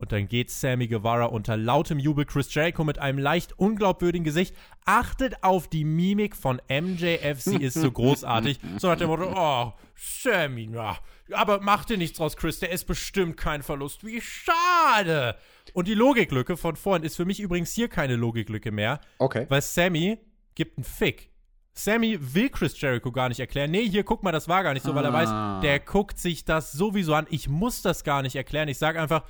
Und 0.02 0.10
dann 0.10 0.26
geht 0.26 0.50
Sammy 0.50 0.88
Guevara 0.88 1.26
unter 1.26 1.56
lautem 1.56 2.00
Jubel 2.00 2.24
Chris 2.24 2.52
Jericho 2.52 2.82
mit 2.82 2.98
einem 2.98 3.18
leicht 3.18 3.56
unglaubwürdigen 3.56 4.24
Gesicht. 4.24 4.52
Achtet 4.84 5.44
auf 5.44 5.68
die 5.68 5.84
Mimik 5.84 6.34
von 6.34 6.60
MJF, 6.68 7.40
sie 7.40 7.62
ist 7.62 7.74
so 7.74 7.88
großartig. 7.92 8.58
So 8.78 8.88
nach 8.88 8.96
dem 8.96 9.06
Motto, 9.06 9.32
oh, 9.32 9.72
Sammy, 9.94 10.66
na, 10.68 10.98
aber 11.30 11.60
mach 11.60 11.84
dir 11.84 11.98
nichts 11.98 12.18
draus, 12.18 12.36
Chris, 12.36 12.58
der 12.58 12.72
ist 12.72 12.84
bestimmt 12.86 13.36
kein 13.36 13.62
Verlust. 13.62 14.04
Wie 14.04 14.20
schade. 14.20 15.36
Und 15.72 15.86
die 15.86 15.94
Logiklücke 15.94 16.56
von 16.56 16.74
vorhin 16.74 17.04
ist 17.04 17.14
für 17.14 17.24
mich 17.24 17.38
übrigens 17.38 17.72
hier 17.72 17.86
keine 17.86 18.16
Logiklücke 18.16 18.72
mehr. 18.72 19.00
Okay. 19.18 19.46
Weil 19.50 19.62
Sammy 19.62 20.18
gibt 20.56 20.78
einen 20.78 20.84
Fick. 20.84 21.30
Sammy 21.74 22.18
will 22.20 22.48
Chris 22.50 22.78
Jericho 22.80 23.12
gar 23.12 23.28
nicht 23.28 23.38
erklären. 23.38 23.70
Nee, 23.70 23.88
hier 23.88 24.02
guck 24.02 24.24
mal, 24.24 24.32
das 24.32 24.48
war 24.48 24.64
gar 24.64 24.74
nicht 24.74 24.84
so, 24.84 24.96
weil 24.96 25.04
er 25.04 25.12
weiß, 25.12 25.28
Ah. 25.28 25.60
der 25.62 25.78
guckt 25.78 26.18
sich 26.18 26.44
das 26.44 26.72
sowieso 26.72 27.14
an. 27.14 27.28
Ich 27.30 27.48
muss 27.48 27.82
das 27.82 28.02
gar 28.02 28.22
nicht 28.22 28.34
erklären. 28.34 28.66
Ich 28.66 28.78
sag 28.78 28.96
einfach, 28.96 29.22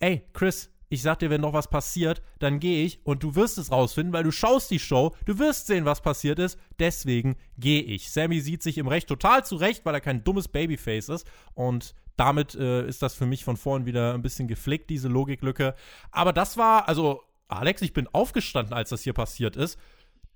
ey, 0.00 0.24
Chris, 0.32 0.70
ich 0.90 1.02
sag 1.02 1.18
dir, 1.18 1.30
wenn 1.30 1.42
noch 1.42 1.52
was 1.52 1.68
passiert, 1.68 2.22
dann 2.38 2.60
gehe 2.60 2.84
ich 2.84 3.00
und 3.04 3.22
du 3.22 3.34
wirst 3.34 3.58
es 3.58 3.70
rausfinden, 3.70 4.12
weil 4.12 4.24
du 4.24 4.30
schaust 4.30 4.70
die 4.70 4.78
Show, 4.78 5.14
du 5.26 5.38
wirst 5.38 5.66
sehen, 5.66 5.84
was 5.84 6.00
passiert 6.00 6.38
ist, 6.38 6.58
deswegen 6.78 7.36
gehe 7.58 7.82
ich. 7.82 8.10
Sammy 8.10 8.40
sieht 8.40 8.62
sich 8.62 8.78
im 8.78 8.88
Recht 8.88 9.08
total 9.08 9.44
zurecht, 9.44 9.84
weil 9.84 9.94
er 9.94 10.00
kein 10.00 10.24
dummes 10.24 10.48
Babyface 10.48 11.10
ist 11.10 11.26
und 11.54 11.94
damit 12.16 12.54
äh, 12.54 12.86
ist 12.86 13.02
das 13.02 13.14
für 13.14 13.26
mich 13.26 13.44
von 13.44 13.56
vorn 13.56 13.86
wieder 13.86 14.14
ein 14.14 14.22
bisschen 14.22 14.48
geflickt, 14.48 14.90
diese 14.90 15.08
Logiklücke. 15.08 15.74
Aber 16.10 16.32
das 16.32 16.56
war, 16.56 16.88
also, 16.88 17.22
Alex, 17.46 17.80
ich 17.82 17.92
bin 17.92 18.08
aufgestanden, 18.08 18.74
als 18.74 18.90
das 18.90 19.02
hier 19.02 19.12
passiert 19.12 19.56
ist. 19.56 19.78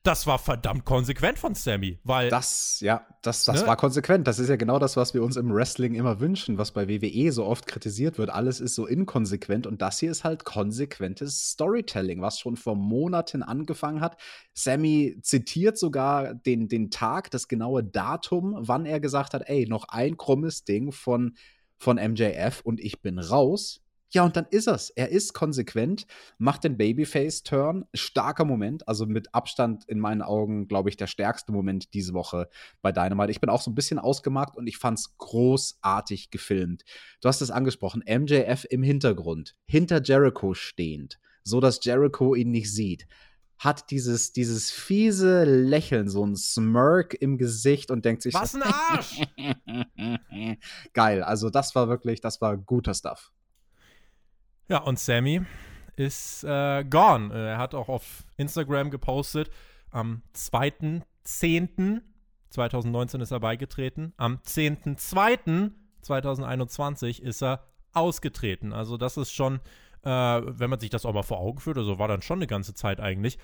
Das 0.04 0.26
war 0.26 0.40
verdammt 0.40 0.84
konsequent 0.84 1.38
von 1.38 1.54
Sammy, 1.54 2.00
weil 2.02 2.28
Das, 2.28 2.80
ja, 2.80 3.06
das, 3.22 3.44
das 3.44 3.62
Ne? 3.62 3.68
war 3.68 3.76
konsequent. 3.76 4.26
Das 4.26 4.40
ist 4.40 4.48
ja 4.48 4.56
genau 4.56 4.80
das, 4.80 4.96
was 4.96 5.14
wir 5.14 5.22
uns 5.22 5.36
im 5.36 5.54
Wrestling 5.54 5.94
immer 5.94 6.18
wünschen, 6.18 6.58
was 6.58 6.72
bei 6.72 6.88
WWE 6.88 7.30
so 7.30 7.44
oft 7.44 7.68
kritisiert 7.68 8.18
wird. 8.18 8.28
Alles 8.28 8.58
ist 8.58 8.74
so 8.74 8.86
inkonsequent 8.86 9.64
und 9.64 9.80
das 9.80 10.00
hier 10.00 10.10
ist 10.10 10.24
halt 10.24 10.44
konsequentes 10.44 11.50
Storytelling, 11.50 12.20
was 12.20 12.40
schon 12.40 12.56
vor 12.56 12.74
Monaten 12.74 13.44
angefangen 13.44 14.00
hat. 14.00 14.20
Sammy 14.54 15.18
zitiert 15.22 15.78
sogar 15.78 16.34
den, 16.34 16.66
den 16.66 16.90
Tag, 16.90 17.30
das 17.30 17.46
genaue 17.46 17.84
Datum, 17.84 18.56
wann 18.58 18.86
er 18.86 18.98
gesagt 18.98 19.34
hat, 19.34 19.42
ey, 19.46 19.66
noch 19.68 19.84
ein 19.88 20.16
krummes 20.16 20.64
Ding 20.64 20.90
von, 20.90 21.36
von 21.78 21.96
MJF 21.96 22.60
und 22.64 22.80
ich 22.80 23.02
bin 23.02 23.20
raus. 23.20 23.81
Ja, 24.12 24.24
und 24.24 24.36
dann 24.36 24.46
ist 24.50 24.66
er's. 24.66 24.90
Er 24.90 25.08
ist 25.08 25.32
konsequent, 25.32 26.06
macht 26.36 26.64
den 26.64 26.76
Babyface-Turn. 26.76 27.86
Starker 27.94 28.44
Moment, 28.44 28.86
also 28.86 29.06
mit 29.06 29.34
Abstand 29.34 29.84
in 29.88 29.98
meinen 29.98 30.20
Augen, 30.20 30.68
glaube 30.68 30.90
ich, 30.90 30.98
der 30.98 31.06
stärkste 31.06 31.50
Moment 31.50 31.94
diese 31.94 32.12
Woche 32.12 32.50
bei 32.82 32.92
Dynamite. 32.92 33.30
Ich 33.30 33.40
bin 33.40 33.48
auch 33.48 33.62
so 33.62 33.70
ein 33.70 33.74
bisschen 33.74 33.98
ausgemacht 33.98 34.54
und 34.54 34.66
ich 34.66 34.76
fand's 34.76 35.16
großartig 35.16 36.30
gefilmt. 36.30 36.82
Du 37.22 37.28
hast 37.28 37.40
es 37.40 37.50
angesprochen, 37.50 38.04
MJF 38.06 38.66
im 38.68 38.82
Hintergrund, 38.82 39.56
hinter 39.66 40.02
Jericho 40.02 40.52
stehend, 40.52 41.18
so 41.42 41.60
dass 41.60 41.82
Jericho 41.82 42.34
ihn 42.34 42.50
nicht 42.50 42.70
sieht. 42.70 43.06
Hat 43.56 43.90
dieses, 43.90 44.32
dieses 44.32 44.70
fiese 44.70 45.44
Lächeln, 45.44 46.08
so 46.08 46.26
ein 46.26 46.36
Smirk 46.36 47.14
im 47.14 47.38
Gesicht 47.38 47.90
und 47.90 48.04
denkt 48.04 48.20
sich, 48.20 48.34
was 48.34 48.56
ein 48.56 48.62
Arsch! 48.62 49.22
geil. 50.92 51.22
Also, 51.22 51.48
das 51.48 51.74
war 51.74 51.88
wirklich, 51.88 52.20
das 52.20 52.40
war 52.40 52.58
guter 52.58 52.92
Stuff. 52.92 53.32
Ja, 54.72 54.82
und 54.84 54.98
Sammy 54.98 55.42
ist 55.96 56.44
äh, 56.44 56.84
gone. 56.84 57.34
Äh, 57.34 57.48
Er 57.50 57.58
hat 57.58 57.74
auch 57.74 57.90
auf 57.90 58.24
Instagram 58.38 58.90
gepostet, 58.90 59.50
am 59.90 60.22
2.10.2019 60.34 63.20
ist 63.20 63.32
er 63.32 63.40
beigetreten, 63.40 64.14
am 64.16 64.38
10.2.2021 64.38 67.20
ist 67.20 67.42
er 67.42 67.66
ausgetreten. 67.92 68.72
Also 68.72 68.96
das 68.96 69.18
ist 69.18 69.32
schon, 69.32 69.56
äh, 70.04 70.08
wenn 70.08 70.70
man 70.70 70.80
sich 70.80 70.88
das 70.88 71.04
auch 71.04 71.12
mal 71.12 71.22
vor 71.22 71.40
Augen 71.40 71.60
führt, 71.60 71.76
also 71.76 71.98
war 71.98 72.08
dann 72.08 72.22
schon 72.22 72.38
eine 72.38 72.46
ganze 72.46 72.72
Zeit 72.72 72.98
eigentlich. 72.98 73.36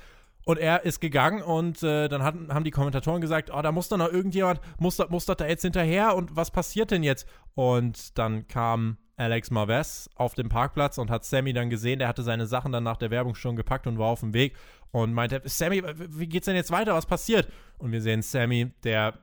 Und 0.47 0.59
er 0.59 0.87
ist 0.87 1.01
gegangen 1.01 1.43
und 1.43 1.83
äh, 1.83 2.09
dann 2.09 2.23
hatten, 2.23 2.55
haben 2.55 2.65
die 2.65 2.71
Kommentatoren 2.71 3.21
gesagt, 3.21 3.51
oh, 3.53 3.61
da 3.61 3.71
muss 3.71 3.91
doch 3.91 3.99
noch 3.99 4.11
irgendjemand, 4.11 4.63
muss, 4.79 4.97
muss 5.11 5.27
da 5.27 5.35
jetzt 5.47 5.61
hinterher 5.61 6.17
und 6.17 6.37
was 6.37 6.51
passiert 6.51 6.91
denn 6.91 7.03
jetzt? 7.03 7.29
Und 7.55 8.17
dann 8.17 8.49
kam 8.49 8.97
Alex 9.19 9.51
Marvez 9.51 10.09
auf 10.15 10.35
dem 10.35 10.49
Parkplatz 10.49 10.97
und 10.97 11.11
hat 11.11 11.25
Sammy 11.25 11.53
dann 11.53 11.71
gesehen, 11.71 11.99
der 11.99 12.09
hatte 12.09 12.23
seine 12.23 12.47
Sachen 12.47 12.73
dann 12.73 12.85
nach 12.85 12.97
der 12.97 13.11
Werbung 13.11 13.35
schon 13.35 13.57
gepackt 13.57 13.87
und 13.87 13.99
war 13.99 14.07
auf 14.07 14.21
dem 14.21 14.33
Weg 14.33 14.55
und 14.93 15.13
meinte, 15.13 15.43
Sammy, 15.45 15.83
wie 15.97 16.29
geht's 16.29 16.47
denn 16.47 16.57
jetzt 16.57 16.71
weiter? 16.71 16.95
Was 16.95 17.07
passiert? 17.07 17.49
Und 17.79 17.93
wir 17.93 18.01
sehen 18.01 18.23
Sammy, 18.23 18.71
der 18.85 19.19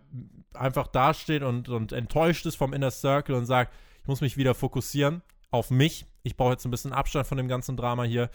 einfach 0.54 0.88
dasteht 0.88 1.44
und, 1.44 1.70
und 1.70 1.94
enttäuscht 1.94 2.46
ist 2.46 2.56
vom 2.56 2.74
Inner 2.74 2.92
Circle 2.92 3.36
und 3.36 3.46
sagt, 3.46 3.74
ich 4.02 4.08
muss 4.08 4.22
mich 4.22 4.38
wieder 4.38 4.54
fokussieren 4.54 5.22
auf 5.50 5.72
mich. 5.72 6.06
Ich 6.24 6.36
brauche 6.36 6.52
jetzt 6.52 6.66
ein 6.66 6.72
bisschen 6.72 6.94
Abstand 6.94 7.26
von 7.26 7.38
dem 7.38 7.48
ganzen 7.48 7.78
Drama 7.78 8.04
hier. 8.04 8.30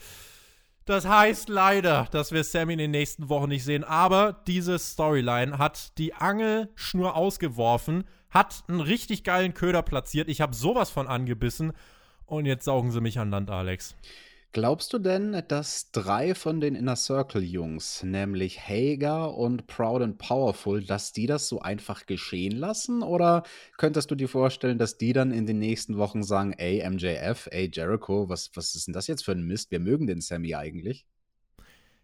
Das 0.85 1.07
heißt 1.07 1.49
leider, 1.49 2.07
dass 2.11 2.31
wir 2.31 2.43
Sammy 2.43 2.73
in 2.73 2.79
den 2.79 2.91
nächsten 2.91 3.29
Wochen 3.29 3.49
nicht 3.49 3.63
sehen. 3.63 3.83
Aber 3.83 4.41
diese 4.47 4.79
Storyline 4.79 5.57
hat 5.57 5.97
die 5.97 6.13
Angelschnur 6.13 7.15
ausgeworfen, 7.15 8.03
hat 8.29 8.63
einen 8.67 8.81
richtig 8.81 9.23
geilen 9.23 9.53
Köder 9.53 9.83
platziert. 9.83 10.27
Ich 10.27 10.41
habe 10.41 10.55
sowas 10.55 10.89
von 10.89 11.07
angebissen. 11.07 11.73
Und 12.25 12.45
jetzt 12.45 12.63
saugen 12.65 12.91
sie 12.91 13.01
mich 13.01 13.19
an 13.19 13.29
Land, 13.29 13.49
Alex. 13.49 13.95
Glaubst 14.53 14.91
du 14.91 14.99
denn, 14.99 15.41
dass 15.47 15.91
drei 15.91 16.35
von 16.35 16.59
den 16.59 16.75
Inner 16.75 16.97
Circle 16.97 17.41
Jungs, 17.41 18.03
nämlich 18.03 18.59
Hager 18.59 19.33
und 19.33 19.65
Proud 19.65 20.01
and 20.01 20.17
Powerful, 20.17 20.83
dass 20.83 21.13
die 21.13 21.25
das 21.25 21.47
so 21.47 21.61
einfach 21.61 22.05
geschehen 22.05 22.57
lassen? 22.57 23.01
Oder 23.01 23.43
könntest 23.77 24.11
du 24.11 24.15
dir 24.15 24.27
vorstellen, 24.27 24.77
dass 24.77 24.97
die 24.97 25.13
dann 25.13 25.31
in 25.31 25.45
den 25.45 25.57
nächsten 25.57 25.97
Wochen 25.97 26.21
sagen, 26.21 26.51
ey 26.51 26.85
MJF, 26.89 27.47
ey 27.49 27.71
Jericho, 27.73 28.27
was, 28.27 28.51
was 28.53 28.75
ist 28.75 28.87
denn 28.87 28.93
das 28.93 29.07
jetzt 29.07 29.23
für 29.23 29.31
ein 29.31 29.43
Mist? 29.43 29.71
Wir 29.71 29.79
mögen 29.79 30.05
den 30.05 30.19
Sammy 30.19 30.53
eigentlich. 30.53 31.05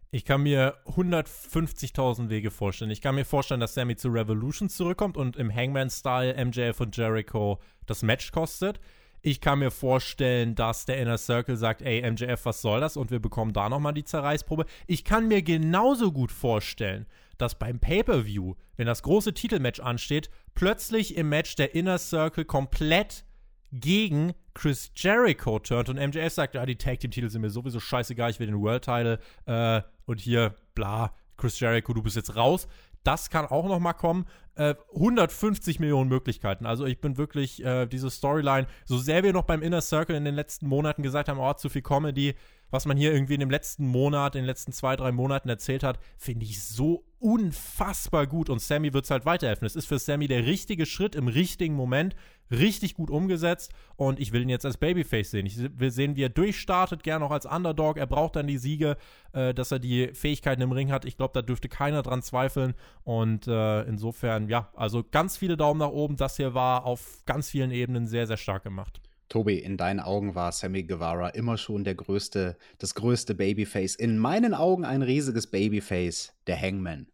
Ich 0.09 0.23
kann 0.23 0.43
mir 0.43 0.77
150.000 0.85 2.29
Wege 2.29 2.49
vorstellen. 2.49 2.91
Ich 2.91 3.01
kann 3.01 3.15
mir 3.15 3.25
vorstellen, 3.25 3.59
dass 3.59 3.73
Sammy 3.73 3.97
zu 3.97 4.07
Revolution 4.07 4.69
zurückkommt 4.69 5.17
und 5.17 5.35
im 5.35 5.53
Hangman-Style 5.53 6.45
MJF 6.45 6.79
und 6.79 6.95
Jericho 6.95 7.59
das 7.87 8.03
Match 8.03 8.31
kostet. 8.31 8.79
Ich 9.21 9.41
kann 9.41 9.59
mir 9.59 9.71
vorstellen, 9.71 10.55
dass 10.55 10.85
der 10.85 10.97
Inner 10.99 11.17
Circle 11.17 11.57
sagt, 11.57 11.81
ey, 11.81 12.09
MJF, 12.09 12.45
was 12.45 12.61
soll 12.61 12.79
das? 12.79 12.97
Und 12.97 13.11
wir 13.11 13.19
bekommen 13.19 13.53
da 13.53 13.69
nochmal 13.69 13.93
die 13.93 14.03
Zerreißprobe. 14.03 14.65
Ich 14.85 15.03
kann 15.03 15.27
mir 15.27 15.41
genauso 15.41 16.11
gut 16.11 16.31
vorstellen, 16.31 17.05
dass 17.37 17.55
beim 17.55 17.79
Pay-Per-View, 17.79 18.55
wenn 18.77 18.87
das 18.87 19.03
große 19.03 19.33
Titelmatch 19.33 19.79
ansteht, 19.79 20.29
plötzlich 20.55 21.15
im 21.17 21.29
Match 21.29 21.55
der 21.55 21.75
Inner 21.75 21.97
Circle 21.97 22.45
komplett 22.45 23.25
gegen 23.71 24.33
Chris 24.53 24.91
Jericho 24.95 25.59
turnt 25.59 25.89
und 25.89 25.97
MJF 25.97 26.33
sagt, 26.33 26.55
ja, 26.55 26.65
die 26.65 26.77
Tag 26.77 26.99
Team 26.99 27.11
Titel 27.11 27.29
sind 27.29 27.41
mir 27.41 27.49
sowieso 27.49 27.79
scheißegal, 27.79 28.31
ich 28.31 28.39
will 28.39 28.47
den 28.47 28.61
World 28.61 28.83
Title 28.85 29.19
äh, 29.45 29.81
und 30.05 30.21
hier, 30.21 30.55
bla, 30.73 31.13
Chris 31.37 31.59
Jericho, 31.59 31.93
du 31.93 32.01
bist 32.01 32.15
jetzt 32.15 32.35
raus. 32.35 32.67
Das 33.07 33.29
kann 33.29 33.45
auch 33.45 33.65
noch 33.69 33.79
mal 33.79 33.93
kommen. 33.93 34.25
Äh, 34.55 34.75
150 34.93 35.79
Millionen 35.79 36.09
Möglichkeiten. 36.09 36.65
Also 36.65 36.85
ich 36.85 36.99
bin 36.99 37.15
wirklich, 37.15 37.63
äh, 37.63 37.85
diese 37.85 38.09
Storyline, 38.09 38.67
so 38.83 38.97
sehr 38.97 39.23
wir 39.23 39.31
noch 39.31 39.45
beim 39.45 39.61
Inner 39.61 39.79
Circle 39.79 40.13
in 40.13 40.25
den 40.25 40.35
letzten 40.35 40.67
Monaten 40.67 41.03
gesagt 41.03 41.29
haben, 41.29 41.39
oh, 41.39 41.53
zu 41.53 41.69
viel 41.69 41.83
Comedy, 41.83 42.35
was 42.69 42.85
man 42.85 42.97
hier 42.97 43.13
irgendwie 43.13 43.35
in 43.35 43.39
dem 43.39 43.49
letzten 43.49 43.87
Monat, 43.87 44.35
in 44.35 44.41
den 44.41 44.47
letzten 44.47 44.73
zwei, 44.73 44.97
drei 44.97 45.13
Monaten 45.13 45.47
erzählt 45.47 45.83
hat, 45.83 45.99
finde 46.17 46.43
ich 46.43 46.61
so 46.61 47.05
unfassbar 47.19 48.27
gut. 48.27 48.49
Und 48.49 48.61
Sammy 48.61 48.93
wird 48.93 49.05
es 49.05 49.11
halt 49.11 49.25
weiterhelfen. 49.25 49.65
Es 49.65 49.75
ist 49.75 49.87
für 49.87 49.99
Sammy 49.99 50.27
der 50.27 50.45
richtige 50.45 50.85
Schritt 50.85 51.15
im 51.15 51.27
richtigen 51.27 51.75
Moment, 51.75 52.15
richtig 52.51 52.93
gut 52.93 53.09
umgesetzt. 53.09 53.73
Und 53.95 54.19
ich 54.19 54.31
will 54.31 54.43
ihn 54.43 54.49
jetzt 54.49 54.65
als 54.65 54.77
Babyface 54.77 55.31
sehen. 55.31 55.45
Ich 55.45 55.57
will 55.79 55.91
sehen, 55.91 56.15
wie 56.15 56.23
er 56.23 56.29
durchstartet, 56.29 57.03
gerne 57.03 57.25
auch 57.25 57.31
als 57.31 57.45
Underdog. 57.45 57.97
Er 57.97 58.07
braucht 58.07 58.35
dann 58.35 58.47
die 58.47 58.57
Siege, 58.57 58.97
äh, 59.33 59.53
dass 59.53 59.71
er 59.71 59.79
die 59.79 60.09
Fähigkeiten 60.13 60.61
im 60.61 60.71
Ring 60.71 60.91
hat. 60.91 61.05
Ich 61.05 61.17
glaube, 61.17 61.33
da 61.33 61.41
dürfte 61.41 61.69
keiner 61.69 62.03
dran 62.03 62.21
zweifeln. 62.21 62.73
Und 63.03 63.47
äh, 63.47 63.81
insofern, 63.83 64.47
ja, 64.49 64.69
also 64.75 65.03
ganz 65.09 65.37
viele 65.37 65.57
Daumen 65.57 65.79
nach 65.79 65.89
oben. 65.89 66.17
Das 66.17 66.37
hier 66.37 66.53
war 66.53 66.85
auf 66.85 67.23
ganz 67.25 67.49
vielen 67.49 67.71
Ebenen 67.71 68.07
sehr, 68.07 68.27
sehr 68.27 68.37
stark 68.37 68.63
gemacht. 68.63 69.01
Tobi, 69.29 69.57
in 69.59 69.77
deinen 69.77 69.99
Augen 69.99 70.35
war 70.35 70.51
Sammy 70.51 70.83
Guevara 70.83 71.29
immer 71.29 71.57
schon 71.57 71.83
der 71.83 71.95
größte, 71.95 72.57
das 72.77 72.95
größte 72.95 73.35
Babyface. 73.35 73.95
In 73.95 74.17
meinen 74.17 74.53
Augen 74.53 74.85
ein 74.85 75.01
riesiges 75.01 75.47
Babyface, 75.47 76.33
der 76.47 76.59
Hangman. 76.61 77.07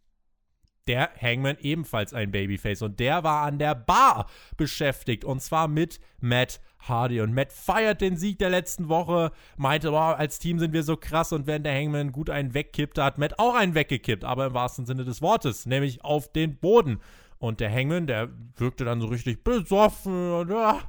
der 0.88 1.12
Hangman 1.19 1.58
ebenfalls 1.62 2.13
ein 2.13 2.32
Babyface 2.32 2.82
und 2.82 2.99
der 2.99 3.23
war 3.23 3.43
an 3.43 3.58
der 3.58 3.73
Bar 3.73 4.30
beschäftigt 4.58 5.23
und 5.23 5.41
zwar 5.41 5.67
mit 5.67 5.99
Matt 6.19 6.60
Hardy 6.80 7.21
und 7.21 7.34
Matt 7.34 7.54
feiert 7.54 8.02
den 8.02 8.17
Sieg 8.17 8.39
der 8.39 8.49
letzten 8.49 8.89
Woche, 8.89 9.32
meinte, 9.56 9.93
wow, 9.93 10.17
als 10.17 10.39
Team 10.39 10.60
sind 10.60 10.73
wir 10.73 10.84
so 10.84 10.97
krass 10.97 11.32
und 11.32 11.47
wenn 11.47 11.63
der 11.63 11.73
Hangman 11.73 12.12
gut 12.12 12.30
einen 12.30 12.54
wegkippte, 12.54 13.02
hat 13.04 13.17
Matt 13.17 13.39
auch 13.39 13.56
einen 13.56 13.76
weggekippt, 13.76 14.26
aber 14.26 14.47
im 14.47 14.54
wahrsten 14.54 14.86
Sinne 14.86 15.06
des 15.06 15.21
Wortes, 15.21 15.65
nämlich 15.65 16.04
auf 16.04 16.32
den 16.32 16.58
Boden. 16.58 16.99
Und 17.43 17.60
der 17.60 17.69
Hangman, 17.69 18.08
der 18.08 18.29
wirkte 18.56 18.86
dann 18.86 19.01
so 19.01 19.08
richtig 19.08 19.43
besoffen 19.43 20.32
und 20.32 20.49
ja, 20.49 20.79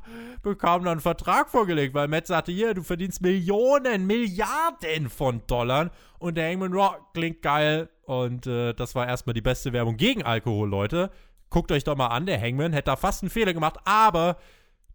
bekam 0.41 0.85
dann 0.85 0.93
einen 0.93 1.01
Vertrag 1.01 1.51
vorgelegt, 1.51 1.95
weil 1.95 2.07
Matt 2.07 2.29
sagte, 2.29 2.53
hier, 2.53 2.75
du 2.75 2.85
verdienst 2.85 3.23
Millionen, 3.23 4.07
Milliarden 4.07 5.09
von 5.09 5.43
Dollar. 5.49 5.91
Und 6.21 6.37
der 6.37 6.49
Hangman, 6.49 6.73
ja, 6.73 6.97
klingt 7.13 7.43
geil. 7.43 7.89
Und 8.05 8.47
äh, 8.47 8.73
das 8.73 8.95
war 8.95 9.09
erstmal 9.09 9.35
die 9.35 9.41
beste 9.41 9.73
Werbung 9.73 9.97
gegen 9.97 10.23
Alkohol, 10.23 10.69
Leute. 10.69 11.11
Guckt 11.51 11.73
euch 11.73 11.83
doch 11.83 11.97
mal 11.97 12.07
an, 12.07 12.25
der 12.25 12.41
Hangman 12.41 12.73
hätte 12.73 12.87
da 12.87 12.95
fast 12.95 13.25
einen 13.25 13.31
Fehler 13.31 13.53
gemacht, 13.53 13.79
aber 13.85 14.37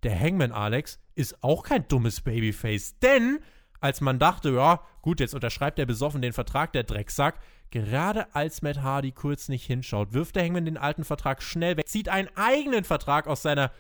der 0.04 0.18
Hangman 0.18 0.54
Alex 0.54 0.98
ist 1.16 1.44
auch 1.44 1.64
kein 1.64 1.86
dummes 1.90 2.22
Babyface, 2.22 3.00
denn 3.00 3.40
als 3.82 4.00
man 4.00 4.18
dachte, 4.18 4.52
ja, 4.52 4.80
gut, 5.02 5.20
jetzt 5.20 5.36
unterschreibt 5.36 5.78
er 5.78 5.86
besoffen 5.86 6.22
den 6.22 6.32
Vertrag, 6.32 6.72
der 6.72 6.84
Drecksack. 6.84 7.38
Gerade 7.72 8.34
als 8.34 8.62
Matt 8.62 8.82
Hardy 8.82 9.12
kurz 9.12 9.48
nicht 9.48 9.66
hinschaut, 9.66 10.14
wirft 10.14 10.36
der 10.36 10.44
Hangman 10.44 10.66
den 10.66 10.78
alten 10.78 11.04
Vertrag 11.04 11.44
schnell 11.44 11.78
weg, 11.78 11.88
zieht 11.88 12.10
einen 12.10 12.30
eigenen 12.36 12.84
Vertrag 12.84 13.28
aus 13.28 13.42
seiner 13.42 13.72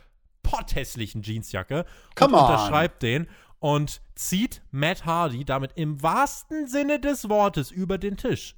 potthässlichen 0.43 1.22
Jeansjacke 1.24 1.86
Come 2.16 2.36
und 2.36 2.41
on. 2.41 2.45
unterschreibt 2.45 3.01
den 3.03 3.28
und 3.59 4.01
zieht 4.16 4.61
Matt 4.72 5.05
Hardy 5.05 5.43
damit 5.43 5.72
im 5.76 6.01
wahrsten 6.01 6.68
Sinne 6.68 6.99
des 6.99 7.30
Wortes 7.30 7.72
über 7.72 7.97
den 7.97 8.16
Tisch. 8.18 8.55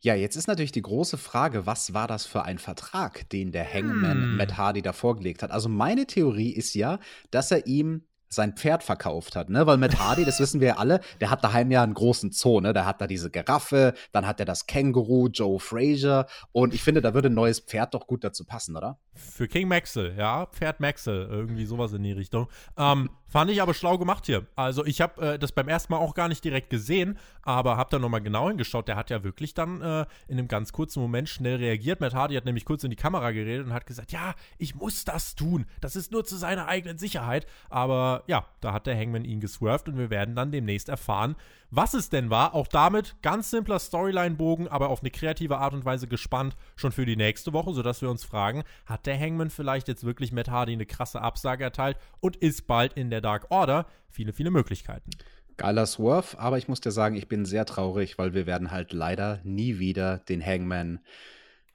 Ja, 0.00 0.14
jetzt 0.14 0.36
ist 0.36 0.48
natürlich 0.48 0.72
die 0.72 0.82
große 0.82 1.16
Frage, 1.16 1.66
was 1.66 1.94
war 1.94 2.06
das 2.06 2.26
für 2.26 2.42
ein 2.42 2.58
Vertrag, 2.58 3.28
den 3.30 3.52
der 3.52 3.64
Hangman 3.70 4.22
Hm. 4.22 4.36
Matt 4.36 4.56
Hardy 4.56 4.82
da 4.82 4.92
vorgelegt 4.92 5.42
hat? 5.42 5.50
Also 5.50 5.68
meine 5.68 6.06
Theorie 6.06 6.50
ist 6.52 6.74
ja, 6.74 6.98
dass 7.30 7.50
er 7.50 7.66
ihm 7.66 8.04
sein 8.34 8.54
Pferd 8.54 8.82
verkauft 8.82 9.36
hat, 9.36 9.50
ne? 9.50 9.66
Weil 9.66 9.76
Matt 9.76 9.98
Hardy, 9.98 10.24
das 10.24 10.40
wissen 10.40 10.60
wir 10.60 10.68
ja 10.68 10.76
alle, 10.76 11.00
der 11.20 11.30
hat 11.30 11.44
daheim 11.44 11.70
ja 11.70 11.82
einen 11.82 11.94
großen 11.94 12.32
Zoo, 12.32 12.60
ne? 12.60 12.72
Der 12.72 12.86
hat 12.86 13.00
da 13.00 13.06
diese 13.06 13.30
Giraffe, 13.30 13.94
dann 14.12 14.26
hat 14.26 14.40
er 14.40 14.46
das 14.46 14.66
Känguru, 14.66 15.28
Joe 15.28 15.58
Frazier 15.58 16.26
und 16.52 16.74
ich 16.74 16.82
finde, 16.82 17.00
da 17.00 17.14
würde 17.14 17.28
ein 17.28 17.34
neues 17.34 17.60
Pferd 17.60 17.94
doch 17.94 18.06
gut 18.06 18.24
dazu 18.24 18.44
passen, 18.44 18.76
oder? 18.76 18.98
Für 19.14 19.48
King 19.48 19.68
Maxwell, 19.68 20.14
ja, 20.16 20.46
Pferd 20.46 20.80
Maxwell, 20.80 21.26
irgendwie 21.30 21.66
sowas 21.66 21.92
in 21.92 22.02
die 22.02 22.12
Richtung. 22.12 22.48
Ähm, 22.76 23.10
fand 23.34 23.50
ich 23.50 23.60
aber 23.60 23.74
schlau 23.74 23.98
gemacht 23.98 24.26
hier. 24.26 24.46
Also 24.54 24.86
ich 24.86 25.00
habe 25.00 25.32
äh, 25.32 25.38
das 25.40 25.50
beim 25.50 25.66
ersten 25.66 25.92
Mal 25.92 25.98
auch 25.98 26.14
gar 26.14 26.28
nicht 26.28 26.44
direkt 26.44 26.70
gesehen, 26.70 27.18
aber 27.42 27.76
habe 27.76 27.90
da 27.90 27.98
nochmal 27.98 28.20
genau 28.20 28.46
hingeschaut. 28.46 28.86
Der 28.86 28.94
hat 28.94 29.10
ja 29.10 29.24
wirklich 29.24 29.54
dann 29.54 29.80
äh, 29.82 30.06
in 30.28 30.38
einem 30.38 30.46
ganz 30.46 30.72
kurzen 30.72 31.00
Moment 31.02 31.28
schnell 31.28 31.56
reagiert. 31.56 32.00
Matt 32.00 32.14
Hardy 32.14 32.36
hat 32.36 32.44
nämlich 32.44 32.64
kurz 32.64 32.84
in 32.84 32.90
die 32.90 32.96
Kamera 32.96 33.32
geredet 33.32 33.66
und 33.66 33.72
hat 33.72 33.86
gesagt, 33.86 34.12
ja, 34.12 34.34
ich 34.56 34.76
muss 34.76 35.04
das 35.04 35.34
tun. 35.34 35.66
Das 35.80 35.96
ist 35.96 36.12
nur 36.12 36.24
zu 36.24 36.36
seiner 36.36 36.68
eigenen 36.68 36.96
Sicherheit. 36.96 37.48
Aber 37.70 38.22
ja, 38.28 38.46
da 38.60 38.72
hat 38.72 38.86
der 38.86 38.96
Hangman 38.96 39.24
ihn 39.24 39.40
geswerft 39.40 39.88
und 39.88 39.98
wir 39.98 40.10
werden 40.10 40.36
dann 40.36 40.52
demnächst 40.52 40.88
erfahren, 40.88 41.34
was 41.72 41.94
es 41.94 42.10
denn 42.10 42.30
war. 42.30 42.54
Auch 42.54 42.68
damit 42.68 43.16
ganz 43.20 43.50
simpler 43.50 43.80
Storyline-Bogen, 43.80 44.68
aber 44.68 44.90
auf 44.90 45.00
eine 45.00 45.10
kreative 45.10 45.58
Art 45.58 45.74
und 45.74 45.84
Weise 45.84 46.06
gespannt 46.06 46.54
schon 46.76 46.92
für 46.92 47.04
die 47.04 47.16
nächste 47.16 47.52
Woche, 47.52 47.74
sodass 47.74 48.00
wir 48.00 48.10
uns 48.10 48.22
fragen, 48.22 48.62
hat 48.86 49.06
der 49.06 49.18
Hangman 49.18 49.50
vielleicht 49.50 49.88
jetzt 49.88 50.04
wirklich 50.04 50.30
Matt 50.30 50.48
Hardy 50.48 50.72
eine 50.72 50.86
krasse 50.86 51.20
Absage 51.20 51.64
erteilt 51.64 51.96
und 52.20 52.36
ist 52.36 52.68
bald 52.68 52.92
in 52.92 53.10
der 53.10 53.23
Dark 53.24 53.50
Order? 53.50 53.86
Viele, 54.10 54.32
viele 54.32 54.50
Möglichkeiten. 54.50 55.10
Geiler 55.56 55.86
Swerve, 55.86 56.38
aber 56.38 56.58
ich 56.58 56.68
muss 56.68 56.80
dir 56.80 56.90
sagen, 56.90 57.16
ich 57.16 57.28
bin 57.28 57.44
sehr 57.44 57.64
traurig, 57.64 58.18
weil 58.18 58.34
wir 58.34 58.46
werden 58.46 58.70
halt 58.70 58.92
leider 58.92 59.40
nie 59.44 59.78
wieder 59.78 60.18
den 60.18 60.44
Hangman 60.44 61.00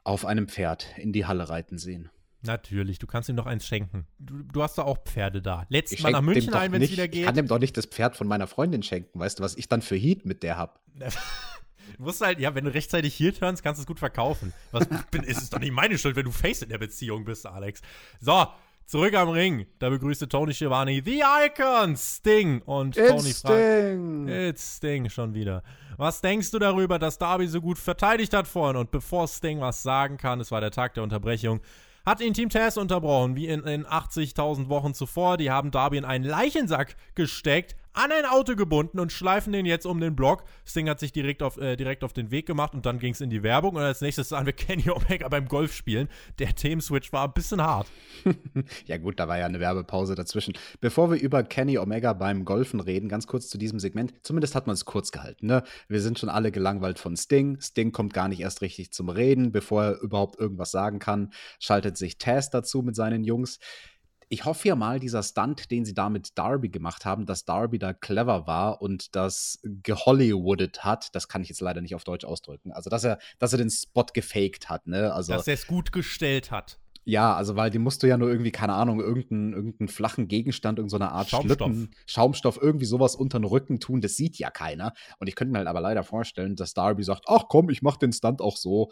auf 0.04 0.26
einem 0.26 0.48
Pferd 0.48 0.88
in 0.98 1.14
die 1.14 1.26
Halle 1.26 1.50
reiten 1.50 1.78
sehen. 1.78 2.10
Natürlich, 2.42 3.00
du 3.00 3.08
kannst 3.08 3.28
ihm 3.30 3.36
noch 3.36 3.46
eins 3.46 3.66
schenken. 3.66 4.06
Du, 4.18 4.44
du 4.44 4.64
hast 4.64 4.78
da 4.78 4.84
auch 4.84 5.04
Pferde 5.04 5.42
da. 5.42 5.66
Letzt 5.70 5.92
Ich 5.92 6.02
mal 6.04 6.12
nach 6.12 6.22
München 6.22 6.54
ein, 6.54 6.72
wenn 6.72 6.82
es 6.82 6.92
wieder 6.92 7.06
Ich 7.06 7.12
geht. 7.12 7.26
kann 7.26 7.36
dem 7.36 7.48
doch 7.48 7.60
nicht 7.60 7.76
das 7.76 7.86
Pferd 7.86 8.16
von 8.16 8.28
meiner 8.28 8.48
Freundin 8.48 8.82
schenken. 8.82 9.20
Weißt 9.20 9.40
du, 9.40 9.44
was 9.44 9.56
ich 9.56 9.68
dann 9.68 9.82
für 9.82 9.96
Heat 9.96 10.26
mit 10.26 10.44
der 10.44 10.58
hab? 10.58 10.82
Du 11.98 12.04
musst 12.04 12.22
halt, 12.22 12.40
ja, 12.40 12.54
wenn 12.54 12.66
du 12.66 12.74
rechtzeitig 12.74 13.16
hier 13.16 13.34
turnst, 13.34 13.64
kannst 13.64 13.80
du 13.80 13.82
es 13.82 13.88
gut 13.88 13.98
verkaufen. 13.98 14.54
Was 14.72 14.88
bin, 15.10 15.24
ist 15.26 15.42
es 15.42 15.50
doch 15.50 15.60
nicht 15.60 15.72
meine 15.72 15.98
Schuld, 15.98 16.16
wenn 16.16 16.26
du 16.26 16.32
Face 16.32 16.62
in 16.62 16.70
der 16.70 16.78
Beziehung 16.78 17.26
bist, 17.26 17.48
Alex. 17.48 17.82
So, 18.20 18.46
zurück 18.90 19.14
am 19.14 19.30
Ring. 19.30 19.68
Da 19.78 19.90
begrüßte 19.90 20.28
Tony 20.28 20.54
Schiavone 20.54 21.02
The 21.06 21.22
Icons, 21.46 22.18
Sting. 22.18 22.62
Und 22.64 22.96
Tony 22.96 23.34
fragt. 23.34 23.60
Sting. 23.60 24.28
It's 24.28 24.78
Sting 24.78 25.10
schon 25.10 25.34
wieder. 25.36 25.62
Was 25.98 26.22
denkst 26.22 26.50
du 26.52 26.60
darüber, 26.60 26.98
dass 26.98 27.18
Darby 27.18 27.48
so 27.48 27.62
gut 27.62 27.78
verteidigt 27.78 28.34
hat 28.34 28.48
vorhin? 28.48 28.78
Und 28.78 28.90
bevor 28.90 29.28
Sting 29.28 29.62
was 29.62 29.84
sagen 29.84 30.18
kann, 30.18 30.40
es 30.40 30.52
war 30.52 30.60
der 30.60 30.72
Tag 30.72 30.96
der 30.96 31.04
Unterbrechung, 31.04 31.62
hat 32.06 32.22
ihn 32.22 32.34
Team 32.34 32.50
Taz 32.50 32.78
unterbrochen, 32.78 33.36
wie 33.36 33.48
in, 33.48 33.62
in 33.64 33.86
80.000 33.86 34.70
Wochen 34.70 34.96
zuvor. 34.96 35.38
Die 35.38 35.52
haben 35.52 35.70
Darby 35.70 35.98
in 35.98 36.06
einen 36.06 36.26
Leichensack 36.26 36.96
gesteckt, 37.14 37.76
an 37.94 38.12
ein 38.12 38.26
Auto 38.26 38.56
gebunden 38.56 39.00
und 39.00 39.12
schleifen 39.12 39.54
den 39.54 39.66
jetzt 39.66 39.86
um 39.86 40.00
den 40.00 40.16
Block. 40.16 40.44
Sting 40.66 40.90
hat 40.90 41.00
sich 41.00 41.12
direkt 41.12 41.44
auf, 41.44 41.58
äh, 41.58 41.76
direkt 41.76 42.04
auf 42.04 42.14
den 42.14 42.32
Weg 42.32 42.46
gemacht 42.46 42.74
und 42.74 42.86
dann 42.86 43.00
ging 43.00 43.14
es 43.14 43.22
in 43.22 43.30
die 43.30 43.44
Werbung. 43.44 43.76
Und 43.76 43.82
als 43.82 44.02
nächstes 44.02 44.30
sahen 44.30 44.46
wir 44.46 44.54
Kenny 44.54 44.90
Omega 44.90 45.28
beim 45.28 45.48
Golf 45.48 45.74
spielen. 45.74 46.10
Der 46.40 46.56
Themenswitch 46.56 47.12
war 47.12 47.28
ein 47.28 47.34
bisschen 47.34 47.62
hart. 47.62 47.88
Ja 48.86 48.98
gut, 48.98 49.20
da 49.20 49.28
war 49.28 49.38
ja 49.38 49.46
eine 49.46 49.60
Werbepause 49.60 50.16
dazwischen. 50.16 50.54
Bevor 50.82 51.12
wir 51.12 51.20
über 51.20 51.44
Kenny 51.44 51.78
Omega 51.78 52.14
beim 52.14 52.46
Golfen 52.46 52.80
reden, 52.80 53.08
ganz 53.08 53.28
kurz 53.28 53.48
zu 53.50 53.58
diesem 53.58 53.80
Segment. 53.80 54.14
Zumindest 54.24 54.56
hat 54.56 54.68
man 54.68 54.74
es 54.74 54.86
kurz 54.86 55.12
gehalten. 55.12 55.48
Ne? 55.48 55.64
Wir 55.88 56.02
sind 56.02 56.20
schon 56.20 56.30
alle 56.30 56.52
gelangweilt 56.52 57.00
von 57.00 57.16
Sting. 57.16 57.60
Sting 57.62 57.92
kommt 57.92 58.14
gar 58.14 58.28
nicht 58.28 58.40
erst 58.40 58.62
richtig 58.62 58.92
zum 58.92 59.10
Reden, 59.10 59.52
bevor 59.52 59.84
er 59.84 60.02
überhaupt 60.02 60.40
irgendwas 60.40 60.72
sagen 60.72 61.00
kann. 61.00 61.32
Schaltet 61.60 61.98
sich 61.98 62.18
Taz 62.18 62.50
dazu 62.50 62.82
mit 62.82 62.96
seinen 62.96 63.24
Jungs. 63.24 63.60
Ich 64.32 64.46
hoffe 64.46 64.68
ja 64.68 64.76
mal, 64.76 65.00
dieser 65.00 65.24
Stunt, 65.24 65.72
den 65.72 65.86
sie 65.86 65.96
da 65.96 66.10
mit 66.10 66.38
Darby 66.38 66.70
gemacht 66.70 67.04
haben, 67.04 67.26
dass 67.26 67.46
Darby 67.46 67.80
da 67.80 67.94
clever 67.94 68.46
war 68.46 68.82
und 68.82 69.16
das 69.16 69.60
gehollywoodet 69.64 70.84
hat, 70.84 71.14
das 71.16 71.28
kann 71.28 71.42
ich 71.42 71.50
jetzt 71.50 71.62
leider 71.62 71.82
nicht 71.82 71.96
auf 71.96 72.04
Deutsch 72.04 72.26
ausdrücken. 72.26 72.72
Also, 72.72 72.90
dass 72.92 73.04
er, 73.04 73.18
dass 73.40 73.54
er 73.54 73.58
den 73.58 73.72
Spot 73.72 74.06
gefaked 74.14 74.70
hat, 74.70 74.86
ne? 74.86 75.12
Also, 75.14 75.34
Dass 75.34 75.48
er 75.48 75.56
es 75.56 75.66
gut 75.66 75.92
gestellt 75.92 76.52
hat. 76.52 76.80
ja, 77.06 77.34
also 77.36 77.56
weil 77.56 77.72
die 77.72 77.80
musst 77.80 78.04
du 78.04 78.08
ja 78.08 78.18
nur 78.18 78.30
irgendwie, 78.30 78.52
keine 78.52 78.74
Ahnung, 78.74 79.00
irgendeinen, 79.00 79.54
irgendeinen 79.54 79.88
flachen 79.88 80.28
Gegenstand, 80.28 80.78
irgendeine 80.78 81.12
Art 81.12 81.30
Schaumstoff. 81.30 81.68
Schlitten, 81.68 81.90
Schaumstoff, 82.06 82.60
irgendwie 82.62 82.86
sowas 82.86 83.16
unter 83.16 83.40
den 83.40 83.46
Rücken 83.46 83.80
tun, 83.80 84.00
das 84.00 84.16
sieht 84.16 84.38
ja 84.38 84.52
keiner. 84.52 84.94
Und 85.18 85.28
ich 85.28 85.36
könnte 85.36 85.52
mir 85.54 85.58
halt 85.58 85.68
aber 85.68 85.82
leider 85.82 86.04
vorstellen, 86.04 86.56
dass 86.56 86.76
Darby 86.76 87.04
sagt, 87.04 87.26
ach 87.28 87.46
komm, 87.50 87.72
ich 87.72 87.82
mach 87.82 87.98
den 87.98 88.14
Stunt 88.14 88.42
auch 88.42 88.58
so. 88.58 88.92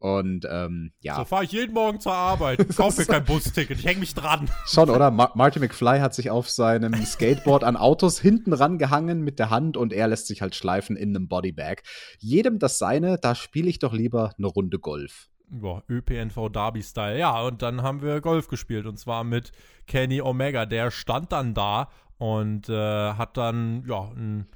Und 0.00 0.46
ähm, 0.48 0.92
ja, 1.00 1.16
So 1.16 1.24
fahre 1.24 1.44
ich 1.44 1.52
jeden 1.52 1.74
Morgen 1.74 2.00
zur 2.00 2.14
Arbeit. 2.14 2.64
Kauf 2.76 2.96
mir 2.96 3.04
kein 3.04 3.24
Busticket, 3.24 3.78
ich 3.78 3.84
hänge 3.84 4.00
mich 4.00 4.14
dran. 4.14 4.48
schon, 4.66 4.90
oder? 4.90 5.10
Ma 5.10 5.32
Marty 5.34 5.58
McFly 5.58 5.98
hat 5.98 6.14
sich 6.14 6.30
auf 6.30 6.48
seinem 6.48 6.94
Skateboard 7.04 7.64
an 7.64 7.76
Autos 7.76 8.20
hinten 8.20 8.52
rangehangen 8.52 9.22
mit 9.22 9.38
der 9.38 9.50
Hand 9.50 9.76
und 9.76 9.92
er 9.92 10.08
lässt 10.08 10.28
sich 10.28 10.40
halt 10.40 10.54
schleifen 10.54 10.96
in 10.96 11.16
einem 11.16 11.28
Bodybag. 11.28 11.82
Jedem 12.18 12.58
das 12.58 12.78
seine, 12.78 13.18
da 13.18 13.34
spiele 13.34 13.68
ich 13.68 13.80
doch 13.80 13.92
lieber 13.92 14.32
eine 14.38 14.46
Runde 14.46 14.78
Golf. 14.78 15.28
ja, 15.62 15.82
ÖPNV 15.88 16.48
Derby-Style. 16.48 17.18
Ja, 17.18 17.42
und 17.42 17.62
dann 17.62 17.82
haben 17.82 18.02
wir 18.02 18.20
Golf 18.20 18.48
gespielt 18.48 18.86
und 18.86 18.98
zwar 18.98 19.24
mit 19.24 19.50
Kenny 19.86 20.20
Omega. 20.20 20.64
Der 20.66 20.90
stand 20.90 21.32
dann 21.32 21.54
da 21.54 21.88
und 22.18 22.68
äh, 22.68 23.12
hat 23.12 23.36
dann, 23.36 23.84
ja, 23.86 24.12
ein, 24.16 24.46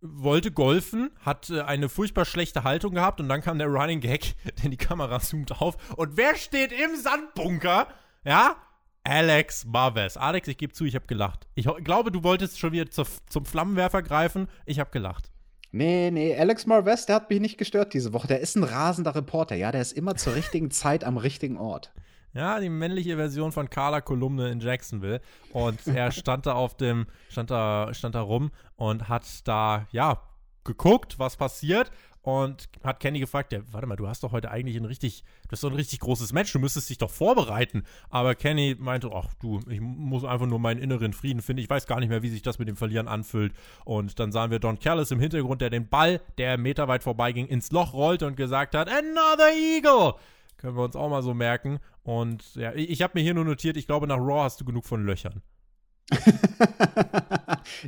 wollte 0.00 0.50
golfen, 0.50 1.10
hat 1.20 1.50
äh, 1.50 1.62
eine 1.62 1.88
furchtbar 1.88 2.24
schlechte 2.24 2.64
Haltung 2.64 2.94
gehabt 2.94 3.20
und 3.20 3.28
dann 3.28 3.40
kam 3.40 3.58
der 3.58 3.68
Running 3.68 4.00
Gag, 4.00 4.34
denn 4.62 4.70
die 4.70 4.76
Kamera 4.76 5.20
zoomt 5.20 5.60
auf. 5.60 5.76
Und 5.96 6.16
wer 6.16 6.36
steht 6.36 6.72
im 6.72 6.96
Sandbunker? 6.96 7.88
Ja? 8.24 8.56
Alex 9.04 9.64
Marvez. 9.64 10.16
Alex, 10.16 10.48
ich 10.48 10.58
gebe 10.58 10.72
zu, 10.72 10.84
ich 10.84 10.96
habe 10.96 11.06
gelacht. 11.06 11.46
Ich 11.54 11.68
glaube, 11.84 12.10
du 12.10 12.24
wolltest 12.24 12.58
schon 12.58 12.72
wieder 12.72 12.90
zur, 12.90 13.06
zum 13.28 13.44
Flammenwerfer 13.44 14.02
greifen. 14.02 14.48
Ich 14.64 14.80
habe 14.80 14.90
gelacht. 14.90 15.30
Nee, 15.70 16.10
nee, 16.10 16.36
Alex 16.36 16.66
Marvez, 16.66 17.06
der 17.06 17.16
hat 17.16 17.30
mich 17.30 17.40
nicht 17.40 17.58
gestört 17.58 17.92
diese 17.92 18.12
Woche. 18.12 18.26
Der 18.26 18.40
ist 18.40 18.56
ein 18.56 18.64
rasender 18.64 19.14
Reporter, 19.14 19.56
ja, 19.56 19.70
der 19.72 19.82
ist 19.82 19.92
immer 19.92 20.16
zur 20.16 20.34
richtigen 20.34 20.70
Zeit 20.72 21.04
am 21.04 21.18
richtigen 21.18 21.58
Ort. 21.58 21.92
Ja, 22.36 22.60
die 22.60 22.68
männliche 22.68 23.16
Version 23.16 23.50
von 23.50 23.70
Carla 23.70 24.02
Kolumne 24.02 24.50
in 24.50 24.60
Jacksonville. 24.60 25.22
Und 25.54 25.86
er 25.86 26.10
stand 26.12 26.44
da 26.44 26.52
auf 26.52 26.76
dem, 26.76 27.06
stand 27.30 27.50
da, 27.50 27.94
stand 27.94 28.14
da 28.14 28.20
rum 28.20 28.50
und 28.76 29.08
hat 29.08 29.24
da, 29.48 29.86
ja, 29.90 30.20
geguckt, 30.62 31.18
was 31.18 31.38
passiert. 31.38 31.90
Und 32.20 32.68
hat 32.82 33.00
Kenny 33.00 33.20
gefragt, 33.20 33.52
ja, 33.52 33.60
warte 33.70 33.86
mal, 33.86 33.96
du 33.96 34.06
hast 34.06 34.22
doch 34.22 34.32
heute 34.32 34.50
eigentlich 34.50 34.76
ein 34.76 34.84
richtig, 34.84 35.22
du 35.44 35.52
hast 35.52 35.62
doch 35.62 35.70
ein 35.70 35.76
richtig 35.76 36.00
großes 36.00 36.32
Match, 36.34 36.52
du 36.52 36.58
müsstest 36.58 36.90
dich 36.90 36.98
doch 36.98 37.10
vorbereiten. 37.10 37.84
Aber 38.10 38.34
Kenny 38.34 38.76
meinte, 38.78 39.10
ach 39.14 39.32
du, 39.40 39.60
ich 39.70 39.80
muss 39.80 40.24
einfach 40.24 40.46
nur 40.46 40.58
meinen 40.58 40.82
inneren 40.82 41.14
Frieden 41.14 41.40
finden. 41.40 41.62
Ich 41.62 41.70
weiß 41.70 41.86
gar 41.86 42.00
nicht 42.00 42.10
mehr, 42.10 42.22
wie 42.22 42.28
sich 42.28 42.42
das 42.42 42.58
mit 42.58 42.68
dem 42.68 42.76
Verlieren 42.76 43.08
anfühlt. 43.08 43.54
Und 43.86 44.18
dann 44.18 44.30
sahen 44.30 44.50
wir 44.50 44.58
Don 44.58 44.78
Callis 44.78 45.10
im 45.10 45.20
Hintergrund, 45.20 45.62
der 45.62 45.70
den 45.70 45.88
Ball, 45.88 46.20
der 46.36 46.58
meterweit 46.58 47.02
vorbeiging, 47.02 47.46
ins 47.46 47.70
Loch 47.70 47.94
rollte 47.94 48.26
und 48.26 48.36
gesagt 48.36 48.74
hat, 48.74 48.90
Another 48.90 49.54
Eagle! 49.54 50.14
Können 50.58 50.76
wir 50.76 50.84
uns 50.84 50.96
auch 50.96 51.10
mal 51.10 51.22
so 51.22 51.34
merken. 51.34 51.80
Und 52.06 52.54
ja, 52.54 52.72
ich, 52.72 52.88
ich 52.88 53.02
habe 53.02 53.12
mir 53.14 53.22
hier 53.22 53.34
nur 53.34 53.44
notiert, 53.44 53.76
ich 53.76 53.88
glaube, 53.88 54.06
nach 54.06 54.18
Raw 54.18 54.44
hast 54.44 54.60
du 54.60 54.64
genug 54.64 54.86
von 54.86 55.04
Löchern. 55.04 55.42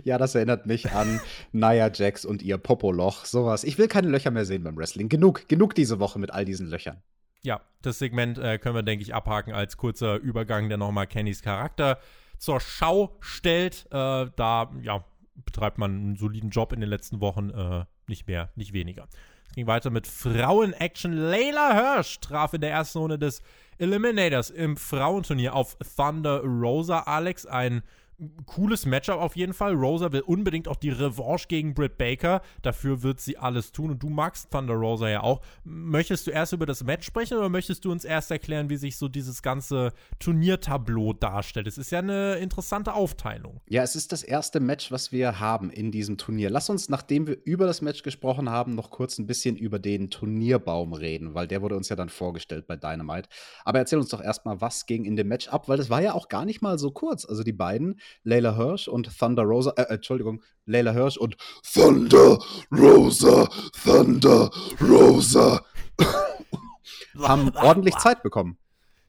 ja, 0.03 0.19
das 0.19 0.35
erinnert 0.35 0.67
mich 0.67 0.91
an 0.91 1.21
Nia 1.53 1.89
Jax 1.93 2.25
und 2.25 2.43
ihr 2.43 2.59
Popoloch, 2.59 3.25
sowas. 3.27 3.63
Ich 3.63 3.79
will 3.79 3.87
keine 3.87 4.09
Löcher 4.09 4.33
mehr 4.33 4.45
sehen 4.45 4.65
beim 4.65 4.77
Wrestling. 4.77 5.09
Genug, 5.09 5.47
genug 5.49 5.77
diese 5.77 6.01
Woche 6.01 6.19
mit 6.19 6.33
all 6.33 6.45
diesen 6.45 6.67
Löchern. 6.67 7.01
Ja, 7.43 7.61
das 7.81 8.01
Segment 8.01 8.39
äh, 8.39 8.59
können 8.59 8.75
wir, 8.75 8.83
denke 8.83 9.05
ich, 9.05 9.15
abhaken 9.15 9.55
als 9.55 9.77
kurzer 9.77 10.17
Übergang, 10.17 10.69
der 10.69 10.79
nochmal 10.79 11.07
Kennys 11.07 11.41
Charakter 11.41 12.01
zur 12.39 12.59
Schau 12.59 13.17
stellt. 13.21 13.87
Äh, 13.93 14.27
da, 14.35 14.73
ja, 14.83 15.05
betreibt 15.37 15.79
man 15.79 15.93
einen 15.93 16.17
soliden 16.17 16.51
Job 16.51 16.73
in 16.73 16.81
den 16.81 16.91
letzten 16.91 17.21
Wochen, 17.21 17.51
äh, 17.51 17.85
nicht 18.09 18.27
mehr, 18.27 18.51
nicht 18.57 18.73
weniger. 18.73 19.07
Es 19.47 19.55
ging 19.55 19.69
weiter 19.69 19.91
mit 19.91 20.09
Frauen-Action. 20.09 21.13
Layla 21.13 21.75
Hirsch 21.75 22.19
traf 22.19 22.53
in 22.53 22.63
der 22.63 22.73
ersten 22.73 22.99
Runde 22.99 23.21
des 23.21 23.43
Eliminators 23.79 24.51
im 24.51 24.77
Frauenturnier 24.77 25.55
auf 25.55 25.77
Thunder 25.97 26.41
Rosa. 26.43 27.01
Alex, 27.01 27.47
ein 27.47 27.83
cooles 28.47 28.87
Matchup 28.87 29.21
auf 29.21 29.37
jeden 29.37 29.53
Fall. 29.53 29.75
Rosa 29.75 30.13
will 30.13 30.23
unbedingt 30.23 30.69
auch 30.69 30.77
die 30.77 30.91
Revanche 30.91 31.47
gegen 31.49 31.75
Britt 31.75 31.99
Baker. 31.99 32.43
Dafür 32.63 33.03
wird 33.03 33.21
sie 33.21 33.39
alles 33.39 33.73
tun. 33.73 33.91
Und 33.91 34.03
du 34.03 34.09
magst 34.09 34.51
Thunder 34.51 34.75
Rosa 34.75 35.09
ja 35.09 35.23
auch. 35.23 35.41
Möchtest 35.65 36.27
du 36.27 36.31
erst 36.31 36.53
über 36.53 36.67
das 36.67 36.83
Match 36.83 37.07
sprechen 37.07 37.39
oder 37.39 37.49
möchtest 37.49 37.85
du 37.85 37.93
uns 37.93 38.05
erst 38.05 38.31
erklären, 38.31 38.71
wie 38.71 38.77
sich 38.77 38.97
so 38.97 39.09
dieses 39.09 39.43
ganze 39.43 39.93
Turniertableau 40.19 41.13
darstellt? 41.13 41.67
Es 41.67 41.79
ist 41.79 41.91
ja 41.91 42.01
eine 42.01 42.37
interessante 42.37 42.95
Aufteilung. 42.95 43.61
Ja, 43.69 43.83
es 43.83 43.95
ist 43.95 44.13
das 44.13 44.23
erste 44.23 44.61
Match, 44.61 44.91
was 44.91 45.13
wir 45.13 45.39
haben 45.39 45.71
in 45.71 45.93
diesem 45.93 46.19
Turnier. 46.19 46.51
Lass 46.51 46.71
uns, 46.71 46.89
nachdem 46.89 47.27
wir 47.27 47.39
über 47.45 47.67
das 47.67 47.83
Match 47.83 48.03
gesprochen 48.03 48.51
haben, 48.51 48.75
noch 48.75 48.91
kurz 48.91 49.19
ein 49.19 49.27
bisschen 49.27 49.57
über 49.57 49.79
den 49.79 50.11
Turnierbaum 50.11 50.93
reden, 50.93 51.35
weil 51.35 51.47
der 51.47 51.63
wurde 51.63 51.77
uns 51.77 51.89
ja 51.89 51.97
dann 51.97 52.09
vorgestellt 52.09 52.67
bei 52.67 52.77
Dynamite. 52.77 53.29
Aber 53.65 53.79
erzähl 53.79 53.99
uns 53.99 54.09
doch 54.09 54.23
erstmal, 54.23 54.61
was 54.61 54.87
ging 54.87 55.05
in 55.05 55.15
dem 55.15 55.29
Match 55.29 55.49
ab, 55.49 55.69
weil 55.69 55.77
das 55.77 55.91
war 55.91 56.03
ja 56.03 56.15
auch 56.15 56.29
gar 56.29 56.45
nicht 56.45 56.63
mal 56.63 56.79
so 56.79 56.91
kurz. 56.91 57.25
Also 57.25 57.45
die 57.45 57.53
beiden 57.53 58.01
Layla 58.23 58.57
Hirsch 58.57 58.89
und 58.89 59.19
Thunder 59.19 59.43
Rosa, 59.43 59.73
äh, 59.77 59.95
Entschuldigung, 59.95 60.43
Layla 60.67 60.93
Hirsch 60.93 61.17
und 61.17 61.37
Thunder 61.73 62.39
Rosa, 62.71 63.49
Thunder 63.85 64.51
Rosa 64.81 65.65
haben 67.19 67.51
ordentlich 67.57 67.97
Zeit 67.97 68.23
bekommen. 68.23 68.59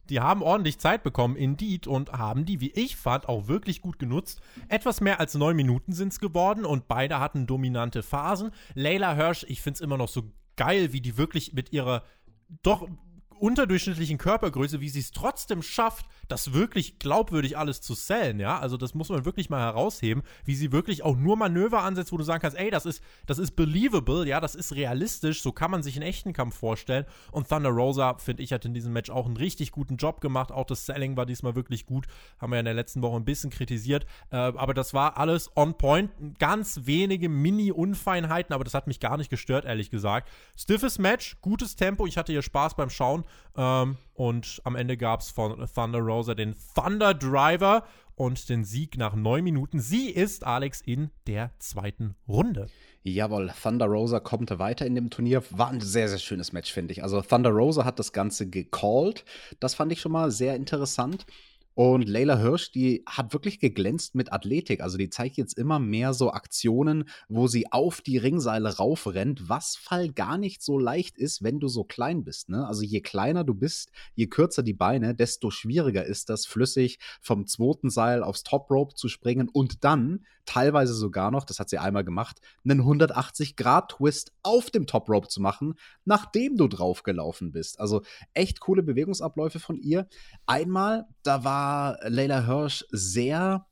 Die 0.10 0.20
haben 0.20 0.42
ordentlich 0.42 0.80
Zeit 0.80 1.04
bekommen, 1.04 1.36
indeed, 1.36 1.86
und 1.86 2.14
haben 2.14 2.46
die, 2.46 2.60
wie 2.62 2.72
ich 2.72 2.96
fand, 2.96 3.30
auch 3.30 3.48
wirklich 3.48 3.82
gut 3.82 4.00
genutzt. 4.00 4.42
Etwas 4.68 5.02
mehr 5.02 5.20
als 5.20 5.36
neun 5.36 5.56
Minuten 5.56 5.94
sind 5.94 6.14
es 6.14 6.20
geworden 6.20 6.66
und 6.66 6.88
beide 6.88 7.20
hatten 7.20 7.46
dominante 7.46 8.02
Phasen. 8.02 8.50
Layla 8.74 9.14
Hirsch, 9.14 9.46
ich 9.48 9.62
finde 9.62 9.76
es 9.76 9.82
immer 9.82 9.98
noch 9.98 10.08
so 10.08 10.24
geil, 10.56 10.94
wie 10.94 11.02
die 11.02 11.18
wirklich 11.18 11.54
mit 11.54 11.72
ihrer 11.72 12.04
doch 12.64 12.88
unterdurchschnittlichen 13.42 14.18
Körpergröße, 14.18 14.82
wie 14.82 14.90
sie 14.90 15.00
es 15.00 15.12
trotzdem 15.12 15.62
schafft, 15.62 16.06
das 16.28 16.54
wirklich 16.54 17.00
glaubwürdig 17.00 17.58
alles 17.58 17.82
zu 17.82 17.94
sellen, 17.94 18.40
ja. 18.40 18.60
Also 18.60 18.78
das 18.78 18.94
muss 18.94 19.10
man 19.10 19.26
wirklich 19.26 19.50
mal 19.50 19.62
herausheben, 19.62 20.24
wie 20.46 20.56
sie 20.56 20.72
wirklich 20.72 21.04
auch 21.04 21.18
nur 21.18 21.38
Manöver 21.38 21.82
ansetzt, 21.82 22.12
wo 22.12 22.18
du 22.18 22.24
sagen 22.24 22.42
kannst, 22.42 22.58
ey, 22.58 22.70
das 22.70 22.86
ist, 22.86 23.04
das 23.26 23.40
ist 23.40 23.52
believable, 23.56 24.28
ja, 24.28 24.40
das 24.40 24.56
ist 24.56 24.76
realistisch, 24.76 25.42
so 25.42 25.52
kann 25.52 25.72
man 25.72 25.84
sich 25.84 25.96
einen 25.96 26.06
echten 26.06 26.34
Kampf 26.34 26.56
vorstellen. 26.56 27.06
Und 27.32 27.50
Thunder 27.50 27.70
Rosa, 27.70 28.18
finde 28.18 28.44
ich, 28.44 28.54
hat 28.54 28.66
in 28.66 28.74
diesem 28.74 28.94
Match 28.94 29.10
auch 29.10 29.26
einen 29.26 29.38
richtig 29.38 29.72
guten 29.72 29.98
Job 29.98 30.22
gemacht. 30.22 30.52
Auch 30.52 30.66
das 30.66 30.86
Selling 30.86 31.18
war 31.18 31.26
diesmal 31.26 31.56
wirklich 31.56 31.86
gut. 31.86 32.06
Haben 32.40 32.52
wir 32.52 32.58
ja 32.58 32.62
in 32.62 32.66
der 32.66 32.74
letzten 32.74 33.02
Woche 33.02 33.18
ein 33.18 33.26
bisschen 33.26 33.50
kritisiert. 33.50 34.06
Äh, 34.32 34.38
aber 34.38 34.74
das 34.74 34.94
war 34.94 35.18
alles 35.18 35.52
on 35.56 35.78
point. 35.78 36.12
Ganz 36.38 36.82
wenige 36.84 37.30
Mini-Unfeinheiten, 37.30 38.54
aber 38.54 38.64
das 38.64 38.74
hat 38.74 38.88
mich 38.88 39.00
gar 39.00 39.18
nicht 39.18 39.30
gestört, 39.30 39.66
ehrlich 39.66 39.90
gesagt. 39.90 40.30
Stiffes 40.58 41.00
Match, 41.00 41.38
gutes 41.42 41.76
Tempo. 41.76 42.06
Ich 42.06 42.18
hatte 42.18 42.32
hier 42.32 42.42
Spaß 42.42 42.76
beim 42.76 42.90
Schauen. 42.90 43.24
Ähm, 43.56 43.98
und 44.14 44.62
am 44.64 44.76
Ende 44.76 44.98
gab 44.98 45.22
es 45.22 45.32
von 45.32 45.66
Thunder 45.74 46.00
Rosa 46.00 46.36
den 46.36 46.56
Thunder 46.76 47.14
Driver 47.14 47.84
und 48.16 48.50
den 48.50 48.66
Sieg 48.66 48.98
nach 48.98 49.16
neun 49.16 49.44
Minuten. 49.44 49.80
Sie 49.80 50.10
ist, 50.10 50.46
Alex, 50.46 50.82
in 50.82 51.10
der 51.26 51.52
zweiten 51.60 52.16
Runde. 52.28 52.68
Jawohl, 53.04 53.52
Thunder 53.64 53.86
Rosa 53.86 54.20
kommt 54.20 54.60
weiter 54.60 54.86
in 54.86 54.96
dem 54.96 55.10
Turnier. 55.10 55.42
War 55.52 55.70
ein 55.70 55.80
sehr, 55.80 56.10
sehr 56.10 56.18
schönes 56.18 56.52
Match, 56.52 56.72
finde 56.74 56.92
ich. 56.92 57.02
Also 57.02 57.22
Thunder 57.22 57.52
Rosa 57.52 57.86
hat 57.86 57.98
das 57.98 58.12
Ganze 58.12 58.50
gecallt. 58.50 59.24
Das 59.62 59.74
fand 59.74 59.94
ich 59.94 60.02
schon 60.02 60.12
mal 60.12 60.32
sehr 60.32 60.58
interessant. 60.58 61.26
Und 61.76 62.10
Leila 62.10 62.38
Hirsch, 62.38 62.72
die 62.72 63.04
hat 63.06 63.32
wirklich 63.32 63.60
geglänzt 63.60 64.14
mit 64.14 64.34
Athletik. 64.34 64.82
Also 64.82 64.98
die 64.98 65.10
zeigt 65.10 65.38
jetzt 65.38 65.58
immer 65.58 65.80
mehr 65.80 66.14
so 66.14 66.32
Aktionen, 66.32 67.08
wo 67.30 67.48
sie 67.48 67.72
auf 67.72 68.02
die 68.02 68.18
Ringseile 68.18 68.78
raufrennt, 68.78 69.48
was 69.48 69.78
Fall 69.78 70.10
gar 70.10 70.38
nicht 70.38 70.62
so 70.62 70.78
leicht 70.78 71.18
ist, 71.18 71.42
wenn 71.42 71.60
du 71.60 71.68
so 71.68 71.84
klein 71.86 72.24
bist. 72.24 72.50
Ne? 72.50 72.68
Also 72.68 72.84
je 72.84 73.02
kleiner 73.02 73.44
du 73.44 73.54
bist, 73.54 73.92
je 74.16 74.28
kürzer 74.28 74.64
die 74.64 74.74
Beine, 74.74 75.16
desto 75.16 75.52
schwieriger 75.52 76.06
ist 76.06 76.30
das, 76.30 76.46
flüssig 76.46 77.00
vom 77.22 77.48
zweiten 77.48 77.90
Seil 77.90 78.24
aufs 78.24 78.44
Top 78.44 78.70
Rope 78.70 78.96
zu 78.96 79.08
springen 79.08 79.48
und 79.48 79.84
dann 79.84 80.26
teilweise 80.50 80.96
sogar 80.96 81.30
noch, 81.30 81.44
das 81.44 81.60
hat 81.60 81.70
sie 81.70 81.78
einmal 81.78 82.04
gemacht, 82.04 82.42
einen 82.64 82.82
180-Grad-Twist 82.82 84.32
auf 84.42 84.72
dem 84.72 84.88
Top 84.88 85.08
Rope 85.08 85.28
zu 85.28 85.42
machen, 85.42 85.76
nachdem 86.06 86.58
du 86.58 86.68
draufgelaufen 86.68 87.52
bist. 87.52 87.80
Also 87.80 88.02
echt 88.34 88.60
coole 88.60 88.82
Bewegungsabläufe 88.82 89.60
von 89.60 89.78
ihr. 89.78 90.08
Einmal, 90.48 91.06
da 91.22 91.44
war 91.44 92.00
Leila 92.02 92.48
Hirsch 92.48 92.84
sehr 92.90 93.68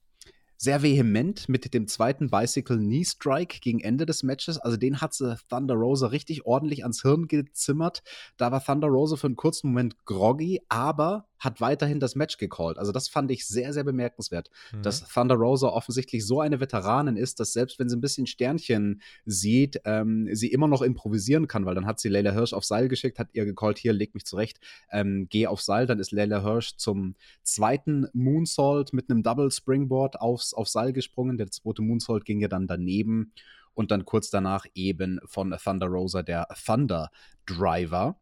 sehr 0.57 0.81
vehement 0.81 1.47
mit 1.47 1.73
dem 1.73 1.87
zweiten 1.87 2.29
Bicycle 2.29 2.77
Knee 2.77 3.05
Strike 3.05 3.59
gegen 3.61 3.79
Ende 3.79 4.05
des 4.05 4.23
Matches. 4.23 4.57
Also 4.57 4.75
den 4.75 5.01
hat 5.01 5.13
sie 5.13 5.37
Thunder 5.49 5.75
Rosa 5.75 6.07
richtig 6.07 6.45
ordentlich 6.45 6.83
ans 6.83 7.03
Hirn 7.03 7.27
gezimmert. 7.27 8.03
Da 8.37 8.51
war 8.51 8.63
Thunder 8.63 8.87
Rosa 8.87 9.15
für 9.15 9.27
einen 9.27 9.35
kurzen 9.35 9.67
Moment 9.67 10.05
groggy, 10.05 10.61
aber 10.67 11.27
hat 11.39 11.61
weiterhin 11.61 11.99
das 11.99 12.15
Match 12.15 12.37
gecallt. 12.37 12.77
Also 12.77 12.91
das 12.91 13.07
fand 13.07 13.31
ich 13.31 13.45
sehr, 13.45 13.73
sehr 13.73 13.83
bemerkenswert, 13.83 14.49
mhm. 14.71 14.81
dass 14.81 15.07
Thunder 15.07 15.35
Rosa 15.35 15.67
offensichtlich 15.67 16.25
so 16.25 16.41
eine 16.41 16.59
Veteranin 16.59 17.15
ist, 17.15 17.39
dass 17.39 17.53
selbst 17.53 17.79
wenn 17.79 17.89
sie 17.89 17.95
ein 17.95 18.01
bisschen 18.01 18.27
Sternchen 18.27 19.01
sieht, 19.25 19.81
ähm, 19.85 20.27
sie 20.33 20.51
immer 20.51 20.67
noch 20.67 20.81
improvisieren 20.81 21.47
kann, 21.47 21.65
weil 21.65 21.75
dann 21.75 21.85
hat 21.85 21.99
sie 21.99 22.09
Leila 22.09 22.31
Hirsch 22.31 22.53
auf 22.53 22.65
Seil 22.65 22.87
geschickt, 22.87 23.19
hat 23.19 23.29
ihr 23.33 23.45
gecallt, 23.45 23.77
hier, 23.77 23.93
leg 23.93 24.13
mich 24.13 24.25
zurecht, 24.25 24.59
ähm, 24.91 25.27
geh 25.29 25.47
auf 25.47 25.61
Seil, 25.61 25.85
dann 25.85 25.99
ist 25.99 26.11
Leila 26.11 26.41
Hirsch 26.43 26.75
zum 26.77 27.15
zweiten 27.43 28.07
Moonsault 28.13 28.93
mit 28.93 29.09
einem 29.09 29.23
Double 29.23 29.51
Springboard 29.51 30.19
aufs, 30.19 30.46
auf 30.53 30.67
Seil 30.67 30.93
gesprungen, 30.93 31.37
der 31.37 31.49
zweite 31.51 31.81
Moonsault 31.81 32.25
ging 32.25 32.39
ja 32.39 32.47
dann 32.47 32.67
daneben 32.67 33.33
und 33.73 33.91
dann 33.91 34.05
kurz 34.05 34.29
danach 34.29 34.65
eben 34.73 35.19
von 35.25 35.55
Thunder 35.63 35.87
Rosa 35.87 36.23
der 36.23 36.47
Thunder 36.65 37.11
Driver. 37.45 38.19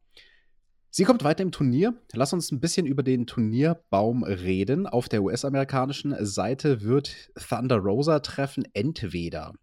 Sie 0.89 1.03
kommt 1.03 1.23
weiter 1.25 1.43
im 1.43 1.51
Turnier. 1.51 1.93
Lass 2.13 2.31
uns 2.31 2.51
ein 2.51 2.61
bisschen 2.61 2.85
über 2.85 3.03
den 3.03 3.27
Turnierbaum 3.27 4.23
reden. 4.23 4.87
Auf 4.87 5.09
der 5.09 5.23
US-amerikanischen 5.23 6.15
Seite 6.25 6.81
wird 6.83 7.31
Thunder 7.35 7.77
Rosa 7.77 8.19
treffen 8.19 8.65
entweder 8.73 9.53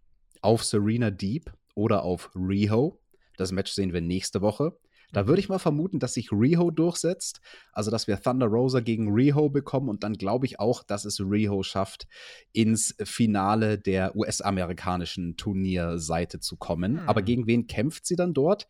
auf 0.41 0.63
Serena 0.63 1.09
Deep 1.09 1.51
oder 1.73 2.03
auf 2.03 2.29
Riho. 2.35 2.99
Das 3.37 3.51
Match 3.51 3.71
sehen 3.71 3.93
wir 3.93 4.01
nächste 4.01 4.41
Woche. 4.41 4.77
Da 5.13 5.27
würde 5.27 5.39
ich 5.39 5.47
mal 5.47 5.59
vermuten, 5.59 5.99
dass 5.99 6.15
sich 6.15 6.31
Riho 6.31 6.71
durchsetzt. 6.71 7.39
Also, 7.71 7.91
dass 7.91 8.07
wir 8.07 8.21
Thunder 8.21 8.47
Rosa 8.47 8.81
gegen 8.81 9.13
Riho 9.13 9.49
bekommen. 9.49 9.87
Und 9.87 10.03
dann 10.03 10.13
glaube 10.13 10.45
ich 10.45 10.59
auch, 10.59 10.83
dass 10.83 11.05
es 11.05 11.21
Riho 11.21 11.63
schafft, 11.63 12.07
ins 12.51 12.95
Finale 13.03 13.77
der 13.77 14.15
US-amerikanischen 14.15 15.37
Turnierseite 15.37 16.39
zu 16.39 16.57
kommen. 16.57 16.99
Hm. 17.01 17.09
Aber 17.09 17.21
gegen 17.21 17.47
wen 17.47 17.67
kämpft 17.67 18.05
sie 18.05 18.15
dann 18.15 18.33
dort? 18.33 18.67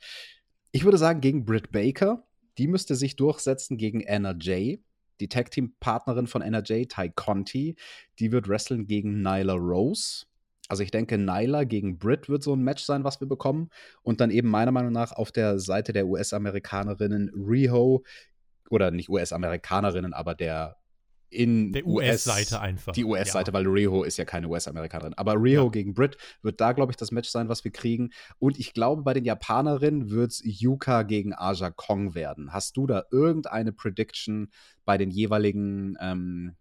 Ich 0.72 0.84
würde 0.84 0.98
sagen, 0.98 1.22
gegen 1.22 1.46
Britt 1.46 1.72
Baker. 1.72 2.28
Die 2.60 2.68
müsste 2.68 2.96
sich 2.96 3.16
durchsetzen 3.16 3.78
gegen 3.78 4.08
Anna 4.08 4.36
Jay. 4.40 4.84
Die 5.20 5.30
Tag-Team-Partnerin 5.30 6.28
von 6.28 6.42
Anna 6.42 6.62
Jay, 6.64 6.86
Ty 6.86 7.12
Conti, 7.16 7.76
die 8.20 8.32
wird 8.32 8.48
wresteln 8.48 8.86
gegen 8.86 9.22
Nyla 9.22 9.54
Rose. 9.54 10.26
Also 10.70 10.84
ich 10.84 10.92
denke, 10.92 11.18
Nyla 11.18 11.66
gegen 11.66 11.98
Britt 11.98 12.30
wird 12.30 12.42
so 12.42 12.56
ein 12.56 12.64
Match 12.64 12.84
sein, 12.84 13.04
was 13.04 13.20
wir 13.20 13.28
bekommen. 13.28 13.70
Und 14.02 14.22
dann 14.22 14.32
eben 14.32 14.50
meiner 14.50 14.72
Meinung 14.72 14.94
nach 14.94 15.12
auf 15.12 15.32
der 15.32 15.60
Seite 15.60 15.94
der 15.94 16.08
US-Amerikanerinnen 16.08 17.32
Riho, 17.36 18.04
oder 18.70 18.92
nicht 18.92 19.10
US-Amerikanerinnen, 19.10 20.14
aber 20.14 20.36
der 20.36 20.78
in 21.30 21.74
der 21.74 21.86
US-Seite 21.86 22.56
US, 22.56 22.62
einfach. 22.62 22.94
Die 22.94 23.04
US-Seite, 23.04 23.50
ja. 23.50 23.54
weil 23.54 23.68
Riho 23.68 24.04
ist 24.04 24.18
ja 24.18 24.26
keine 24.26 24.48
US-Amerikanerin. 24.48 25.16
Aber 25.16 25.34
Riho 25.34 25.66
ja. 25.66 25.70
gegen 25.70 25.94
Britt 25.94 26.18
wird 26.44 26.62
da, 26.62 26.74
glaube 26.74 26.92
ich, 26.92 26.96
das 26.96 27.12
Match 27.12 27.30
sein, 27.30 27.50
was 27.50 27.64
wir 27.64 27.72
kriegen. 27.72 28.12
Und 28.38 28.60
ich 28.60 28.74
glaube, 28.74 29.02
bei 29.02 29.14
den 29.14 29.26
Japanerinnen 29.26 30.12
wird 30.12 30.32
es 30.32 30.42
Yuka 30.44 31.02
gegen 31.04 31.34
Aja 31.34 31.72
Kong 31.72 32.14
werden. 32.14 32.54
Hast 32.54 32.78
du 32.78 32.86
da 32.86 33.04
irgendeine 33.12 33.74
Prediction 33.74 34.52
bei 34.86 34.98
den 34.98 35.10
jeweiligen, 35.10 35.98
ähm, 36.00 36.56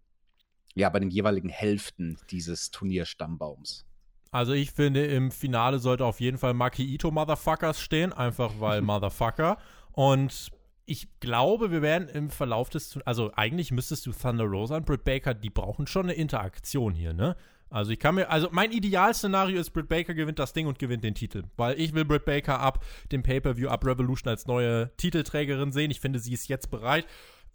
ja, 0.74 0.88
bei 0.88 1.00
den 1.00 1.10
jeweiligen 1.10 1.50
Hälften 1.50 2.18
dieses 2.30 2.70
Turnierstammbaums? 2.70 3.84
Also 4.32 4.54
ich 4.54 4.72
finde, 4.72 5.04
im 5.04 5.30
Finale 5.30 5.78
sollte 5.78 6.06
auf 6.06 6.18
jeden 6.18 6.38
Fall 6.38 6.54
Maki 6.54 6.82
Ito 6.82 7.10
Motherfuckers 7.10 7.80
stehen, 7.80 8.12
einfach 8.12 8.54
weil 8.58 8.80
Motherfucker. 8.82 9.58
Und 9.92 10.50
ich 10.86 11.20
glaube, 11.20 11.70
wir 11.70 11.82
werden 11.82 12.08
im 12.08 12.30
Verlauf 12.30 12.70
des, 12.70 12.98
also 13.04 13.30
eigentlich 13.34 13.70
müsstest 13.70 14.06
du 14.06 14.12
Thunder 14.12 14.44
Rosa 14.44 14.76
und 14.76 14.86
Britt 14.86 15.04
Baker, 15.04 15.34
die 15.34 15.50
brauchen 15.50 15.86
schon 15.86 16.06
eine 16.06 16.14
Interaktion 16.14 16.94
hier, 16.94 17.12
ne? 17.12 17.36
Also 17.68 17.90
ich 17.92 17.98
kann 17.98 18.16
mir, 18.16 18.30
also 18.30 18.48
mein 18.50 18.70
Idealszenario 18.70 19.58
ist, 19.58 19.70
Britt 19.70 19.88
Baker 19.88 20.12
gewinnt 20.12 20.38
das 20.38 20.52
Ding 20.52 20.66
und 20.66 20.78
gewinnt 20.78 21.04
den 21.04 21.14
Titel. 21.14 21.44
Weil 21.56 21.78
ich 21.80 21.94
will 21.94 22.04
Britt 22.04 22.26
Baker 22.26 22.60
ab 22.60 22.84
dem 23.12 23.22
Pay-Per-View, 23.22 23.68
ab 23.68 23.86
Revolution 23.86 24.28
als 24.28 24.46
neue 24.46 24.90
Titelträgerin 24.98 25.72
sehen. 25.72 25.90
Ich 25.90 26.00
finde, 26.00 26.18
sie 26.18 26.34
ist 26.34 26.48
jetzt 26.48 26.70
bereit. 26.70 27.06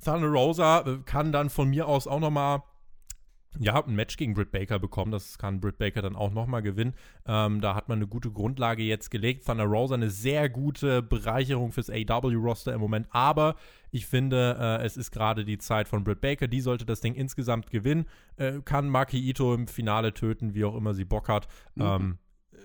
Thunder 0.04 0.28
Rosa 0.28 1.00
kann 1.06 1.32
dann 1.32 1.52
von 1.52 1.70
mir 1.70 1.88
aus 1.88 2.08
auch 2.08 2.20
nochmal 2.20 2.64
ja, 3.60 3.84
ein 3.84 3.96
Match 3.96 4.18
gegen 4.18 4.34
Britt 4.34 4.52
Baker 4.52 4.80
bekommen. 4.80 5.12
Das 5.12 5.38
kann 5.38 5.60
Britt 5.60 5.78
Baker 5.78 6.02
dann 6.02 6.16
auch 6.16 6.32
nochmal 6.32 6.62
gewinnen. 6.62 6.94
Ähm, 7.26 7.62
da 7.62 7.76
hat 7.76 7.90
man 7.90 8.00
eine 8.00 8.08
gute 8.08 8.32
Grundlage 8.32 8.84
jetzt 8.84 9.10
gelegt. 9.10 9.46
Thunder 9.46 9.66
Rosa 9.66 9.96
eine 9.96 10.10
sehr 10.10 10.50
gute 10.50 11.02
Bereicherung 11.02 11.72
fürs 11.72 11.90
AW-Roster 11.90 12.74
im 12.74 12.82
Moment. 12.82 13.08
Aber 13.12 13.56
ich 13.92 14.06
finde, 14.06 14.58
äh, 14.60 14.86
es 14.86 14.98
ist 14.98 15.12
gerade 15.12 15.46
die 15.46 15.58
Zeit 15.58 15.88
von 15.88 16.04
Britt 16.04 16.22
Baker. 16.22 16.48
Die 16.48 16.62
sollte 16.62 16.86
das 16.86 17.02
Ding 17.02 17.16
insgesamt 17.16 17.70
gewinnen. 17.70 18.06
Äh, 18.36 18.62
kann 18.64 18.90
Maki 18.90 19.18
Ito 19.18 19.54
im 19.54 19.68
Finale 19.68 20.14
töten, 20.14 20.54
wie 20.54 20.66
auch 20.66 20.76
immer 20.76 20.94
sie 20.94 21.06
Bock 21.06 21.30
hat. 21.30 21.48
Mhm. 21.76 21.84
Ähm, 21.84 22.18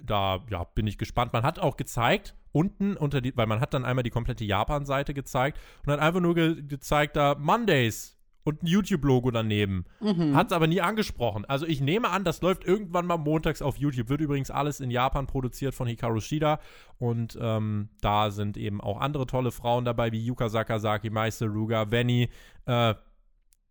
da 0.03 0.45
ja, 0.51 0.65
bin 0.65 0.87
ich 0.87 0.99
gespannt. 0.99 1.33
Man 1.33 1.43
hat 1.43 1.59
auch 1.59 1.77
gezeigt, 1.77 2.35
unten 2.53 2.97
unter 2.97 3.21
die, 3.21 3.37
weil 3.37 3.47
man 3.47 3.61
hat 3.61 3.75
dann 3.75 3.85
einmal 3.85 4.03
die 4.03 4.11
komplette 4.11 4.45
Japan-Seite 4.45 5.15
gezeigt 5.15 5.59
und 5.85 5.93
hat 5.93 6.01
einfach 6.01 6.21
nur 6.21 6.35
ge 6.35 6.63
gezeigt, 6.63 7.17
da 7.17 7.35
Mondays 7.39 8.12
und 8.45 8.63
ein 8.63 8.67
YouTube-Logo 8.67 9.31
daneben. 9.31 9.85
Mhm. 10.01 10.35
Hat 10.35 10.49
es 10.49 10.53
aber 10.53 10.67
nie 10.67 10.81
angesprochen. 10.81 11.45
Also 11.45 11.67
ich 11.67 11.81
nehme 11.81 12.11
an, 12.11 12.25
das 12.25 12.43
läuft 12.43 12.65
irgendwann 12.65 13.07
mal 13.07 13.17
montags 13.17 13.63
auf 13.63 13.77
YouTube. 13.77 14.09
Wird 14.09 14.21
übrigens 14.21 14.51
alles 14.51 14.81
in 14.81 14.91
Japan 14.91 15.27
produziert 15.27 15.75
von 15.75 15.87
Hikaru 15.87 16.21
Shida. 16.21 16.59
Und 16.99 17.39
ähm, 17.41 17.91
da 18.01 18.31
sind 18.31 18.57
eben 18.57 18.81
auch 18.81 19.01
andere 19.01 19.27
tolle 19.27 19.53
Frauen 19.53 19.85
dabei, 19.85 20.13
wie 20.13 20.25
Yuka 20.25 20.49
Sakazaki, 20.49 21.11
Meister 21.11 21.47
Ruga, 21.47 21.91
Venny, 21.91 22.29
äh, 22.67 22.95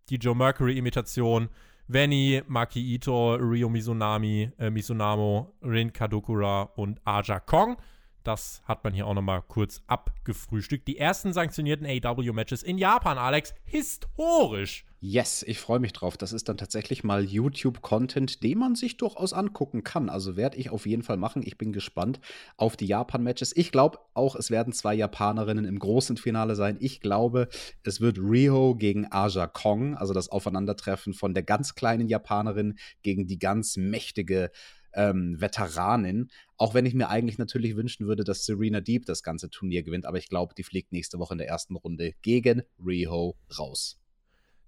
die 0.09 0.15
Joe 0.15 0.35
Mercury-Imitation, 0.35 1.49
Venny, 1.87 2.41
Maki 2.47 2.95
Ito, 2.95 3.35
Ryo 3.35 3.69
Mizunami, 3.69 4.51
äh, 4.57 4.69
Mizunamo, 4.69 5.53
Rin 5.61 5.91
Kadokura 5.91 6.63
und 6.75 6.99
Aja 7.05 7.39
Kong. 7.39 7.77
Das 8.23 8.61
hat 8.65 8.83
man 8.83 8.93
hier 8.93 9.07
auch 9.07 9.13
nochmal 9.15 9.41
kurz 9.47 9.81
abgefrühstückt. 9.87 10.87
Die 10.87 10.97
ersten 10.97 11.33
sanktionierten 11.33 11.87
AW-Matches 11.87 12.61
in 12.61 12.77
Japan, 12.77 13.17
Alex, 13.17 13.55
historisch. 13.63 14.85
Yes, 15.03 15.41
ich 15.41 15.59
freue 15.59 15.79
mich 15.79 15.93
drauf. 15.93 16.15
Das 16.15 16.31
ist 16.31 16.47
dann 16.47 16.57
tatsächlich 16.57 17.03
mal 17.03 17.23
YouTube-Content, 17.23 18.43
den 18.43 18.59
man 18.59 18.75
sich 18.75 18.97
durchaus 18.97 19.33
angucken 19.33 19.83
kann. 19.83 20.09
Also 20.09 20.37
werde 20.37 20.57
ich 20.57 20.69
auf 20.69 20.85
jeden 20.85 21.01
Fall 21.01 21.17
machen. 21.17 21.41
Ich 21.43 21.57
bin 21.57 21.73
gespannt 21.73 22.19
auf 22.55 22.77
die 22.77 22.85
Japan-Matches. 22.85 23.57
Ich 23.57 23.71
glaube 23.71 23.97
auch, 24.13 24.35
es 24.35 24.51
werden 24.51 24.73
zwei 24.73 24.93
Japanerinnen 24.93 25.65
im 25.65 25.79
großen 25.79 26.17
Finale 26.17 26.55
sein. 26.55 26.77
Ich 26.79 26.99
glaube, 26.99 27.47
es 27.81 27.99
wird 27.99 28.19
Riho 28.19 28.75
gegen 28.75 29.11
Aja 29.11 29.47
Kong, 29.47 29.95
also 29.95 30.13
das 30.13 30.29
Aufeinandertreffen 30.29 31.15
von 31.15 31.33
der 31.33 31.41
ganz 31.41 31.73
kleinen 31.73 32.07
Japanerin 32.07 32.77
gegen 33.01 33.25
die 33.25 33.39
ganz 33.39 33.77
mächtige 33.77 34.51
ähm, 34.93 35.39
Veteranin. 35.39 36.29
Auch 36.57 36.73
wenn 36.73 36.85
ich 36.85 36.93
mir 36.93 37.09
eigentlich 37.09 37.37
natürlich 37.37 37.75
wünschen 37.75 38.07
würde, 38.07 38.23
dass 38.23 38.45
Serena 38.45 38.81
Deep 38.81 39.05
das 39.05 39.23
ganze 39.23 39.49
Turnier 39.49 39.83
gewinnt, 39.83 40.05
aber 40.05 40.17
ich 40.17 40.29
glaube, 40.29 40.53
die 40.55 40.63
fliegt 40.63 40.91
nächste 40.91 41.19
Woche 41.19 41.33
in 41.33 41.39
der 41.39 41.47
ersten 41.47 41.75
Runde 41.75 42.13
gegen 42.21 42.63
Riho 42.83 43.35
raus. 43.57 43.99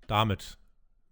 Damit 0.08 0.58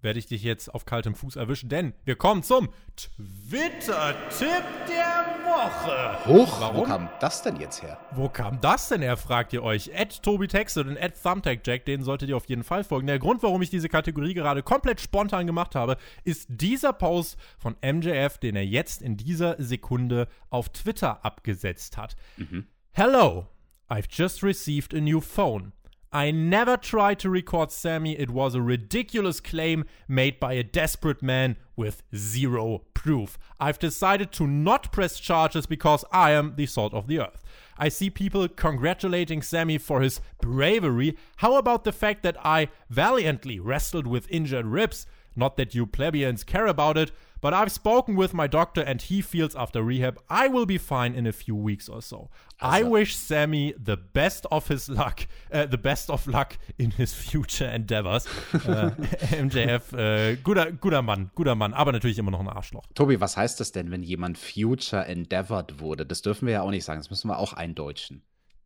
werde 0.01 0.19
ich 0.19 0.27
dich 0.27 0.43
jetzt 0.43 0.73
auf 0.73 0.85
kaltem 0.85 1.15
Fuß 1.15 1.35
erwischen, 1.35 1.69
denn 1.69 1.93
wir 2.05 2.15
kommen 2.15 2.43
zum 2.43 2.69
Twitter-Tipp 2.95 4.63
der 4.87 5.21
Woche. 5.45 6.17
Warum? 6.59 6.77
wo 6.77 6.83
kam 6.83 7.09
das 7.19 7.41
denn 7.43 7.57
jetzt 7.57 7.81
her? 7.81 7.99
Wo 8.11 8.29
kam 8.29 8.59
das 8.61 8.89
denn 8.89 9.01
her, 9.01 9.17
fragt 9.17 9.53
ihr 9.53 9.63
euch. 9.63 9.91
Ed 9.93 10.21
Tobi 10.23 10.47
Texted 10.47 10.87
und 10.87 10.97
Ed 10.97 11.13
ThumbtackJack, 11.21 11.85
denen 11.85 12.03
solltet 12.03 12.29
ihr 12.29 12.37
auf 12.37 12.45
jeden 12.45 12.63
Fall 12.63 12.83
folgen. 12.83 13.07
Der 13.07 13.19
Grund, 13.19 13.43
warum 13.43 13.61
ich 13.61 13.69
diese 13.69 13.89
Kategorie 13.89 14.33
gerade 14.33 14.63
komplett 14.63 15.01
spontan 15.01 15.47
gemacht 15.47 15.75
habe, 15.75 15.97
ist 16.23 16.47
dieser 16.49 16.93
Post 16.93 17.37
von 17.57 17.75
MJF, 17.81 18.37
den 18.37 18.55
er 18.55 18.65
jetzt 18.65 19.01
in 19.01 19.17
dieser 19.17 19.61
Sekunde 19.61 20.27
auf 20.49 20.69
Twitter 20.69 21.23
abgesetzt 21.25 21.97
hat. 21.97 22.15
Mhm. 22.37 22.65
Hello, 22.91 23.47
I've 23.89 24.07
just 24.09 24.43
received 24.43 24.93
a 24.93 24.99
new 24.99 25.21
phone. 25.21 25.73
I 26.13 26.29
never 26.29 26.75
tried 26.75 27.19
to 27.19 27.29
record 27.29 27.71
Sammy. 27.71 28.19
It 28.19 28.29
was 28.29 28.53
a 28.53 28.61
ridiculous 28.61 29.39
claim 29.39 29.85
made 30.09 30.41
by 30.41 30.53
a 30.53 30.63
desperate 30.63 31.23
man 31.23 31.55
with 31.77 32.03
zero 32.13 32.81
proof. 32.93 33.37
I've 33.61 33.79
decided 33.79 34.33
to 34.33 34.45
not 34.45 34.91
press 34.91 35.21
charges 35.21 35.65
because 35.65 36.03
I 36.11 36.31
am 36.31 36.55
the 36.57 36.65
salt 36.65 36.93
of 36.93 37.07
the 37.07 37.21
earth. 37.21 37.41
I 37.77 37.87
see 37.87 38.09
people 38.09 38.45
congratulating 38.49 39.41
Sammy 39.41 39.77
for 39.77 40.01
his 40.01 40.19
bravery. 40.41 41.17
How 41.37 41.55
about 41.55 41.85
the 41.85 41.93
fact 41.93 42.23
that 42.23 42.35
I 42.45 42.67
valiantly 42.89 43.61
wrestled 43.61 44.05
with 44.05 44.29
injured 44.29 44.65
ribs? 44.65 45.07
Not 45.33 45.55
that 45.55 45.73
you 45.73 45.85
plebeians 45.85 46.43
care 46.43 46.67
about 46.67 46.97
it, 46.97 47.13
but 47.41 47.53
I've 47.53 47.71
spoken 47.71 48.15
with 48.15 48.33
my 48.33 48.47
doctor 48.47 48.81
and 48.81 49.01
he 49.01 49.21
feels 49.21 49.55
after 49.55 49.83
rehab 49.83 50.19
I 50.29 50.47
will 50.47 50.65
be 50.65 50.77
fine 50.77 51.13
in 51.13 51.27
a 51.27 51.31
few 51.31 51.55
weeks 51.55 51.89
or 51.89 52.01
so. 52.01 52.29
Also. 52.59 52.77
I 52.77 52.83
wish 52.83 53.15
Sammy 53.15 53.73
the 53.83 53.97
best 53.97 54.45
of 54.51 54.67
his 54.67 54.87
luck, 54.87 55.27
uh, 55.51 55.65
the 55.65 55.77
best 55.77 56.09
of 56.09 56.27
luck 56.27 56.57
in 56.77 56.91
his 56.91 57.13
future 57.13 57.65
endeavors. 57.65 58.27
uh, 58.53 58.91
äh, 59.31 59.41
MJF, 59.43 59.93
uh, 59.93 59.97
äh, 59.97 60.35
guter, 60.43 60.71
guter 60.71 61.01
Mann, 61.01 61.31
guter 61.33 61.55
Mann, 61.55 61.73
aber 61.73 61.91
natürlich 61.91 62.19
immer 62.19 62.31
noch 62.31 62.39
ein 62.39 62.47
Arschloch. 62.47 62.85
Tobi, 62.93 63.19
was 63.19 63.35
heißt 63.35 63.59
das 63.59 63.71
denn, 63.71 63.89
wenn 63.89 64.03
jemand 64.03 64.37
future 64.37 65.05
endeavored 65.05 65.79
wurde? 65.79 66.05
Das 66.05 66.21
dürfen 66.21 66.45
wir 66.45 66.53
ja 66.53 66.61
auch 66.61 66.69
nicht 66.69 66.85
sagen, 66.85 66.99
das 66.99 67.09
müssen 67.09 67.27
wir 67.29 67.39
auch 67.39 67.53
eindeutschen. 67.53 68.21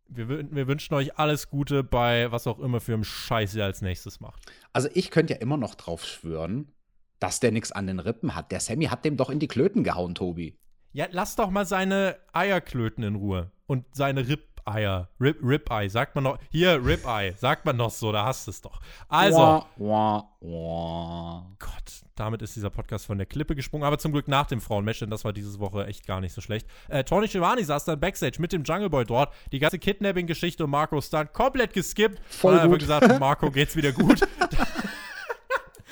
Wir, 0.07 0.27
wir, 0.27 0.67
wünschen 0.67 0.93
euch 0.93 1.17
alles 1.17 1.49
Gute 1.49 1.83
bei 1.83 2.31
was 2.31 2.45
auch 2.45 2.59
immer 2.59 2.79
für 2.79 2.93
einem 2.93 3.03
Scheiß 3.03 3.55
ihr 3.55 3.65
als 3.65 3.81
nächstes 3.81 4.19
macht. 4.19 4.43
Also 4.71 4.87
ich 4.93 5.09
könnte 5.09 5.33
ja 5.33 5.39
immer 5.39 5.57
noch 5.57 5.73
drauf 5.73 6.05
schwören, 6.05 6.71
dass 7.19 7.39
der 7.39 7.51
nichts 7.51 7.71
an 7.71 7.87
den 7.87 7.99
Rippen 7.99 8.35
hat. 8.35 8.51
Der 8.51 8.59
Sammy 8.59 8.85
hat 8.85 9.05
dem 9.05 9.17
doch 9.17 9.29
in 9.29 9.39
die 9.39 9.47
Klöten 9.47 9.83
gehauen, 9.83 10.15
Tobi. 10.15 10.57
Ja, 10.95 11.07
lass 11.11 11.35
doch 11.35 11.49
mal 11.49 11.65
seine 11.65 12.15
Eierklöten 12.31 13.03
in 13.03 13.15
Ruhe. 13.15 13.51
Und 13.67 13.83
seine 13.91 14.29
Rip-Eier. 14.29 15.09
Rip, 15.19 15.39
Rip-Eye, 15.43 15.89
sagt 15.89 16.15
man 16.15 16.23
noch. 16.23 16.37
Hier, 16.51 16.85
Rip-Eye, 16.85 17.33
sagt 17.37 17.65
man 17.65 17.75
noch 17.75 17.89
so, 17.89 18.13
da 18.13 18.25
hast 18.25 18.47
du 18.47 18.51
es 18.51 18.61
doch. 18.61 18.79
Also. 19.09 19.37
Wah, 19.37 19.65
wah, 19.75 20.29
wah. 20.39 21.51
Gott, 21.59 22.03
damit 22.15 22.41
ist 22.41 22.55
dieser 22.55 22.69
Podcast 22.69 23.07
von 23.07 23.17
der 23.17 23.27
Klippe 23.27 23.55
gesprungen. 23.55 23.83
Aber 23.83 23.97
zum 23.97 24.13
Glück 24.13 24.29
nach 24.29 24.45
dem 24.45 24.61
Frauenmatch, 24.61 24.99
denn 24.99 25.09
das 25.09 25.25
war 25.25 25.33
diese 25.33 25.59
Woche 25.59 25.85
echt 25.85 26.07
gar 26.07 26.21
nicht 26.21 26.31
so 26.33 26.39
schlecht. 26.39 26.65
Äh, 26.87 27.03
Tony 27.03 27.27
Schiavone 27.27 27.65
saß 27.65 27.83
dann 27.83 27.99
Backstage 27.99 28.39
mit 28.39 28.53
dem 28.53 28.63
Jungle 28.63 28.89
Boy 28.89 29.03
dort. 29.03 29.33
Die 29.51 29.59
ganze 29.59 29.79
Kidnapping-Geschichte 29.79 30.63
und 30.63 30.69
Marco 30.69 31.01
Stunt 31.01 31.33
komplett 31.33 31.73
geskippt. 31.73 32.21
Voll 32.29 32.53
und 32.53 32.59
dann 32.59 32.69
gut. 32.69 32.79
gesagt, 32.79 33.19
Marco 33.19 33.51
geht's 33.51 33.75
wieder 33.75 33.91
gut. 33.91 34.21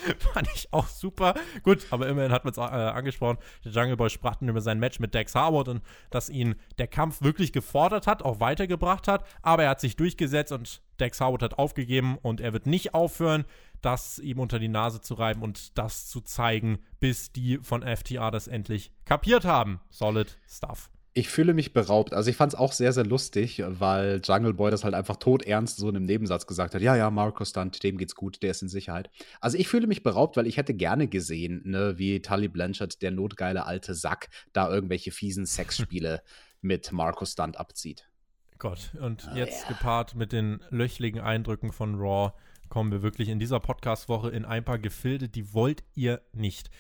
Fand 0.34 0.48
ich 0.54 0.72
auch 0.72 0.88
super. 0.88 1.34
Gut, 1.64 1.86
aber 1.92 2.08
immerhin 2.08 2.32
hat 2.32 2.46
man 2.46 2.52
es 2.52 2.58
äh, 2.58 2.62
angesprochen. 2.62 3.38
Der 3.64 3.72
Jungle 3.72 3.98
Boy 3.98 4.10
sprach 4.10 4.42
über 4.42 4.62
sein 4.62 4.80
Match 4.80 5.00
mit 5.00 5.14
Dex 5.14 5.36
Harwood 5.36 5.68
und 5.68 5.82
dass 6.10 6.30
ihn 6.30 6.56
der 6.78 6.88
Kampf 6.88 7.22
wirklich 7.22 7.54
gefordert 7.54 8.08
hat, 8.08 8.24
auch 8.24 8.40
weitergebracht 8.40 9.08
hat. 9.08 9.26
Aber 9.42 9.64
er 9.64 9.70
hat 9.70 9.80
sich 9.80 9.96
durchgesetzt 9.96 10.52
und 10.52 10.82
Dex 11.00 11.22
Harwood 11.22 11.42
hat 11.42 11.58
aufgegeben 11.58 12.18
und 12.22 12.42
er 12.42 12.54
wird 12.54 12.66
nicht 12.66 12.94
aufhören, 12.94 13.46
das 13.82 14.20
ihm 14.20 14.40
unter 14.40 14.60
die 14.60 14.70
Nase 14.70 15.02
zu 15.02 15.14
reiben 15.14 15.42
und 15.42 15.78
das 15.78 16.08
zu 16.08 16.22
zeigen, 16.22 16.80
bis 17.00 17.32
die 17.32 17.60
von 17.62 17.82
FTA 17.82 18.32
das 18.32 18.48
endlich 18.48 18.92
kapiert 19.06 19.46
haben. 19.46 19.82
Solid 19.90 20.38
Stuff. 20.48 20.90
Ich 21.16 21.30
fühle 21.30 21.54
mich 21.54 21.74
beraubt. 21.74 22.14
Also 22.14 22.32
ich 22.32 22.36
fand 22.36 22.54
es 22.54 22.60
auch 22.60 22.72
sehr, 22.72 22.92
sehr 22.92 23.06
lustig, 23.06 23.64
weil 23.66 24.20
Jungle 24.24 24.54
Boy 24.54 24.72
das 24.72 24.84
halt 24.84 24.96
einfach 24.96 25.18
todernst 25.18 25.78
so 25.78 25.88
in 25.88 25.96
einem 25.96 26.06
Nebensatz 26.06 26.48
gesagt 26.48 26.74
hat. 26.74 26.82
Ja, 26.82 26.96
ja, 26.96 27.12
Markus 27.12 27.50
Stunt, 27.50 27.84
dem 27.84 27.98
geht's 27.98 28.16
gut, 28.16 28.42
der 28.42 28.52
ist 28.52 28.64
in 28.64 28.70
Sicherheit. 28.70 29.12
Also 29.40 29.58
ich 29.58 29.68
fühle 29.68 29.86
mich 29.86 30.02
beraubt, 30.02 30.38
weil 30.38 30.48
ich 30.48 30.58
hätte 30.58 30.74
gerne 30.74 31.08
gesehen, 31.08 31.62
ne, 31.66 31.98
wie 31.98 32.22
Tully 32.22 32.48
Blanchard, 32.48 33.02
der 33.04 33.12
notgeile 33.12 33.66
alte 33.66 33.94
Sack, 33.94 34.30
da 34.54 34.70
irgendwelche 34.70 35.12
fiesen 35.12 35.46
Sexspiele 35.46 36.24
mit 36.62 36.92
Markus 36.92 37.34
Stunt 37.34 37.60
abzieht. 37.60 38.10
Gott, 38.58 38.96
und 39.00 39.28
oh, 39.32 39.36
jetzt 39.36 39.64
yeah. 39.64 39.70
gepaart 39.70 40.16
mit 40.16 40.32
den 40.32 40.62
löchligen 40.70 41.22
Eindrücken 41.22 41.72
von 41.72 41.96
Raw 41.96 42.34
kommen 42.70 42.92
wir 42.92 43.04
wirklich 43.04 43.30
in 43.30 43.38
dieser 43.38 43.60
Podcast-Woche 43.60 44.32
in 44.32 44.46
ein 44.46 44.64
paar 44.64 44.80
Gefilde, 44.80 45.30
die 45.30 45.54
wollt 45.54 45.84
ihr 45.94 46.22
nicht 46.32 46.72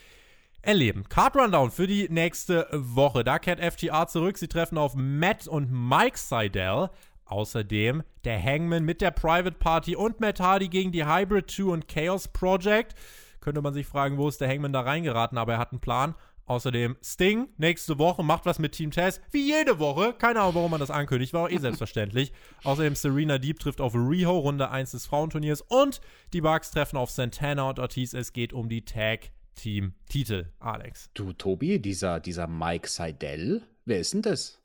erleben. 0.63 1.07
Card 1.09 1.35
Rundown 1.35 1.69
für 1.69 1.85
die 1.85 2.07
nächste 2.09 2.67
Woche. 2.71 3.23
Da 3.23 3.37
kehrt 3.37 3.59
FTR 3.59 4.07
zurück. 4.07 4.37
Sie 4.37 4.47
treffen 4.47 4.77
auf 4.77 4.95
Matt 4.95 5.47
und 5.47 5.69
Mike 5.71 6.17
Seidel. 6.17 6.89
Außerdem 7.25 8.03
der 8.23 8.41
Hangman 8.41 8.83
mit 8.83 9.01
der 9.01 9.11
Private 9.11 9.57
Party 9.57 9.95
und 9.95 10.19
Matt 10.19 10.39
Hardy 10.39 10.67
gegen 10.67 10.91
die 10.91 11.05
Hybrid 11.05 11.49
2 11.49 11.63
und 11.65 11.87
Chaos 11.87 12.27
Project. 12.27 12.95
Könnte 13.39 13.61
man 13.61 13.73
sich 13.73 13.85
fragen, 13.85 14.17
wo 14.17 14.27
ist 14.27 14.41
der 14.41 14.49
Hangman 14.49 14.73
da 14.73 14.81
reingeraten, 14.81 15.37
aber 15.37 15.53
er 15.53 15.59
hat 15.59 15.71
einen 15.71 15.81
Plan. 15.81 16.15
Außerdem 16.45 16.97
Sting 17.01 17.47
nächste 17.57 17.97
Woche 17.97 18.21
macht 18.21 18.45
was 18.45 18.59
mit 18.59 18.73
Team 18.73 18.91
Tess, 18.91 19.21
wie 19.31 19.47
jede 19.47 19.79
Woche. 19.79 20.13
Keine 20.13 20.41
Ahnung, 20.41 20.55
warum 20.55 20.71
man 20.71 20.79
das 20.79 20.91
ankündigt, 20.91 21.33
war 21.33 21.45
auch 21.45 21.49
eh 21.49 21.57
selbstverständlich. 21.57 22.33
Außerdem 22.63 22.95
Serena 22.95 23.37
Deep 23.37 23.59
trifft 23.59 23.79
auf 23.79 23.95
Riho, 23.95 24.37
Runde 24.39 24.69
1 24.69 24.91
des 24.91 25.05
Frauenturniers. 25.05 25.61
Und 25.61 26.01
die 26.33 26.41
Bugs 26.41 26.71
treffen 26.71 26.97
auf 26.97 27.11
Santana 27.11 27.69
und 27.69 27.79
Ortiz. 27.79 28.13
Es 28.13 28.33
geht 28.33 28.51
um 28.51 28.67
die 28.67 28.83
Tag 28.83 29.31
Team-Titel, 29.55 30.51
Alex. 30.59 31.09
Du, 31.13 31.33
Tobi, 31.33 31.79
dieser, 31.79 32.19
dieser 32.19 32.47
Mike 32.47 32.87
Seidel, 32.87 33.63
wer 33.85 33.99
ist 33.99 34.13
denn 34.13 34.21
das? 34.21 34.59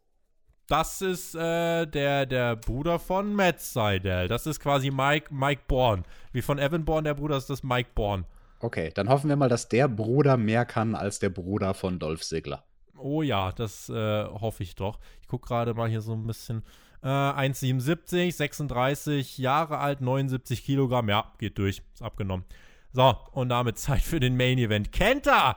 Das 0.68 1.00
ist 1.00 1.34
äh, 1.34 1.86
der, 1.86 2.26
der 2.26 2.56
Bruder 2.56 2.98
von 2.98 3.32
Matt 3.32 3.60
Seidel. 3.60 4.28
Das 4.28 4.46
ist 4.46 4.60
quasi 4.60 4.90
Mike, 4.90 5.32
Mike 5.32 5.62
Bourne. 5.66 6.02
Wie 6.32 6.42
von 6.42 6.58
Evan 6.58 6.84
Bourne, 6.84 7.04
der 7.04 7.14
Bruder 7.14 7.38
ist 7.38 7.48
das 7.48 7.62
Mike 7.62 7.90
Bourne. 7.94 8.24
Okay, 8.60 8.90
dann 8.94 9.08
hoffen 9.08 9.30
wir 9.30 9.36
mal, 9.36 9.48
dass 9.48 9.68
der 9.68 9.88
Bruder 9.88 10.36
mehr 10.36 10.66
kann 10.66 10.94
als 10.94 11.20
der 11.20 11.30
Bruder 11.30 11.72
von 11.72 11.98
Dolph 11.98 12.22
Ziggler. 12.22 12.64
Oh 12.98 13.22
ja, 13.22 13.52
das 13.52 13.88
äh, 13.88 14.24
hoffe 14.24 14.62
ich 14.62 14.74
doch. 14.74 14.98
Ich 15.22 15.28
gucke 15.28 15.48
gerade 15.48 15.72
mal 15.72 15.88
hier 15.88 16.02
so 16.02 16.12
ein 16.12 16.26
bisschen. 16.26 16.62
Äh, 17.02 17.06
1,77, 17.06 18.32
36 18.32 19.38
Jahre 19.38 19.78
alt, 19.78 20.00
79 20.00 20.64
Kilogramm. 20.64 21.08
Ja, 21.08 21.32
geht 21.38 21.56
durch. 21.56 21.82
Ist 21.94 22.02
abgenommen. 22.02 22.44
So, 22.98 23.14
und 23.30 23.50
damit 23.50 23.78
Zeit 23.78 24.02
für 24.02 24.18
den 24.18 24.36
Main 24.36 24.58
Event. 24.58 24.90
Kenta! 24.90 25.56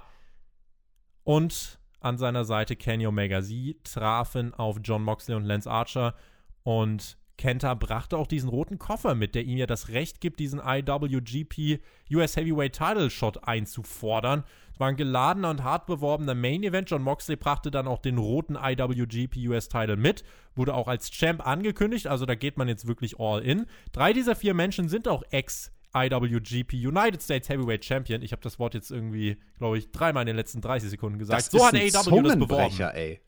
Und 1.24 1.80
an 2.00 2.20
seiner 2.20 2.46
Seite 2.46 2.76
Kenny 2.76 3.08
Omega. 3.08 3.42
Sie 3.42 3.80
trafen 3.84 4.54
auf 4.54 4.78
John 4.84 5.02
Moxley 5.02 5.34
und 5.34 5.46
Lance 5.46 5.68
Archer 5.68 6.14
und 6.62 7.18
Kenta 7.40 7.74
brachte 7.74 8.20
auch 8.20 8.28
diesen 8.28 8.48
roten 8.48 8.78
Koffer 8.78 9.16
mit, 9.16 9.34
der 9.34 9.44
ihm 9.46 9.58
ja 9.58 9.66
das 9.66 9.90
Recht 9.90 10.22
gibt, 10.22 10.40
diesen 10.40 10.62
IWGP 10.64 11.80
US 12.14 12.36
Heavyweight 12.36 12.74
Title 12.74 13.10
Shot 13.10 13.48
einzufordern. 13.48 14.44
Es 14.72 14.80
war 14.80 14.90
ein 14.90 14.96
geladener 14.96 15.50
und 15.50 15.64
hart 15.64 15.88
beworbener 15.88 16.36
Main 16.36 16.62
Event. 16.62 16.92
John 16.92 17.02
Moxley 17.02 17.38
brachte 17.38 17.72
dann 17.72 17.88
auch 17.88 18.04
den 18.04 18.20
roten 18.20 18.56
IWGP 18.56 19.48
US 19.48 19.68
Title 19.68 19.98
mit, 19.98 20.24
wurde 20.54 20.76
auch 20.76 20.88
als 20.88 21.10
Champ 21.10 21.44
angekündigt, 21.44 22.06
also 22.06 22.28
da 22.28 22.36
geht 22.36 22.58
man 22.58 22.68
jetzt 22.68 22.86
wirklich 22.86 23.20
all 23.20 23.42
in. 23.42 23.66
Drei 23.94 24.14
dieser 24.14 24.36
vier 24.36 24.54
Menschen 24.54 24.90
sind 24.90 25.08
auch 25.08 25.24
Ex- 25.32 25.72
IWGP 25.94 26.74
United 26.74 27.22
States 27.22 27.50
Heavyweight 27.50 27.84
Champion. 27.84 28.22
Ich 28.22 28.32
habe 28.32 28.42
das 28.42 28.60
Wort 28.60 28.74
jetzt 28.74 28.92
irgendwie, 28.92 29.38
glaube 29.58 29.78
ich, 29.78 29.92
dreimal 29.92 30.24
in 30.24 30.28
den 30.28 30.36
letzten 30.36 30.62
30 30.62 30.90
Sekunden 30.90 31.20
gesagt. 31.20 31.40
Das 31.40 31.52
so 31.52 31.66
hat 31.66 31.74
AEW 31.74 31.90
das 32.24 32.40
beworben. 32.40 32.80
Ey. 32.94 33.22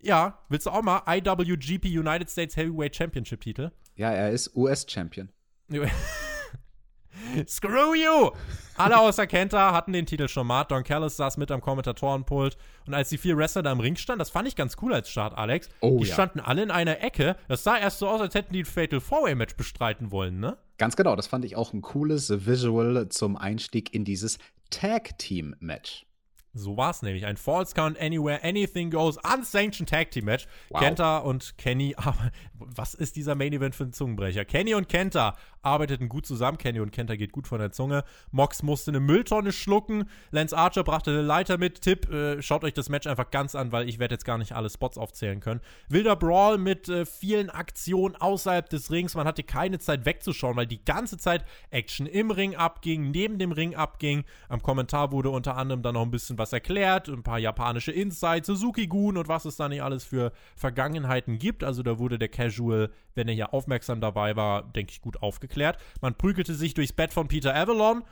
Ja, 0.00 0.38
willst 0.48 0.66
du 0.66 0.70
auch 0.70 0.82
mal 0.82 1.02
IWGP 1.06 1.86
United 1.86 2.28
States 2.28 2.56
Heavyweight 2.56 2.94
Championship 2.94 3.40
Titel? 3.40 3.70
Ja, 3.96 4.10
er 4.10 4.30
ist 4.30 4.54
US-Champion. 4.54 5.30
Screw 7.46 7.94
you! 7.94 8.30
Alle 8.76 8.98
außer 8.98 9.26
Kenta 9.26 9.72
hatten 9.72 9.92
den 9.92 10.04
Titel 10.04 10.28
schon 10.28 10.46
mal. 10.46 10.64
Don 10.64 10.82
Callis 10.82 11.16
saß 11.16 11.36
mit 11.36 11.50
am 11.50 11.60
Kommentatorenpult. 11.60 12.56
Und 12.86 12.94
als 12.94 13.08
die 13.08 13.18
vier 13.18 13.36
Wrestler 13.36 13.62
da 13.62 13.72
im 13.72 13.80
Ring 13.80 13.96
standen, 13.96 14.18
das 14.18 14.30
fand 14.30 14.48
ich 14.48 14.56
ganz 14.56 14.76
cool 14.82 14.92
als 14.92 15.08
Start, 15.08 15.38
Alex. 15.38 15.68
Oh, 15.80 15.98
die 16.00 16.08
ja. 16.08 16.12
standen 16.12 16.40
alle 16.40 16.62
in 16.62 16.70
einer 16.70 17.00
Ecke. 17.02 17.36
Das 17.48 17.62
sah 17.62 17.78
erst 17.78 18.00
so 18.00 18.08
aus, 18.08 18.20
als 18.20 18.34
hätten 18.34 18.52
die 18.52 18.62
ein 18.62 18.66
Fatal 18.66 19.00
Four-Way-Match 19.00 19.56
bestreiten 19.56 20.10
wollen, 20.10 20.40
ne? 20.40 20.58
Ganz 20.78 20.96
genau, 20.96 21.16
das 21.16 21.26
fand 21.26 21.44
ich 21.44 21.56
auch 21.56 21.72
ein 21.72 21.82
cooles 21.82 22.46
Visual 22.46 23.08
zum 23.08 23.36
Einstieg 23.36 23.94
in 23.94 24.04
dieses 24.04 24.38
Tag-Team-Match. 24.70 26.06
So 26.54 26.76
war 26.76 26.90
es 26.90 27.02
nämlich. 27.02 27.26
Ein 27.26 27.36
False 27.36 27.74
Count 27.74 28.00
Anywhere, 28.00 28.42
Anything 28.44 28.90
Goes, 28.90 29.18
Unsanctioned 29.18 29.88
Tag 29.88 30.12
Team 30.12 30.24
Match. 30.24 30.46
Wow. 30.68 30.80
Kenta 30.80 31.18
und 31.18 31.58
Kenny, 31.58 31.94
aber 31.98 32.30
was 32.54 32.94
ist 32.94 33.16
dieser 33.16 33.34
Main 33.34 33.52
Event 33.52 33.74
für 33.74 33.84
ein 33.84 33.92
Zungenbrecher? 33.92 34.44
Kenny 34.44 34.74
und 34.74 34.88
Kenta 34.88 35.36
arbeiteten 35.64 36.08
gut 36.08 36.26
zusammen. 36.26 36.58
Kenny 36.58 36.80
und 36.80 36.92
Kenta 36.92 37.16
geht 37.16 37.32
gut 37.32 37.46
von 37.46 37.58
der 37.58 37.72
Zunge. 37.72 38.04
Mox 38.30 38.62
musste 38.62 38.90
eine 38.90 39.00
Mülltonne 39.00 39.52
schlucken. 39.52 40.04
Lance 40.30 40.56
Archer 40.56 40.84
brachte 40.84 41.10
eine 41.10 41.22
Leiter 41.22 41.58
mit. 41.58 41.80
Tipp, 41.80 42.10
äh, 42.12 42.42
schaut 42.42 42.64
euch 42.64 42.74
das 42.74 42.88
Match 42.88 43.06
einfach 43.06 43.30
ganz 43.30 43.54
an, 43.54 43.72
weil 43.72 43.88
ich 43.88 43.98
werde 43.98 44.14
jetzt 44.14 44.24
gar 44.24 44.38
nicht 44.38 44.52
alle 44.52 44.70
Spots 44.70 44.98
aufzählen 44.98 45.40
können. 45.40 45.60
Wilder 45.88 46.16
Brawl 46.16 46.58
mit 46.58 46.88
äh, 46.88 47.06
vielen 47.06 47.50
Aktionen 47.50 48.16
außerhalb 48.16 48.68
des 48.68 48.90
Rings. 48.90 49.14
Man 49.14 49.26
hatte 49.26 49.42
keine 49.42 49.78
Zeit 49.78 50.04
wegzuschauen, 50.04 50.56
weil 50.56 50.66
die 50.66 50.84
ganze 50.84 51.16
Zeit 51.16 51.44
Action 51.70 52.06
im 52.06 52.30
Ring 52.30 52.54
abging, 52.54 53.10
neben 53.10 53.38
dem 53.38 53.52
Ring 53.52 53.74
abging. 53.74 54.24
Am 54.48 54.62
Kommentar 54.62 55.12
wurde 55.12 55.30
unter 55.30 55.56
anderem 55.56 55.82
dann 55.82 55.94
noch 55.94 56.02
ein 56.02 56.10
bisschen 56.10 56.38
was 56.38 56.52
erklärt, 56.52 57.08
ein 57.08 57.22
paar 57.22 57.38
japanische 57.38 57.92
Insights, 57.92 58.46
Suzuki-Gun 58.46 59.16
und 59.16 59.28
was 59.28 59.44
es 59.44 59.56
da 59.56 59.68
nicht 59.68 59.82
alles 59.82 60.04
für 60.04 60.32
Vergangenheiten 60.56 61.38
gibt. 61.38 61.64
Also 61.64 61.82
da 61.82 61.98
wurde 61.98 62.18
der 62.18 62.28
Casual, 62.28 62.90
wenn 63.14 63.28
er 63.28 63.34
hier 63.34 63.54
aufmerksam 63.54 64.00
dabei 64.00 64.36
war, 64.36 64.62
denke 64.62 64.92
ich, 64.92 65.00
gut 65.00 65.22
aufgeklärt. 65.22 65.53
Man 66.00 66.14
prügelte 66.14 66.54
sich 66.54 66.74
durchs 66.74 66.92
Bett 66.92 67.12
von 67.12 67.28
Peter 67.28 67.54
Avalon. 67.54 68.04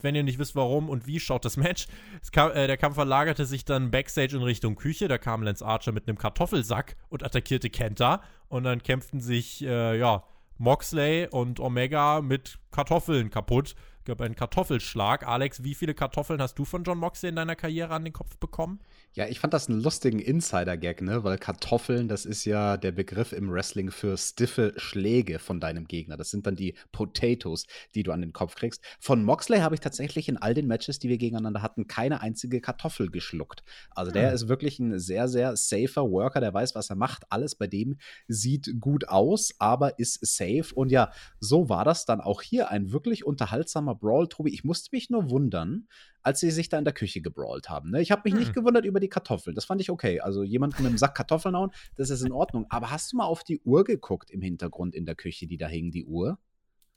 Wenn 0.00 0.14
ihr 0.14 0.22
nicht 0.22 0.38
wisst, 0.38 0.56
warum 0.56 0.88
und 0.88 1.06
wie, 1.06 1.20
schaut 1.20 1.44
das 1.44 1.56
Match. 1.56 1.86
Kam, 2.32 2.52
äh, 2.52 2.66
der 2.66 2.76
Kampf 2.76 2.94
verlagerte 2.94 3.44
sich 3.44 3.64
dann 3.64 3.90
backstage 3.90 4.36
in 4.36 4.42
Richtung 4.42 4.76
Küche. 4.76 5.08
Da 5.08 5.18
kam 5.18 5.42
Lance 5.42 5.64
Archer 5.64 5.92
mit 5.92 6.08
einem 6.08 6.18
Kartoffelsack 6.18 6.96
und 7.08 7.22
attackierte 7.22 7.70
Kenta. 7.70 8.22
Und 8.48 8.64
dann 8.64 8.82
kämpften 8.82 9.20
sich, 9.20 9.64
äh, 9.64 9.98
ja, 9.98 10.24
Moxley 10.58 11.28
und 11.30 11.60
Omega 11.60 12.20
mit 12.20 12.58
Kartoffeln 12.70 13.30
kaputt 13.30 13.74
gab 14.04 14.20
einen 14.20 14.34
Kartoffelschlag. 14.34 15.26
Alex, 15.26 15.64
wie 15.64 15.74
viele 15.74 15.94
Kartoffeln 15.94 16.40
hast 16.40 16.58
du 16.58 16.64
von 16.64 16.84
John 16.84 16.98
Moxley 16.98 17.30
in 17.30 17.36
deiner 17.36 17.56
Karriere 17.56 17.94
an 17.94 18.04
den 18.04 18.12
Kopf 18.12 18.36
bekommen? 18.38 18.80
Ja, 19.14 19.28
ich 19.28 19.38
fand 19.38 19.54
das 19.54 19.68
einen 19.68 19.80
lustigen 19.80 20.18
Insider-Gag, 20.18 21.00
ne? 21.00 21.22
Weil 21.22 21.38
Kartoffeln, 21.38 22.08
das 22.08 22.26
ist 22.26 22.44
ja 22.44 22.76
der 22.76 22.92
Begriff 22.92 23.32
im 23.32 23.50
Wrestling 23.50 23.90
für 23.90 24.16
stiffe 24.16 24.74
Schläge 24.76 25.38
von 25.38 25.60
deinem 25.60 25.86
Gegner. 25.86 26.16
Das 26.16 26.30
sind 26.30 26.46
dann 26.46 26.56
die 26.56 26.74
Potatoes, 26.90 27.66
die 27.94 28.02
du 28.02 28.12
an 28.12 28.20
den 28.20 28.32
Kopf 28.32 28.56
kriegst. 28.56 28.82
Von 28.98 29.24
Moxley 29.24 29.60
habe 29.60 29.76
ich 29.76 29.80
tatsächlich 29.80 30.28
in 30.28 30.36
all 30.36 30.52
den 30.52 30.66
Matches, 30.66 30.98
die 30.98 31.08
wir 31.08 31.18
gegeneinander 31.18 31.62
hatten, 31.62 31.86
keine 31.86 32.20
einzige 32.22 32.60
Kartoffel 32.60 33.10
geschluckt. 33.10 33.62
Also 33.90 34.10
der 34.10 34.28
hm. 34.28 34.34
ist 34.34 34.48
wirklich 34.48 34.78
ein 34.80 34.98
sehr, 34.98 35.28
sehr 35.28 35.56
safer 35.56 36.10
Worker, 36.10 36.40
der 36.40 36.52
weiß, 36.52 36.74
was 36.74 36.90
er 36.90 36.96
macht. 36.96 37.22
Alles 37.30 37.54
bei 37.54 37.68
dem 37.68 37.98
sieht 38.26 38.80
gut 38.80 39.08
aus, 39.08 39.54
aber 39.60 39.98
ist 39.98 40.18
safe. 40.26 40.74
Und 40.74 40.90
ja, 40.90 41.12
so 41.38 41.68
war 41.68 41.84
das 41.84 42.04
dann 42.04 42.20
auch 42.20 42.42
hier 42.42 42.70
ein 42.70 42.90
wirklich 42.90 43.24
unterhaltsamer 43.24 43.93
Brawl, 43.94 44.28
Tobi. 44.28 44.52
Ich 44.52 44.64
musste 44.64 44.90
mich 44.92 45.10
nur 45.10 45.30
wundern, 45.30 45.88
als 46.22 46.40
sie 46.40 46.50
sich 46.50 46.68
da 46.68 46.78
in 46.78 46.84
der 46.84 46.94
Küche 46.94 47.20
gebrawlt 47.20 47.68
haben. 47.68 47.90
Ne? 47.90 48.00
Ich 48.00 48.10
habe 48.10 48.22
mich 48.24 48.34
hm. 48.34 48.40
nicht 48.40 48.54
gewundert 48.54 48.84
über 48.84 49.00
die 49.00 49.08
Kartoffeln. 49.08 49.54
Das 49.54 49.64
fand 49.64 49.80
ich 49.80 49.90
okay. 49.90 50.20
Also 50.20 50.42
jemanden 50.42 50.82
mit 50.82 50.88
einem 50.88 50.98
Sack 50.98 51.14
Kartoffeln 51.14 51.56
hauen, 51.56 51.70
das 51.96 52.10
ist 52.10 52.22
in 52.22 52.32
Ordnung. 52.32 52.66
Aber 52.70 52.90
hast 52.90 53.12
du 53.12 53.16
mal 53.16 53.24
auf 53.24 53.44
die 53.44 53.60
Uhr 53.60 53.84
geguckt 53.84 54.30
im 54.30 54.42
Hintergrund 54.42 54.94
in 54.94 55.06
der 55.06 55.14
Küche, 55.14 55.46
die 55.46 55.56
da 55.56 55.66
hing, 55.66 55.90
die 55.90 56.04
Uhr? 56.04 56.38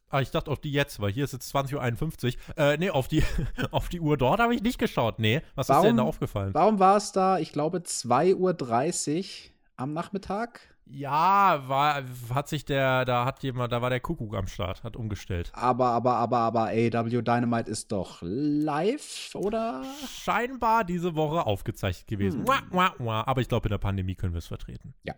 Ah, 0.09 0.21
ich 0.21 0.31
dachte 0.31 0.49
auf 0.51 0.59
die 0.59 0.71
jetzt, 0.71 1.01
weil 1.01 1.11
hier 1.11 1.25
ist 1.25 1.33
jetzt 1.33 1.53
20.51 1.53 2.37
Uhr. 2.37 2.57
Äh, 2.57 2.77
nee, 2.77 2.89
auf 2.89 3.09
die, 3.09 3.23
auf 3.71 3.89
die 3.89 3.99
Uhr 3.99 4.15
dort 4.17 4.39
habe 4.39 4.55
ich 4.55 4.61
nicht 4.61 4.79
geschaut. 4.79 5.19
Nee, 5.19 5.41
was 5.55 5.67
warum, 5.67 5.79
ist 5.79 5.83
dir 5.83 5.89
denn 5.89 5.97
da 5.97 6.03
aufgefallen? 6.03 6.53
Warum 6.53 6.79
war 6.79 6.95
es 6.95 7.11
da, 7.11 7.39
ich 7.39 7.51
glaube, 7.51 7.79
2.30 7.79 9.17
Uhr 9.17 9.51
am 9.75 9.93
Nachmittag? 9.93 10.76
Ja, 10.89 11.63
war, 11.67 12.03
hat 12.33 12.47
sich 12.47 12.63
der, 12.65 13.05
da 13.05 13.25
hat 13.25 13.43
jemand, 13.43 13.71
da 13.71 13.81
war 13.81 13.89
der 13.89 13.99
Kuckuck 13.99 14.35
am 14.35 14.47
Start, 14.47 14.83
hat 14.83 14.95
umgestellt. 14.95 15.51
Aber, 15.53 15.87
aber, 15.87 16.15
aber, 16.15 16.37
aber, 16.37 16.63
AW 16.69 17.21
Dynamite 17.21 17.69
ist 17.69 17.91
doch 17.91 18.19
live, 18.21 19.31
oder? 19.35 19.83
Scheinbar 20.07 20.83
diese 20.83 21.15
Woche 21.15 21.45
aufgezeichnet 21.45 22.07
gewesen. 22.07 22.39
Hm. 22.39 22.47
Wah, 22.47 22.61
wah, 22.69 22.93
wah. 22.99 23.23
Aber 23.25 23.41
ich 23.41 23.49
glaube, 23.49 23.67
in 23.67 23.71
der 23.71 23.77
Pandemie 23.77 24.15
können 24.15 24.33
wir 24.33 24.39
es 24.39 24.47
vertreten. 24.47 24.93
Ja. 25.03 25.15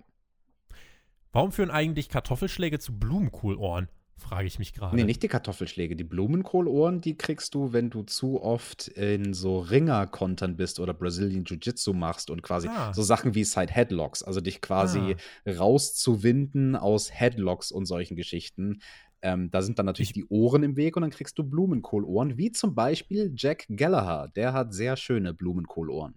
Warum 1.32 1.52
führen 1.52 1.70
eigentlich 1.70 2.10
Kartoffelschläge 2.10 2.80
zu 2.80 2.98
Blumenkohlohren? 2.98 3.90
Frage 4.20 4.48
ich 4.48 4.60
mich 4.60 4.74
gerade. 4.74 4.96
Nee, 4.96 5.04
nicht 5.04 5.24
die 5.24 5.28
Kartoffelschläge. 5.28 5.96
Die 5.96 6.04
Blumenkohlohren, 6.04 7.02
die 7.02 7.18
kriegst 7.18 7.56
du, 7.56 7.74
wenn 7.74 7.90
du 7.90 8.04
zu 8.04 8.42
oft 8.42 8.88
in 8.90 9.34
so 9.34 9.60
Ringer-Kontern 9.60 10.58
bist 10.58 10.80
oder 10.80 10.94
Brazilian 10.94 11.46
Jiu-Jitsu 11.46 11.94
machst 11.94 12.30
und 12.30 12.42
quasi 12.42 12.68
ah. 12.68 12.94
so 12.94 13.02
Sachen 13.02 13.36
wie 13.36 13.44
Side 13.44 13.74
Headlocks, 13.74 14.22
also 14.22 14.42
dich 14.42 14.62
quasi 14.62 15.16
ah. 15.46 15.52
rauszuwinden 15.52 16.76
aus 16.76 17.12
Headlocks 17.12 17.72
und 17.72 17.86
solchen 17.86 18.16
Geschichten. 18.16 18.82
Ähm, 19.22 19.52
da 19.52 19.62
sind 19.62 19.80
dann 19.80 19.86
natürlich 19.86 20.10
ich 20.10 20.14
die 20.14 20.28
Ohren 20.30 20.64
im 20.64 20.76
Weg 20.76 20.96
und 20.96 21.02
dann 21.02 21.12
kriegst 21.12 21.38
du 21.38 21.44
Blumenkohlohren, 21.44 22.38
wie 22.38 22.52
zum 22.52 22.76
Beispiel 22.76 23.34
Jack 23.36 23.66
Gallagher. 23.70 24.30
Der 24.36 24.54
hat 24.54 24.74
sehr 24.74 24.96
schöne 24.96 25.34
Blumenkohlohren. 25.34 26.16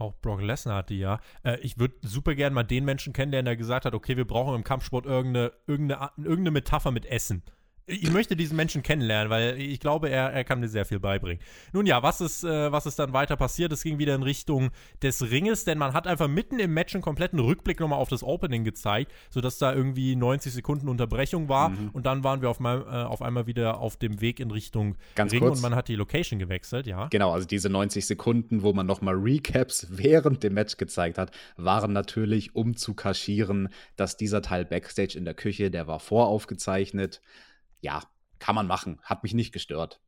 Auch 0.00 0.14
Brock 0.20 0.40
Lesnar 0.40 0.78
hat 0.78 0.90
die 0.90 0.98
ja. 0.98 1.20
Äh, 1.42 1.58
ich 1.60 1.78
würde 1.78 1.94
super 2.02 2.34
gern 2.34 2.54
mal 2.54 2.64
den 2.64 2.84
Menschen 2.84 3.12
kennenlernen, 3.12 3.44
der 3.44 3.56
gesagt 3.56 3.84
hat, 3.84 3.94
okay, 3.94 4.16
wir 4.16 4.26
brauchen 4.26 4.54
im 4.54 4.64
Kampfsport 4.64 5.04
irgendeine, 5.04 5.52
irgendeine, 5.66 6.10
irgendeine 6.16 6.50
Metapher 6.52 6.90
mit 6.90 7.04
Essen 7.04 7.42
ich 7.86 8.10
möchte 8.10 8.36
diesen 8.36 8.56
Menschen 8.56 8.82
kennenlernen, 8.82 9.30
weil 9.30 9.60
ich 9.60 9.80
glaube, 9.80 10.08
er, 10.08 10.32
er 10.32 10.44
kann 10.44 10.60
mir 10.60 10.68
sehr 10.68 10.84
viel 10.84 11.00
beibringen. 11.00 11.42
Nun 11.72 11.86
ja, 11.86 12.02
was 12.02 12.20
ist, 12.20 12.44
äh, 12.44 12.70
was 12.70 12.86
ist 12.86 12.98
dann 12.98 13.12
weiter 13.12 13.36
passiert? 13.36 13.72
Es 13.72 13.82
ging 13.82 13.98
wieder 13.98 14.14
in 14.14 14.22
Richtung 14.22 14.70
des 15.02 15.30
Ringes, 15.30 15.64
denn 15.64 15.78
man 15.78 15.92
hat 15.92 16.06
einfach 16.06 16.28
mitten 16.28 16.58
im 16.58 16.72
Match 16.72 16.94
einen 16.94 17.02
kompletten 17.02 17.38
Rückblick 17.38 17.80
nochmal 17.80 17.98
auf 17.98 18.08
das 18.08 18.22
Opening 18.22 18.64
gezeigt, 18.64 19.12
sodass 19.30 19.58
da 19.58 19.74
irgendwie 19.74 20.16
90 20.16 20.52
Sekunden 20.52 20.88
Unterbrechung 20.88 21.48
war 21.48 21.70
mhm. 21.70 21.90
und 21.92 22.06
dann 22.06 22.22
waren 22.24 22.42
wir 22.42 22.50
auf, 22.50 22.60
mal, 22.60 22.82
äh, 22.82 23.04
auf 23.04 23.22
einmal 23.22 23.46
wieder 23.46 23.78
auf 23.78 23.96
dem 23.96 24.20
Weg 24.20 24.40
in 24.40 24.50
Richtung 24.50 24.96
Ganz 25.14 25.32
Ring 25.32 25.40
kurz. 25.40 25.56
und 25.56 25.62
man 25.62 25.74
hat 25.74 25.88
die 25.88 25.96
Location 25.96 26.38
gewechselt, 26.38 26.86
ja. 26.86 27.08
Genau, 27.08 27.32
also 27.32 27.46
diese 27.46 27.68
90 27.68 28.06
Sekunden, 28.06 28.62
wo 28.62 28.72
man 28.72 28.86
nochmal 28.86 29.14
Recaps 29.14 29.88
während 29.90 30.42
dem 30.42 30.54
Match 30.54 30.76
gezeigt 30.76 31.18
hat, 31.18 31.32
waren 31.56 31.92
natürlich, 31.92 32.54
um 32.54 32.76
zu 32.76 32.94
kaschieren, 32.94 33.68
dass 33.96 34.16
dieser 34.16 34.42
Teil 34.42 34.64
Backstage 34.64 35.16
in 35.16 35.24
der 35.24 35.34
Küche, 35.34 35.70
der 35.70 35.86
war 35.86 36.00
voraufgezeichnet 36.00 37.20
ja, 37.80 38.02
kann 38.38 38.54
man 38.54 38.66
machen. 38.66 38.98
Hat 39.02 39.22
mich 39.22 39.34
nicht 39.34 39.52
gestört. 39.52 40.00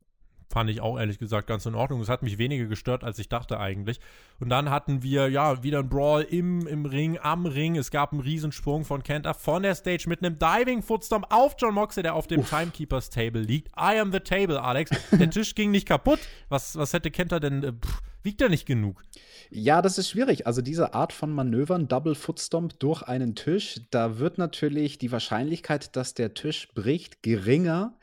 Fand 0.49 0.69
ich 0.69 0.81
auch 0.81 0.99
ehrlich 0.99 1.17
gesagt 1.17 1.47
ganz 1.47 1.65
in 1.65 1.73
Ordnung. 1.73 1.99
Es 2.01 2.09
hat 2.09 2.21
mich 2.21 2.37
weniger 2.37 2.65
gestört, 2.65 3.03
als 3.03 3.17
ich 3.17 3.27
dachte 3.27 3.59
eigentlich. 3.59 3.99
Und 4.39 4.49
dann 4.49 4.69
hatten 4.69 5.01
wir 5.01 5.27
ja 5.29 5.63
wieder 5.63 5.79
ein 5.79 5.89
Brawl 5.89 6.21
im, 6.21 6.67
im 6.67 6.85
Ring, 6.85 7.17
am 7.17 7.47
Ring. 7.47 7.75
Es 7.75 7.89
gab 7.89 8.11
einen 8.11 8.21
Riesensprung 8.21 8.85
von 8.85 9.01
Kenta 9.01 9.33
von 9.33 9.63
der 9.63 9.73
Stage 9.73 10.07
mit 10.07 10.23
einem 10.23 10.37
Diving 10.37 10.83
Footstomp 10.83 11.25
auf 11.33 11.55
John 11.57 11.73
Moxley, 11.73 12.03
der 12.03 12.13
auf 12.13 12.27
dem 12.27 12.41
Uff. 12.41 12.49
Timekeepers 12.49 13.09
Table 13.09 13.41
liegt. 13.41 13.69
I 13.69 13.99
am 13.99 14.11
the 14.11 14.19
table, 14.19 14.61
Alex. 14.61 14.91
Der 15.11 15.29
Tisch 15.31 15.55
ging 15.55 15.71
nicht 15.71 15.87
kaputt. 15.87 16.19
Was, 16.49 16.75
was 16.75 16.93
hätte 16.93 17.09
Kenta 17.09 17.39
denn? 17.39 17.63
Äh, 17.63 17.73
pff, 17.73 18.03
wiegt 18.21 18.39
er 18.39 18.49
nicht 18.49 18.67
genug? 18.67 19.01
Ja, 19.55 19.83
das 19.83 19.99
ist 19.99 20.09
schwierig. 20.09 20.47
Also 20.47 20.63
diese 20.63 20.95
Art 20.95 21.13
von 21.13 21.31
Manövern, 21.31 21.87
Double 21.87 22.15
Footstomp 22.15 22.79
durch 22.79 23.03
einen 23.03 23.35
Tisch, 23.35 23.81
da 23.91 24.17
wird 24.17 24.39
natürlich 24.39 24.97
die 24.97 25.11
Wahrscheinlichkeit, 25.11 25.95
dass 25.95 26.15
der 26.15 26.33
Tisch 26.33 26.69
bricht, 26.73 27.21
geringer, 27.21 27.95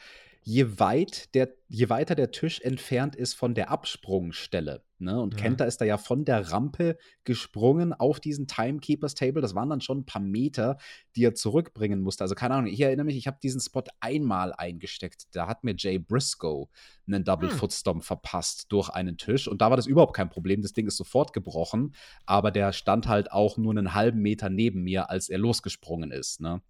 je, 0.44 0.78
weit 0.78 1.34
der, 1.34 1.48
je 1.66 1.88
weiter 1.88 2.14
der 2.14 2.30
Tisch 2.30 2.60
entfernt 2.60 3.16
ist 3.16 3.34
von 3.34 3.54
der 3.54 3.68
Absprungstelle. 3.68 4.84
Ne? 5.00 5.20
Und 5.20 5.34
ja. 5.34 5.40
Kenta 5.40 5.64
ist 5.64 5.80
da 5.80 5.84
ja 5.84 5.98
von 5.98 6.24
der 6.24 6.52
Rampe 6.52 6.96
gesprungen 7.24 7.92
auf 7.92 8.20
diesen 8.20 8.46
Timekeepers 8.46 9.14
Table. 9.14 9.40
Das 9.40 9.54
waren 9.54 9.70
dann 9.70 9.80
schon 9.80 9.98
ein 9.98 10.06
paar 10.06 10.22
Meter, 10.22 10.76
die 11.16 11.24
er 11.24 11.34
zurückbringen 11.34 12.00
musste. 12.02 12.24
Also 12.24 12.34
keine 12.34 12.54
Ahnung, 12.54 12.72
ich 12.72 12.80
erinnere 12.80 13.06
mich, 13.06 13.16
ich 13.16 13.26
habe 13.26 13.38
diesen 13.42 13.60
Spot 13.60 13.84
einmal 14.00 14.52
eingesteckt. 14.52 15.34
Da 15.34 15.46
hat 15.46 15.64
mir 15.64 15.74
Jay 15.76 15.98
Briscoe 15.98 16.68
einen 17.06 17.24
Double 17.24 17.50
hm. 17.50 17.56
Footstomp 17.56 18.04
verpasst 18.04 18.66
durch 18.70 18.90
einen 18.90 19.16
Tisch. 19.16 19.48
Und 19.48 19.62
da 19.62 19.70
war 19.70 19.76
das 19.76 19.86
überhaupt 19.86 20.14
kein 20.14 20.30
Problem. 20.30 20.62
Das 20.62 20.72
Ding 20.72 20.86
ist 20.86 20.96
sofort 20.96 21.32
gebrochen. 21.32 21.94
Aber 22.26 22.50
der 22.50 22.72
stand 22.72 23.08
halt 23.08 23.32
auch 23.32 23.56
nur 23.56 23.72
einen 23.72 23.94
halben 23.94 24.20
Meter 24.20 24.50
neben 24.50 24.82
mir, 24.82 25.10
als 25.10 25.28
er 25.28 25.38
losgesprungen 25.38 26.10
ist. 26.10 26.40
Ne? 26.40 26.62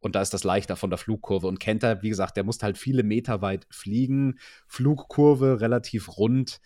Und 0.00 0.14
da 0.14 0.22
ist 0.22 0.32
das 0.32 0.44
leichter 0.44 0.76
von 0.76 0.90
der 0.90 0.98
Flugkurve. 0.98 1.46
Und 1.46 1.58
Kenter, 1.58 2.02
wie 2.02 2.08
gesagt, 2.08 2.36
der 2.36 2.44
musste 2.44 2.64
halt 2.64 2.78
viele 2.78 3.02
Meter 3.02 3.42
weit 3.42 3.66
fliegen. 3.70 4.38
Flugkurve 4.66 5.60
relativ 5.60 6.16
rund. 6.16 6.60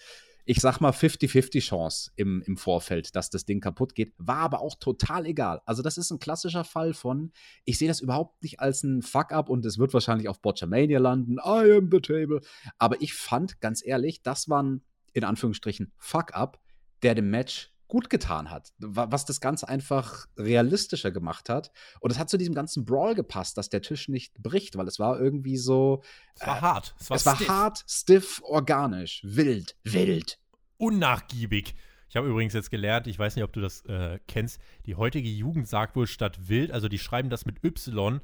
Ich 0.45 0.61
sag 0.61 0.81
mal 0.81 0.93
50-50 0.93 1.61
Chance 1.61 2.11
im, 2.17 2.43
im 2.43 2.57
Vorfeld, 2.57 3.15
dass 3.17 3.31
das 3.31 3.45
Ding 3.45 3.61
kaputt 3.61 3.95
geht. 3.95 4.13
War 4.19 4.39
aber 4.39 4.61
auch 4.61 4.77
total 4.79 5.27
egal. 5.27 5.61
Also, 5.67 5.83
das 5.83 5.99
ist 5.99 6.11
ein 6.11 6.19
klassischer 6.19 6.65
Fall 6.65 6.95
von, 6.95 7.33
ich 7.65 7.79
sehe 7.79 7.89
das 7.89 8.01
überhaupt 8.01 8.43
nicht 8.43 8.61
als 8.61 8.83
ein 8.83 9.03
Fuck-up 9.03 9.49
und 9.49 9.65
es 9.67 9.79
wird 9.79 9.95
wahrscheinlich 9.95 10.29
auf 10.29 10.41
Botchamania 10.41 10.99
landen. 10.99 11.37
I 11.39 11.73
am 11.73 11.89
the 11.91 12.01
table. 12.01 12.41
Aber 12.79 13.01
ich 13.01 13.15
fand, 13.15 13.61
ganz 13.61 13.85
ehrlich, 13.85 14.23
das 14.23 14.49
war 14.49 14.63
ein, 14.63 14.83
in 15.13 15.25
Anführungsstrichen, 15.25 15.93
Fuck-up, 15.99 16.61
der 17.03 17.15
dem 17.15 17.31
Match 17.31 17.70
gut 17.91 18.09
getan 18.09 18.51
hat, 18.51 18.73
was 18.79 19.27
das 19.27 19.41
Ganze 19.41 19.69
einfach 19.69 20.27
realistischer 20.39 21.11
gemacht 21.11 21.51
hat. 21.51 21.71
Und 22.01 22.11
es 22.11 22.19
hat 22.19 22.31
zu 22.31 22.39
diesem 22.39 22.55
ganzen 22.55 22.87
Brawl 22.87 23.15
gepasst, 23.15 23.59
dass 23.59 23.69
der 23.69 23.83
Tisch 23.83 24.09
nicht 24.09 24.41
bricht, 24.43 24.79
weil 24.79 24.89
es 24.89 24.99
war 24.99 25.21
irgendwie 25.21 25.59
so. 25.59 26.03
Es 26.35 26.47
war 26.47 26.57
äh, 26.57 26.61
hart. 26.63 26.95
Es 26.99 27.11
war, 27.11 27.17
es 27.17 27.27
war 27.27 27.49
hart, 27.49 27.85
stiff, 27.87 28.41
organisch, 28.45 29.21
wild, 29.25 29.77
wild. 29.85 30.39
Unnachgiebig. 30.79 31.75
Ich 32.09 32.17
habe 32.17 32.29
übrigens 32.29 32.55
jetzt 32.55 32.71
gelernt, 32.71 33.07
ich 33.07 33.19
weiß 33.19 33.37
nicht, 33.37 33.45
ob 33.45 33.53
du 33.53 33.61
das 33.61 33.85
äh, 33.85 34.19
kennst, 34.27 34.61
die 34.87 34.97
heutige 34.97 35.29
Jugend 35.29 35.69
sagt 35.69 35.95
wohl 35.95 36.07
statt 36.07 36.49
wild, 36.49 36.73
also 36.73 36.89
die 36.89 36.99
schreiben 36.99 37.31
das 37.31 37.45
mit 37.45 37.63
Y 37.63 38.21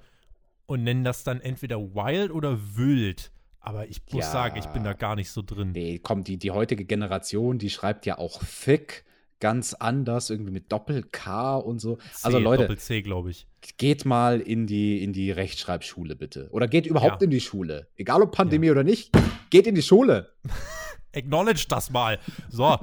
und 0.67 0.83
nennen 0.83 1.05
das 1.05 1.23
dann 1.23 1.41
entweder 1.41 1.79
wild 1.95 2.33
oder 2.33 2.59
wild. 2.77 3.31
Aber 3.61 3.89
ich 3.89 4.03
muss 4.13 4.25
ja, 4.25 4.31
sagen, 4.31 4.57
ich 4.57 4.67
bin 4.67 4.85
da 4.85 4.93
gar 4.93 5.17
nicht 5.17 5.31
so 5.31 5.43
drin. 5.43 5.73
Nee, 5.73 5.99
komm, 6.01 6.23
die, 6.23 6.37
die 6.37 6.53
heutige 6.53 6.85
Generation, 6.85 7.59
die 7.59 7.71
schreibt 7.71 8.07
ja 8.07 8.19
auch 8.19 8.41
thick 8.43 9.05
ganz 9.41 9.75
anders, 9.75 10.31
irgendwie 10.31 10.53
mit 10.53 10.73
Doppel-K 10.73 11.57
und 11.57 11.81
so. 11.81 11.97
C, 11.97 12.03
also 12.23 12.39
Leute, 12.39 12.63
Doppel-C, 12.63 13.03
glaube 13.03 13.31
ich. 13.31 13.47
Geht 13.79 14.05
mal 14.05 14.41
in 14.41 14.67
die, 14.67 15.03
in 15.03 15.13
die 15.13 15.31
Rechtschreibschule, 15.31 16.17
bitte. 16.17 16.49
Oder 16.53 16.69
geht 16.69 16.87
überhaupt 16.87 17.21
ja. 17.21 17.25
in 17.25 17.31
die 17.31 17.41
Schule. 17.41 17.89
Egal 17.97 18.23
ob 18.23 18.33
Pandemie 18.33 18.67
ja. 18.67 18.73
oder 18.73 18.85
nicht, 18.85 19.11
geht 19.51 19.67
in 19.67 19.75
die 19.75 19.83
Schule. 19.83 20.33
acknowledge 21.17 21.67
das 21.69 21.91
mal. 21.91 22.19
So, 22.51 22.79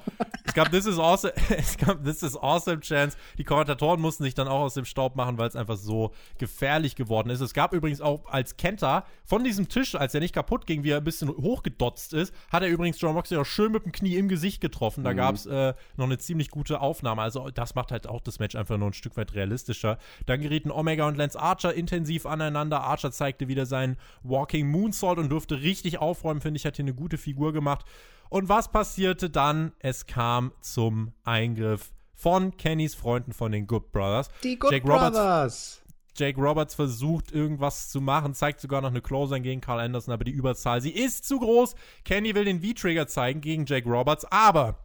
es 0.46 0.54
gab 0.54 0.72
This 0.72 0.86
is 0.86 0.98
Awesome, 0.98 1.34
es 1.58 1.78
gab 1.78 2.04
This 2.04 2.24
is 2.24 2.36
Awesome 2.36 2.82
Chance. 2.82 3.18
Die 3.38 3.44
Kommentatoren 3.44 4.02
mussten 4.02 4.24
sich 4.24 4.34
dann 4.34 4.48
auch 4.48 4.62
aus 4.62 4.74
dem 4.74 4.86
Staub 4.86 5.16
machen, 5.16 5.38
weil 5.38 5.48
es 5.48 5.56
einfach 5.56 5.78
so 5.78 6.12
gefährlich 6.38 6.96
geworden 6.96 7.30
ist. 7.30 7.42
Es 7.42 7.54
gab 7.54 7.74
übrigens 7.74 8.02
auch 8.02 8.28
als 8.30 8.58
Kenta 8.58 9.06
von 9.26 9.44
diesem 9.44 9.70
Tisch, 9.70 9.96
als 9.96 10.14
er 10.14 10.20
nicht 10.20 10.34
kaputt 10.34 10.66
ging, 10.66 10.84
wie 10.84 10.92
er 10.92 10.98
ein 10.98 11.04
bisschen 11.04 11.30
hochgedotzt 11.30 12.14
ist, 12.14 12.34
hat 12.52 12.64
er 12.64 12.70
übrigens 12.70 13.00
John 13.00 13.14
Moxley 13.14 13.40
auch 13.40 13.46
schön 13.46 13.72
mit 13.72 13.86
dem 13.86 13.92
Knie 13.92 14.16
im 14.16 14.28
Gesicht 14.28 14.62
getroffen. 14.62 15.04
Da 15.04 15.12
mhm. 15.12 15.18
gab 15.18 15.36
es 15.36 15.46
äh, 15.46 15.74
noch 15.98 16.06
eine 16.06 16.18
ziemlich 16.18 16.50
gute 16.50 16.82
Aufnahme. 16.82 17.22
Also 17.22 17.50
das 17.50 17.76
macht 17.76 17.92
halt 17.92 18.08
auch 18.08 18.22
das 18.22 18.40
Match 18.40 18.56
einfach 18.56 18.78
nur 18.78 18.90
ein 18.90 18.94
Stück 18.94 19.18
weit 19.18 19.34
realistischer. 19.34 19.98
Dann 20.26 20.42
gerieten 20.42 20.72
Omega 20.72 21.08
und 21.08 21.18
Lance 21.18 21.40
Archer 21.40 21.74
intensiv 21.74 22.26
aneinander. 22.26 22.82
Archer 22.82 23.12
zeigte 23.12 23.48
wieder 23.48 23.66
seinen 23.66 23.98
Walking 24.24 24.70
Moonsault 24.70 25.20
und 25.20 25.30
durfte 25.30 25.62
richtig 25.62 26.00
aufräumen, 26.00 26.42
finde 26.42 26.58
ich, 26.58 26.66
hat 26.66 26.76
hier 26.76 26.84
eine 26.84 26.94
gute 26.94 27.18
Figur 27.18 27.54
gemacht. 27.54 27.86
Und 28.30 28.50
was 28.50 28.72
passierte 28.72 29.30
dann? 29.30 29.74
Es 29.80 30.06
kam 30.06 30.52
zum 30.62 31.14
Eingriff 31.24 31.92
von 32.14 32.56
Kennys 32.58 32.96
Freunden 32.96 33.34
von 33.34 33.52
den 33.52 33.68
Good 33.68 33.92
Brothers. 33.92 34.30
Die 34.44 34.58
Good 34.58 34.72
Jake 34.72 34.86
Brothers. 34.86 35.16
Roberts, 35.16 35.84
Jake 36.16 36.40
Roberts 36.40 36.76
versucht 36.76 37.32
irgendwas 37.32 37.90
zu 37.90 38.00
machen, 38.00 38.34
zeigt 38.34 38.62
sogar 38.62 38.82
noch 38.82 38.90
eine 38.90 39.02
Closer 39.02 39.40
gegen 39.40 39.62
Carl 39.62 39.80
Anderson, 39.80 40.14
aber 40.14 40.24
die 40.24 40.32
Überzahl, 40.32 40.80
sie 40.82 40.92
ist 40.92 41.26
zu 41.26 41.40
groß. 41.40 41.76
Kenny 42.06 42.36
will 42.36 42.46
den 42.46 42.62
V-Trigger 42.62 43.08
zeigen 43.08 43.42
gegen 43.42 43.66
Jake 43.66 43.90
Roberts, 43.90 44.24
aber 44.26 44.78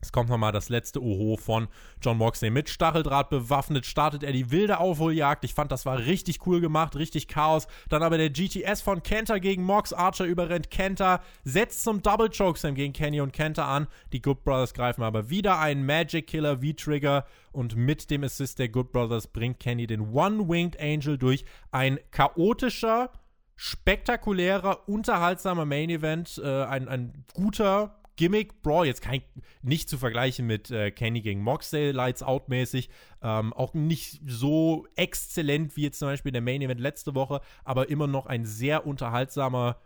es 0.00 0.12
kommt 0.12 0.28
nochmal 0.28 0.52
das 0.52 0.68
letzte 0.68 1.02
Oho 1.02 1.36
von 1.36 1.68
John 2.02 2.18
Moxley. 2.18 2.50
Mit 2.50 2.68
Stacheldraht 2.68 3.30
bewaffnet 3.30 3.86
startet 3.86 4.22
er 4.22 4.32
die 4.32 4.50
wilde 4.50 4.78
Aufholjagd. 4.78 5.42
Ich 5.44 5.54
fand, 5.54 5.72
das 5.72 5.86
war 5.86 5.98
richtig 5.98 6.46
cool 6.46 6.60
gemacht, 6.60 6.96
richtig 6.96 7.28
Chaos. 7.28 7.66
Dann 7.88 8.02
aber 8.02 8.18
der 8.18 8.30
GTS 8.30 8.82
von 8.82 9.02
Kenta 9.02 9.38
gegen 9.38 9.64
Mox. 9.64 9.92
Archer 9.92 10.26
überrennt 10.26 10.70
Kenta, 10.70 11.22
setzt 11.44 11.82
zum 11.82 12.02
Double 12.02 12.30
Chokeslam 12.30 12.74
gegen 12.74 12.92
Kenny 12.92 13.20
und 13.20 13.32
Kenta 13.32 13.74
an. 13.74 13.88
Die 14.12 14.20
Good 14.20 14.44
Brothers 14.44 14.74
greifen 14.74 15.02
aber 15.02 15.30
wieder 15.30 15.58
einen 15.58 15.84
Magic 15.86 16.26
Killer 16.26 16.58
V-Trigger 16.58 17.24
und 17.52 17.74
mit 17.74 18.10
dem 18.10 18.22
Assist 18.22 18.58
der 18.58 18.68
Good 18.68 18.92
Brothers 18.92 19.26
bringt 19.26 19.60
Kenny 19.60 19.86
den 19.86 20.12
One-Winged 20.12 20.78
Angel 20.78 21.16
durch. 21.16 21.44
Ein 21.72 21.98
chaotischer, 22.10 23.10
spektakulärer, 23.56 24.88
unterhaltsamer 24.88 25.64
Main 25.64 25.88
Event. 25.90 26.40
Äh, 26.44 26.64
ein, 26.64 26.86
ein 26.88 27.24
guter 27.32 27.95
Gimmick 28.16 28.62
Brawl, 28.62 28.86
jetzt 28.86 29.02
kein, 29.02 29.22
nicht 29.62 29.88
zu 29.88 29.98
vergleichen 29.98 30.46
mit 30.46 30.70
äh, 30.70 30.90
Kenny 30.90 31.20
gegen 31.20 31.42
Moxley, 31.42 31.92
Lights 31.92 32.22
Out 32.22 32.48
mäßig, 32.48 32.88
ähm, 33.22 33.52
auch 33.52 33.74
nicht 33.74 34.20
so 34.26 34.86
exzellent 34.96 35.76
wie 35.76 35.82
jetzt 35.82 35.98
zum 35.98 36.08
Beispiel 36.08 36.32
der 36.32 36.40
Main 36.40 36.62
Event 36.62 36.80
letzte 36.80 37.14
Woche, 37.14 37.40
aber 37.64 37.88
immer 37.90 38.06
noch 38.06 38.26
ein 38.26 38.44
sehr 38.44 38.86
unterhaltsamer 38.86 39.78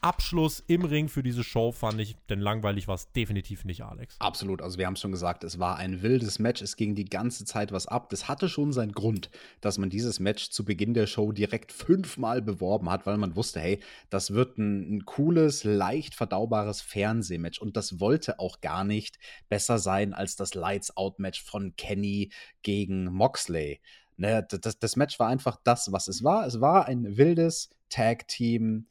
Abschluss 0.00 0.62
im 0.66 0.84
Ring 0.84 1.08
für 1.08 1.22
diese 1.22 1.42
Show 1.42 1.72
fand 1.72 2.00
ich, 2.00 2.16
denn 2.28 2.40
langweilig 2.40 2.88
war 2.88 2.94
es 2.94 3.10
definitiv 3.12 3.64
nicht, 3.64 3.82
Alex. 3.82 4.16
Absolut, 4.18 4.62
also 4.62 4.78
wir 4.78 4.86
haben 4.86 4.94
es 4.94 5.00
schon 5.00 5.12
gesagt, 5.12 5.44
es 5.44 5.58
war 5.58 5.76
ein 5.76 6.02
wildes 6.02 6.38
Match, 6.38 6.62
es 6.62 6.76
ging 6.76 6.94
die 6.94 7.04
ganze 7.04 7.44
Zeit 7.44 7.72
was 7.72 7.86
ab. 7.86 8.08
Das 8.10 8.28
hatte 8.28 8.48
schon 8.48 8.72
seinen 8.72 8.92
Grund, 8.92 9.30
dass 9.60 9.78
man 9.78 9.90
dieses 9.90 10.20
Match 10.20 10.50
zu 10.50 10.64
Beginn 10.64 10.94
der 10.94 11.06
Show 11.06 11.32
direkt 11.32 11.72
fünfmal 11.72 12.42
beworben 12.42 12.90
hat, 12.90 13.06
weil 13.06 13.16
man 13.16 13.36
wusste, 13.36 13.60
hey, 13.60 13.80
das 14.10 14.32
wird 14.32 14.58
ein, 14.58 14.96
ein 14.96 15.04
cooles, 15.04 15.64
leicht 15.64 16.14
verdaubares 16.14 16.80
Fernsehmatch 16.80 17.58
und 17.60 17.76
das 17.76 18.00
wollte 18.00 18.38
auch 18.38 18.60
gar 18.60 18.84
nicht 18.84 19.18
besser 19.48 19.78
sein 19.78 20.14
als 20.14 20.36
das 20.36 20.54
Lights-Out-Match 20.54 21.42
von 21.42 21.74
Kenny 21.76 22.30
gegen 22.62 23.04
Moxley. 23.12 23.80
Ne, 24.18 24.46
das, 24.48 24.78
das 24.78 24.96
Match 24.96 25.18
war 25.18 25.28
einfach 25.28 25.58
das, 25.62 25.92
was 25.92 26.08
es 26.08 26.24
war. 26.24 26.46
Es 26.46 26.60
war 26.60 26.86
ein 26.86 27.16
wildes 27.16 27.70
Tag-Team- 27.90 28.86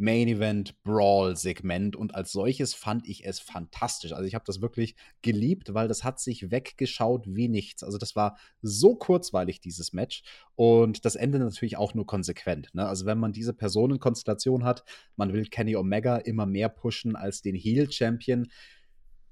Main 0.00 0.28
Event 0.28 0.82
Brawl 0.82 1.36
Segment 1.36 1.94
und 1.94 2.14
als 2.14 2.32
solches 2.32 2.72
fand 2.74 3.06
ich 3.06 3.26
es 3.26 3.38
fantastisch. 3.38 4.12
Also 4.12 4.24
ich 4.24 4.34
habe 4.34 4.44
das 4.46 4.62
wirklich 4.62 4.96
geliebt, 5.20 5.74
weil 5.74 5.88
das 5.88 6.04
hat 6.04 6.18
sich 6.18 6.50
weggeschaut 6.50 7.26
wie 7.28 7.48
nichts. 7.48 7.82
Also 7.82 7.98
das 7.98 8.16
war 8.16 8.38
so 8.62 8.96
kurzweilig 8.96 9.60
dieses 9.60 9.92
Match 9.92 10.22
und 10.54 11.04
das 11.04 11.16
Ende 11.16 11.38
natürlich 11.38 11.76
auch 11.76 11.92
nur 11.94 12.06
konsequent. 12.06 12.74
Ne? 12.74 12.86
Also 12.86 13.04
wenn 13.04 13.18
man 13.18 13.32
diese 13.32 13.52
Personenkonstellation 13.52 14.64
hat, 14.64 14.84
man 15.16 15.32
will 15.32 15.44
Kenny 15.44 15.76
Omega 15.76 16.16
immer 16.16 16.46
mehr 16.46 16.70
pushen 16.70 17.14
als 17.14 17.42
den 17.42 17.54
Heel 17.54 17.92
Champion, 17.92 18.50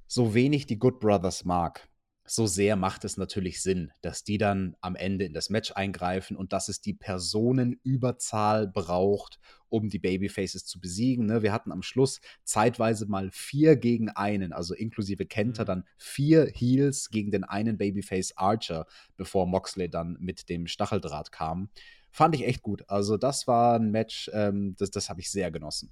so 0.07 0.35
wenig 0.35 0.67
die 0.67 0.79
Good 0.79 1.01
Brothers 1.01 1.45
mag 1.45 1.89
so 2.31 2.47
sehr 2.47 2.77
macht 2.77 3.05
es 3.05 3.17
natürlich 3.17 3.63
Sinn, 3.63 3.91
dass 4.03 4.23
die 4.23 4.39
dann 4.39 4.77
am 4.81 4.97
Ende 4.97 5.25
in 5.25 5.33
das 5.33 5.51
Match 5.51 5.73
eingreifen 5.73 6.37
und 6.37 6.53
dass 6.53 6.69
es 6.69 6.81
die 6.81 6.95
Personenüberzahl 6.95 8.69
braucht, 8.69 9.39
um 9.69 9.89
die 9.89 9.99
Babyfaces 9.99 10.65
zu 10.65 10.81
besiegen. 10.81 11.27
Ne? 11.27 11.43
Wir 11.43 11.53
hatten 11.53 11.73
am 11.73 11.83
Schluss 11.83 12.21
zeitweise 12.45 13.07
mal 13.07 13.31
vier 13.31 13.77
gegen 13.77 14.09
einen, 14.09 14.53
also 14.53 14.75
inklusive 14.75 15.27
Kenter, 15.27 15.63
mhm. 15.63 15.67
dann 15.67 15.85
vier 15.97 16.47
Heels 16.47 17.11
gegen 17.11 17.31
den 17.31 17.45
einen 17.45 17.79
Babyface 17.79 18.37
Archer, 18.37 18.87
bevor 19.17 19.47
Moxley 19.47 19.89
dann 19.89 20.17
mit 20.21 20.49
dem 20.49 20.67
Stacheldraht 20.67 21.33
kam. 21.33 21.69
Fand 22.11 22.35
ich 22.35 22.47
echt 22.47 22.63
gut. 22.63 22.85
Also, 22.89 23.17
das 23.17 23.47
war 23.47 23.79
ein 23.79 23.91
Match, 23.91 24.31
ähm, 24.33 24.75
das, 24.79 24.91
das 24.91 25.11
habe 25.11 25.21
ich 25.21 25.31
sehr 25.31 25.51
genossen. 25.51 25.91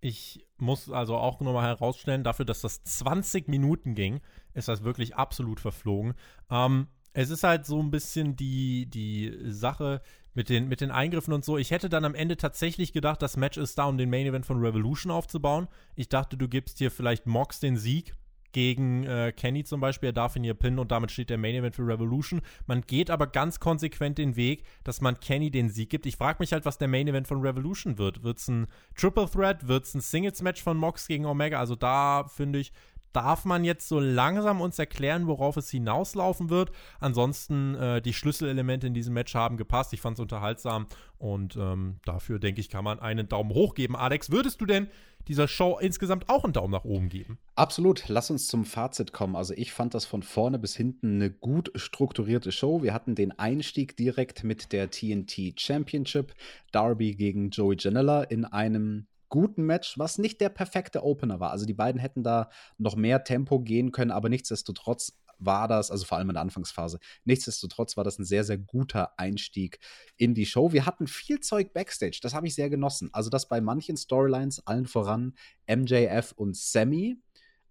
Ich 0.00 0.46
muss 0.56 0.90
also 0.90 1.16
auch 1.16 1.40
nochmal 1.40 1.66
herausstellen, 1.66 2.24
dafür, 2.24 2.46
dass 2.46 2.62
das 2.62 2.82
20 2.84 3.48
Minuten 3.48 3.94
ging, 3.94 4.20
ist 4.54 4.68
das 4.68 4.82
wirklich 4.82 5.16
absolut 5.16 5.60
verflogen. 5.60 6.14
Ähm, 6.50 6.88
es 7.12 7.30
ist 7.30 7.42
halt 7.42 7.66
so 7.66 7.80
ein 7.80 7.90
bisschen 7.90 8.36
die, 8.36 8.86
die 8.86 9.36
Sache 9.50 10.00
mit 10.34 10.48
den, 10.48 10.68
mit 10.68 10.80
den 10.80 10.90
Eingriffen 10.90 11.32
und 11.32 11.44
so. 11.44 11.58
Ich 11.58 11.70
hätte 11.70 11.88
dann 11.88 12.04
am 12.04 12.14
Ende 12.14 12.36
tatsächlich 12.36 12.92
gedacht, 12.92 13.22
das 13.22 13.36
Match 13.36 13.58
ist 13.58 13.78
da, 13.78 13.84
um 13.84 13.98
den 13.98 14.10
Main 14.10 14.26
Event 14.26 14.46
von 14.46 14.60
Revolution 14.60 15.10
aufzubauen. 15.10 15.68
Ich 15.96 16.08
dachte, 16.08 16.36
du 16.36 16.48
gibst 16.48 16.78
hier 16.78 16.90
vielleicht 16.90 17.26
Mox 17.26 17.60
den 17.60 17.76
Sieg 17.76 18.14
gegen 18.52 19.04
äh, 19.04 19.32
Kenny 19.32 19.64
zum 19.64 19.80
Beispiel. 19.80 20.10
Er 20.10 20.14
darf 20.14 20.36
ihn 20.36 20.44
hier 20.44 20.54
pinnen 20.54 20.78
und 20.78 20.90
damit 20.90 21.10
steht 21.10 21.30
der 21.30 21.38
Main 21.38 21.54
Event 21.54 21.76
für 21.76 21.86
Revolution. 21.86 22.42
Man 22.66 22.82
geht 22.82 23.10
aber 23.10 23.26
ganz 23.26 23.60
konsequent 23.60 24.18
den 24.18 24.36
Weg, 24.36 24.64
dass 24.84 25.00
man 25.00 25.20
Kenny 25.20 25.50
den 25.50 25.70
Sieg 25.70 25.90
gibt. 25.90 26.06
Ich 26.06 26.16
frage 26.16 26.38
mich 26.40 26.52
halt, 26.52 26.64
was 26.64 26.78
der 26.78 26.88
Main 26.88 27.08
Event 27.08 27.28
von 27.28 27.40
Revolution 27.40 27.98
wird. 27.98 28.22
Wird 28.22 28.38
es 28.38 28.48
ein 28.48 28.66
Triple 28.96 29.28
Threat? 29.30 29.68
Wird 29.68 29.84
es 29.84 29.94
ein 29.94 30.00
Singles 30.00 30.42
Match 30.42 30.62
von 30.62 30.76
Mox 30.76 31.06
gegen 31.06 31.26
Omega? 31.26 31.58
Also 31.58 31.76
da 31.76 32.24
finde 32.28 32.58
ich, 32.58 32.72
darf 33.12 33.44
man 33.44 33.64
jetzt 33.64 33.88
so 33.88 34.00
langsam 34.00 34.60
uns 34.60 34.78
erklären, 34.78 35.26
worauf 35.26 35.56
es 35.56 35.70
hinauslaufen 35.70 36.50
wird. 36.50 36.70
Ansonsten, 37.00 37.74
äh, 37.74 38.02
die 38.02 38.12
Schlüsselelemente 38.12 38.86
in 38.86 38.94
diesem 38.94 39.14
Match 39.14 39.34
haben 39.34 39.56
gepasst. 39.56 39.92
Ich 39.92 40.00
fand 40.00 40.18
es 40.18 40.20
unterhaltsam 40.20 40.86
und 41.18 41.56
ähm, 41.56 41.96
dafür, 42.04 42.38
denke 42.38 42.60
ich, 42.60 42.68
kann 42.68 42.84
man 42.84 43.00
einen 43.00 43.28
Daumen 43.28 43.50
hoch 43.50 43.74
geben. 43.74 43.96
Alex, 43.96 44.30
würdest 44.30 44.60
du 44.60 44.66
denn 44.66 44.88
dieser 45.28 45.48
Show 45.48 45.78
insgesamt 45.78 46.28
auch 46.28 46.44
einen 46.44 46.52
Daumen 46.52 46.72
nach 46.72 46.84
oben 46.84 47.08
geben? 47.08 47.38
Absolut. 47.54 48.08
Lass 48.08 48.30
uns 48.30 48.46
zum 48.46 48.64
Fazit 48.64 49.12
kommen. 49.12 49.36
Also 49.36 49.54
ich 49.54 49.72
fand 49.72 49.94
das 49.94 50.04
von 50.04 50.22
vorne 50.22 50.58
bis 50.58 50.74
hinten 50.74 51.16
eine 51.16 51.30
gut 51.30 51.70
strukturierte 51.74 52.52
Show. 52.52 52.82
Wir 52.82 52.94
hatten 52.94 53.14
den 53.14 53.38
Einstieg 53.38 53.96
direkt 53.96 54.44
mit 54.44 54.72
der 54.72 54.90
TNT 54.90 55.60
Championship. 55.60 56.34
Darby 56.72 57.14
gegen 57.14 57.50
Joey 57.50 57.76
Janella 57.78 58.22
in 58.22 58.44
einem 58.44 59.06
guten 59.30 59.64
Match, 59.64 59.98
was 59.98 60.18
nicht 60.18 60.40
der 60.40 60.50
perfekte 60.50 61.02
Opener 61.02 61.40
war. 61.40 61.50
Also 61.50 61.64
die 61.64 61.74
beiden 61.74 62.00
hätten 62.00 62.22
da 62.22 62.50
noch 62.76 62.96
mehr 62.96 63.24
Tempo 63.24 63.60
gehen 63.60 63.92
können, 63.92 64.10
aber 64.10 64.28
nichtsdestotrotz 64.28 65.16
war 65.40 65.68
das, 65.68 65.90
also 65.90 66.04
vor 66.04 66.18
allem 66.18 66.28
in 66.28 66.34
der 66.34 66.42
Anfangsphase, 66.42 66.98
nichtsdestotrotz 67.24 67.96
war 67.96 68.04
das 68.04 68.18
ein 68.18 68.26
sehr, 68.26 68.44
sehr 68.44 68.58
guter 68.58 69.18
Einstieg 69.18 69.78
in 70.16 70.34
die 70.34 70.44
Show. 70.44 70.72
Wir 70.72 70.84
hatten 70.84 71.06
viel 71.06 71.40
Zeug 71.40 71.72
backstage, 71.72 72.20
das 72.22 72.34
habe 72.34 72.46
ich 72.46 72.54
sehr 72.54 72.68
genossen. 72.68 73.08
Also, 73.12 73.30
dass 73.30 73.48
bei 73.48 73.62
manchen 73.62 73.96
Storylines, 73.96 74.66
allen 74.66 74.86
voran 74.86 75.34
MJF 75.66 76.32
und 76.32 76.56
Sammy, 76.56 77.16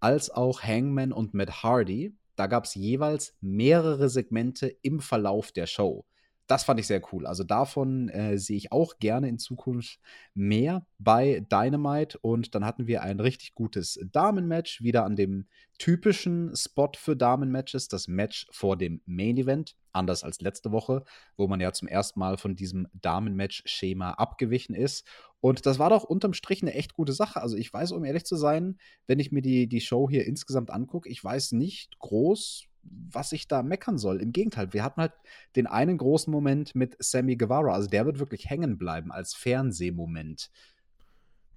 als 0.00 0.30
auch 0.30 0.62
Hangman 0.62 1.12
und 1.12 1.34
Matt 1.34 1.62
Hardy. 1.62 2.16
Da 2.36 2.46
gab 2.46 2.64
es 2.64 2.74
jeweils 2.74 3.36
mehrere 3.40 4.08
Segmente 4.08 4.68
im 4.82 5.00
Verlauf 5.00 5.52
der 5.52 5.66
Show 5.66 6.06
das 6.50 6.64
fand 6.64 6.80
ich 6.80 6.88
sehr 6.88 7.00
cool. 7.12 7.28
Also 7.28 7.44
davon 7.44 8.08
äh, 8.08 8.36
sehe 8.36 8.56
ich 8.56 8.72
auch 8.72 8.98
gerne 8.98 9.28
in 9.28 9.38
Zukunft 9.38 10.00
mehr 10.34 10.84
bei 10.98 11.46
Dynamite. 11.48 12.18
Und 12.18 12.56
dann 12.56 12.64
hatten 12.64 12.88
wir 12.88 13.02
ein 13.02 13.20
richtig 13.20 13.54
gutes 13.54 14.00
Damenmatch, 14.10 14.82
wieder 14.82 15.04
an 15.04 15.14
dem 15.14 15.46
typischen 15.78 16.54
Spot 16.56 16.90
für 16.96 17.14
Damenmatches, 17.14 17.86
das 17.86 18.08
Match 18.08 18.48
vor 18.50 18.76
dem 18.76 19.00
Main 19.06 19.36
Event. 19.36 19.76
Anders 19.92 20.24
als 20.24 20.40
letzte 20.40 20.72
Woche, 20.72 21.04
wo 21.36 21.46
man 21.46 21.60
ja 21.60 21.72
zum 21.72 21.86
ersten 21.86 22.18
Mal 22.18 22.36
von 22.36 22.56
diesem 22.56 22.88
Damenmatch-Schema 22.94 24.12
abgewichen 24.14 24.74
ist. 24.74 25.06
Und 25.38 25.66
das 25.66 25.78
war 25.78 25.90
doch 25.90 26.02
unterm 26.02 26.32
Strich 26.32 26.62
eine 26.62 26.74
echt 26.74 26.94
gute 26.94 27.12
Sache. 27.12 27.40
Also 27.40 27.56
ich 27.56 27.72
weiß, 27.72 27.92
um 27.92 28.04
ehrlich 28.04 28.24
zu 28.24 28.34
sein, 28.34 28.76
wenn 29.06 29.20
ich 29.20 29.30
mir 29.30 29.42
die, 29.42 29.68
die 29.68 29.80
Show 29.80 30.10
hier 30.10 30.26
insgesamt 30.26 30.70
angucke, 30.70 31.08
ich 31.08 31.22
weiß 31.22 31.52
nicht 31.52 31.96
groß, 32.00 32.69
was 32.82 33.32
ich 33.32 33.48
da 33.48 33.62
meckern 33.62 33.98
soll. 33.98 34.20
Im 34.20 34.32
Gegenteil, 34.32 34.72
wir 34.72 34.82
hatten 34.82 35.00
halt 35.00 35.12
den 35.56 35.66
einen 35.66 35.98
großen 35.98 36.30
Moment 36.30 36.74
mit 36.74 36.96
Sammy 36.98 37.36
Guevara. 37.36 37.72
Also 37.72 37.88
der 37.88 38.06
wird 38.06 38.18
wirklich 38.18 38.48
hängen 38.48 38.78
bleiben 38.78 39.12
als 39.12 39.34
Fernsehmoment. 39.34 40.50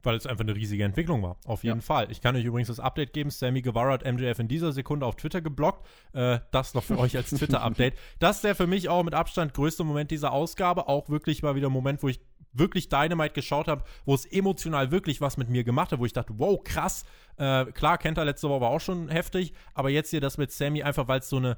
Weil 0.05 0.17
es 0.17 0.27
einfach 0.27 0.43
eine 0.43 0.55
riesige 0.55 0.83
Entwicklung 0.83 1.23
war. 1.23 1.37
Auf 1.45 1.63
jeden 1.63 1.77
ja. 1.77 1.81
Fall. 1.81 2.11
Ich 2.11 2.19
kann 2.19 2.35
euch 2.35 2.43
übrigens 2.43 2.67
das 2.67 2.81
Update 2.81 3.13
geben. 3.13 3.29
Sammy 3.29 3.61
Guevara 3.61 3.93
hat 3.93 4.03
MJF 4.05 4.37
in 4.39 4.49
dieser 4.49 4.73
Sekunde 4.73 5.05
auf 5.05 5.15
Twitter 5.15 5.41
geblockt. 5.41 5.87
Äh, 6.11 6.39
das 6.51 6.73
noch 6.73 6.83
für 6.83 6.97
euch 6.97 7.15
als 7.15 7.29
Twitter-Update. 7.29 7.93
Das 8.19 8.37
ist 8.37 8.43
der 8.43 8.55
für 8.55 8.67
mich 8.67 8.89
auch 8.89 9.03
mit 9.03 9.13
Abstand 9.13 9.53
größte 9.53 9.85
Moment 9.85 10.11
dieser 10.11 10.33
Ausgabe. 10.33 10.89
Auch 10.89 11.09
wirklich 11.09 11.41
mal 11.41 11.55
wieder 11.55 11.67
ein 11.67 11.73
Moment, 11.73 12.03
wo 12.03 12.09
ich 12.09 12.19
wirklich 12.53 12.89
Dynamite 12.89 13.33
geschaut 13.33 13.67
habe, 13.67 13.83
wo 14.05 14.13
es 14.13 14.25
emotional 14.25 14.91
wirklich 14.91 15.21
was 15.21 15.37
mit 15.37 15.49
mir 15.49 15.63
gemacht 15.63 15.91
hat, 15.91 15.99
wo 15.99 16.05
ich 16.05 16.13
dachte, 16.13 16.33
wow, 16.37 16.63
krass. 16.63 17.05
Äh, 17.37 17.65
klar, 17.65 17.97
Kenta 17.97 18.23
letzte 18.23 18.49
Woche 18.49 18.61
war 18.61 18.69
auch 18.69 18.81
schon 18.81 19.09
heftig, 19.09 19.53
aber 19.73 19.89
jetzt 19.89 20.11
hier 20.11 20.21
das 20.21 20.37
mit 20.37 20.51
Sammy 20.51 20.83
einfach, 20.83 21.07
weil 21.07 21.19
es 21.19 21.29
so 21.29 21.37
eine 21.37 21.57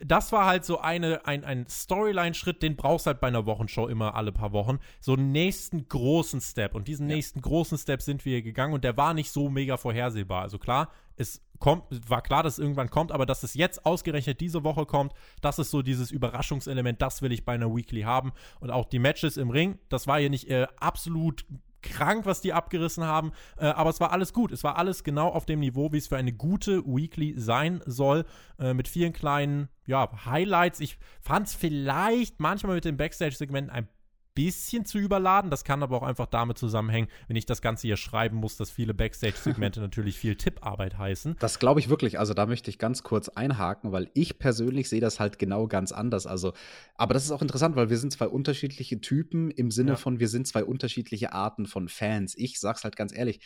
das 0.00 0.32
war 0.32 0.46
halt 0.46 0.64
so 0.64 0.80
eine, 0.80 1.26
ein, 1.26 1.44
ein 1.44 1.66
Storyline-Schritt, 1.68 2.62
den 2.62 2.76
brauchst 2.76 3.06
du 3.06 3.08
halt 3.08 3.20
bei 3.20 3.28
einer 3.28 3.46
Wochenshow 3.46 3.86
immer 3.88 4.14
alle 4.14 4.32
paar 4.32 4.52
Wochen. 4.52 4.78
So 5.00 5.14
einen 5.14 5.32
nächsten 5.32 5.88
großen 5.88 6.40
Step. 6.40 6.74
Und 6.74 6.88
diesen 6.88 7.08
ja. 7.08 7.16
nächsten 7.16 7.40
großen 7.40 7.78
Step 7.78 8.02
sind 8.02 8.24
wir 8.24 8.42
gegangen 8.42 8.74
und 8.74 8.84
der 8.84 8.96
war 8.96 9.14
nicht 9.14 9.30
so 9.30 9.48
mega 9.48 9.76
vorhersehbar. 9.76 10.42
Also 10.42 10.58
klar, 10.58 10.90
es 11.16 11.42
kommt, 11.58 11.84
war 12.08 12.22
klar, 12.22 12.42
dass 12.42 12.54
es 12.54 12.58
irgendwann 12.58 12.90
kommt, 12.90 13.12
aber 13.12 13.26
dass 13.26 13.42
es 13.42 13.54
jetzt 13.54 13.86
ausgerechnet 13.86 14.40
diese 14.40 14.64
Woche 14.64 14.84
kommt, 14.84 15.12
das 15.40 15.58
ist 15.58 15.70
so 15.70 15.82
dieses 15.82 16.10
Überraschungselement, 16.10 17.00
das 17.00 17.22
will 17.22 17.32
ich 17.32 17.44
bei 17.44 17.54
einer 17.54 17.74
Weekly 17.74 18.02
haben. 18.02 18.32
Und 18.60 18.70
auch 18.70 18.84
die 18.84 18.98
Matches 18.98 19.36
im 19.36 19.50
Ring, 19.50 19.78
das 19.88 20.06
war 20.06 20.18
hier 20.18 20.30
nicht 20.30 20.50
äh, 20.50 20.66
absolut 20.78 21.46
krank, 21.82 22.26
was 22.26 22.40
die 22.40 22.52
abgerissen 22.52 23.04
haben. 23.04 23.32
Äh, 23.56 23.66
aber 23.66 23.90
es 23.90 24.00
war 24.00 24.12
alles 24.12 24.32
gut. 24.32 24.52
Es 24.52 24.64
war 24.64 24.76
alles 24.76 25.04
genau 25.04 25.28
auf 25.28 25.46
dem 25.46 25.60
Niveau, 25.60 25.92
wie 25.92 25.98
es 25.98 26.08
für 26.08 26.16
eine 26.16 26.32
gute 26.32 26.84
Weekly 26.84 27.34
sein 27.38 27.80
soll. 27.86 28.24
Äh, 28.58 28.74
mit 28.74 28.88
vielen 28.88 29.12
kleinen 29.12 29.68
ja, 29.86 30.10
Highlights. 30.24 30.80
Ich 30.80 30.98
fand 31.20 31.46
es 31.46 31.54
vielleicht 31.54 32.40
manchmal 32.40 32.74
mit 32.76 32.84
den 32.84 32.96
Backstage-Segmenten 32.96 33.70
ein 33.70 33.88
bisschen 34.36 34.84
zu 34.84 34.98
überladen. 34.98 35.50
Das 35.50 35.64
kann 35.64 35.82
aber 35.82 35.96
auch 35.96 36.02
einfach 36.02 36.26
damit 36.26 36.58
zusammenhängen, 36.58 37.08
wenn 37.26 37.36
ich 37.36 37.46
das 37.46 37.62
Ganze 37.62 37.88
hier 37.88 37.96
schreiben 37.96 38.36
muss, 38.36 38.56
dass 38.56 38.70
viele 38.70 38.94
Backstage-Segmente 38.94 39.80
natürlich 39.80 40.18
viel 40.18 40.36
Tipparbeit 40.36 40.98
heißen. 40.98 41.36
Das 41.40 41.58
glaube 41.58 41.80
ich 41.80 41.88
wirklich. 41.88 42.20
Also 42.20 42.34
da 42.34 42.46
möchte 42.46 42.70
ich 42.70 42.78
ganz 42.78 43.02
kurz 43.02 43.28
einhaken, 43.30 43.90
weil 43.90 44.10
ich 44.14 44.38
persönlich 44.38 44.88
sehe 44.88 45.00
das 45.00 45.18
halt 45.18 45.40
genau 45.40 45.66
ganz 45.66 45.90
anders. 45.90 46.26
Also, 46.26 46.52
aber 46.94 47.14
das 47.14 47.24
ist 47.24 47.30
auch 47.32 47.42
interessant, 47.42 47.74
weil 47.74 47.90
wir 47.90 47.98
sind 47.98 48.12
zwei 48.12 48.28
unterschiedliche 48.28 49.00
Typen 49.00 49.50
im 49.50 49.70
Sinne 49.70 49.92
ja. 49.92 49.96
von, 49.96 50.20
wir 50.20 50.28
sind 50.28 50.46
zwei 50.46 50.64
unterschiedliche 50.64 51.32
Arten 51.32 51.66
von 51.66 51.88
Fans. 51.88 52.36
Ich 52.36 52.60
sag's 52.60 52.84
halt 52.84 52.94
ganz 52.94 53.16
ehrlich. 53.16 53.40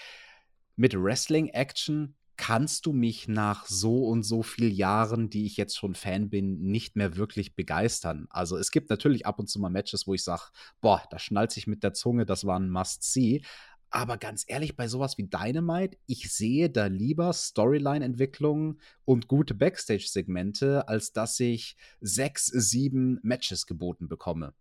Mit 0.76 0.94
Wrestling-Action 0.94 2.16
kannst 2.40 2.86
du 2.86 2.94
mich 2.94 3.28
nach 3.28 3.66
so 3.66 4.06
und 4.06 4.22
so 4.22 4.42
vielen 4.42 4.74
Jahren, 4.74 5.28
die 5.28 5.44
ich 5.44 5.58
jetzt 5.58 5.76
schon 5.76 5.94
Fan 5.94 6.30
bin, 6.30 6.62
nicht 6.62 6.96
mehr 6.96 7.16
wirklich 7.16 7.54
begeistern. 7.54 8.26
Also 8.30 8.56
es 8.56 8.70
gibt 8.70 8.88
natürlich 8.88 9.26
ab 9.26 9.38
und 9.38 9.46
zu 9.50 9.60
mal 9.60 9.68
Matches, 9.68 10.06
wo 10.06 10.14
ich 10.14 10.24
sage, 10.24 10.44
boah, 10.80 11.02
da 11.10 11.18
schnallt 11.18 11.50
sich 11.50 11.66
mit 11.66 11.82
der 11.82 11.92
Zunge, 11.92 12.24
das 12.24 12.46
war 12.46 12.58
ein 12.58 12.70
Must-See. 12.70 13.42
Aber 13.90 14.16
ganz 14.16 14.46
ehrlich, 14.48 14.74
bei 14.74 14.88
sowas 14.88 15.18
wie 15.18 15.28
Dynamite, 15.28 15.98
ich 16.06 16.32
sehe 16.32 16.70
da 16.70 16.86
lieber 16.86 17.30
Storyline-Entwicklungen 17.34 18.80
und 19.04 19.28
gute 19.28 19.52
Backstage-Segmente, 19.52 20.88
als 20.88 21.12
dass 21.12 21.38
ich 21.40 21.76
sechs, 22.00 22.46
sieben 22.46 23.18
Matches 23.22 23.66
geboten 23.66 24.08
bekomme. 24.08 24.54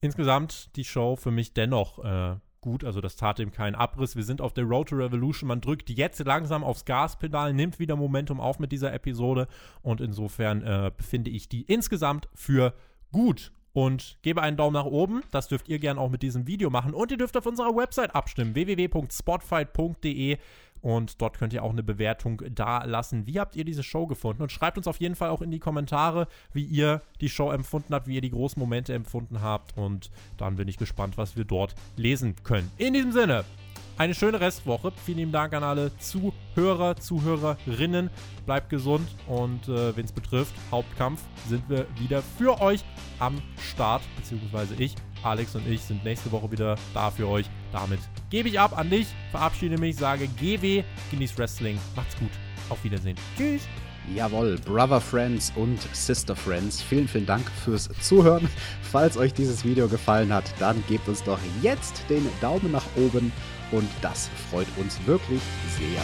Insgesamt 0.00 0.76
die 0.76 0.84
Show 0.84 1.16
für 1.16 1.32
mich 1.32 1.54
dennoch 1.54 2.04
äh, 2.04 2.36
gut, 2.64 2.82
also 2.82 3.02
das 3.02 3.16
tat 3.16 3.38
ihm 3.40 3.52
keinen 3.52 3.74
Abriss. 3.74 4.16
Wir 4.16 4.24
sind 4.24 4.40
auf 4.40 4.54
der 4.54 4.64
Road 4.64 4.88
to 4.88 4.96
Revolution. 4.96 5.48
Man 5.48 5.60
drückt 5.60 5.90
jetzt 5.90 6.18
langsam 6.24 6.64
aufs 6.64 6.86
Gaspedal, 6.86 7.52
nimmt 7.52 7.78
wieder 7.78 7.94
Momentum 7.94 8.40
auf 8.40 8.58
mit 8.58 8.72
dieser 8.72 8.94
Episode 8.94 9.48
und 9.82 10.00
insofern 10.00 10.62
äh, 10.62 10.90
befinde 10.96 11.30
ich 11.30 11.50
die 11.50 11.62
insgesamt 11.62 12.26
für 12.34 12.72
gut 13.12 13.52
und 13.74 14.16
gebe 14.22 14.40
einen 14.40 14.56
Daumen 14.56 14.72
nach 14.72 14.86
oben. 14.86 15.20
Das 15.30 15.48
dürft 15.48 15.68
ihr 15.68 15.78
gerne 15.78 16.00
auch 16.00 16.08
mit 16.08 16.22
diesem 16.22 16.46
Video 16.46 16.70
machen. 16.70 16.94
Und 16.94 17.10
ihr 17.10 17.18
dürft 17.18 17.36
auf 17.36 17.44
unserer 17.44 17.76
Website 17.76 18.14
abstimmen: 18.14 18.54
www.spotfight.de. 18.54 20.38
Und 20.84 21.22
dort 21.22 21.38
könnt 21.38 21.54
ihr 21.54 21.62
auch 21.62 21.70
eine 21.70 21.82
Bewertung 21.82 22.42
da 22.54 22.84
lassen. 22.84 23.26
Wie 23.26 23.40
habt 23.40 23.56
ihr 23.56 23.64
diese 23.64 23.82
Show 23.82 24.06
gefunden? 24.06 24.42
Und 24.42 24.52
schreibt 24.52 24.76
uns 24.76 24.86
auf 24.86 25.00
jeden 25.00 25.16
Fall 25.16 25.30
auch 25.30 25.40
in 25.40 25.50
die 25.50 25.58
Kommentare, 25.58 26.28
wie 26.52 26.62
ihr 26.62 27.00
die 27.22 27.30
Show 27.30 27.50
empfunden 27.50 27.94
habt, 27.94 28.06
wie 28.06 28.16
ihr 28.16 28.20
die 28.20 28.30
großen 28.30 28.60
Momente 28.60 28.92
empfunden 28.92 29.40
habt. 29.40 29.74
Und 29.78 30.10
dann 30.36 30.56
bin 30.56 30.68
ich 30.68 30.76
gespannt, 30.76 31.16
was 31.16 31.38
wir 31.38 31.46
dort 31.46 31.74
lesen 31.96 32.36
können. 32.44 32.70
In 32.76 32.92
diesem 32.92 33.12
Sinne, 33.12 33.46
eine 33.96 34.14
schöne 34.14 34.40
Restwoche. 34.40 34.92
Vielen 35.06 35.16
lieben 35.16 35.32
Dank 35.32 35.54
an 35.54 35.62
alle 35.62 35.90
Zuhörer, 35.96 36.96
Zuhörerinnen. 36.96 38.10
Bleibt 38.44 38.68
gesund 38.68 39.08
und 39.26 39.66
äh, 39.68 39.96
wenn 39.96 40.04
es 40.04 40.12
betrifft, 40.12 40.52
Hauptkampf, 40.70 41.22
sind 41.48 41.66
wir 41.70 41.86
wieder 41.98 42.20
für 42.20 42.60
euch 42.60 42.84
am 43.20 43.40
Start, 43.56 44.02
beziehungsweise 44.18 44.74
ich. 44.74 44.96
Alex 45.24 45.54
und 45.54 45.66
ich 45.68 45.80
sind 45.80 46.04
nächste 46.04 46.30
Woche 46.32 46.50
wieder 46.50 46.76
da 46.92 47.10
für 47.10 47.28
euch. 47.28 47.46
Damit 47.72 48.00
gebe 48.30 48.48
ich 48.48 48.60
ab 48.60 48.76
an 48.76 48.90
dich, 48.90 49.08
verabschiede 49.30 49.78
mich, 49.78 49.96
sage 49.96 50.28
GW, 50.28 50.84
genieß 51.10 51.36
Wrestling, 51.38 51.78
macht's 51.96 52.16
gut, 52.18 52.30
auf 52.68 52.82
Wiedersehen. 52.84 53.16
Tschüss. 53.36 53.62
Jawohl, 54.14 54.58
Brother 54.58 55.00
Friends 55.00 55.50
und 55.56 55.80
Sister 55.94 56.36
Friends, 56.36 56.82
vielen, 56.82 57.08
vielen 57.08 57.24
Dank 57.24 57.50
fürs 57.64 57.88
Zuhören. 58.00 58.48
Falls 58.82 59.16
euch 59.16 59.32
dieses 59.32 59.64
Video 59.64 59.88
gefallen 59.88 60.32
hat, 60.32 60.44
dann 60.58 60.84
gebt 60.88 61.08
uns 61.08 61.22
doch 61.22 61.38
jetzt 61.62 62.02
den 62.10 62.28
Daumen 62.40 62.70
nach 62.70 62.84
oben 62.96 63.32
und 63.72 63.88
das 64.02 64.28
freut 64.50 64.68
uns 64.76 64.98
wirklich 65.06 65.40
sehr. 65.78 66.02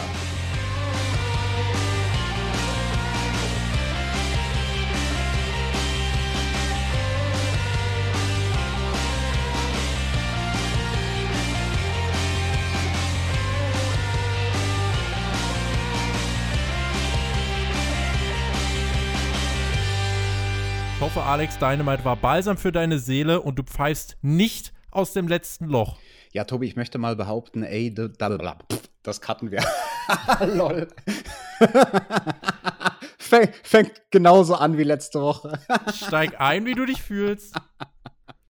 Alex 21.31 21.57
Dynamite 21.59 22.03
war 22.03 22.17
balsam 22.17 22.57
für 22.57 22.73
deine 22.73 22.99
Seele 22.99 23.39
und 23.39 23.57
du 23.57 23.63
pfeifst 23.63 24.17
nicht 24.21 24.73
aus 24.91 25.13
dem 25.13 25.29
letzten 25.29 25.63
Loch. 25.63 25.95
Ja, 26.33 26.43
Tobi, 26.43 26.67
ich 26.67 26.75
möchte 26.75 26.97
mal 26.97 27.15
behaupten, 27.15 27.63
ey, 27.63 27.95
das 27.95 29.21
cutten 29.21 29.49
wir. 29.49 29.63
Lol. 30.53 30.89
Fängt 33.63 34.01
genauso 34.11 34.55
an 34.55 34.77
wie 34.77 34.83
letzte 34.83 35.21
Woche. 35.21 35.57
Steig 35.95 36.41
ein, 36.41 36.65
wie 36.65 36.75
du 36.75 36.85
dich 36.85 37.01
fühlst. 37.01 37.55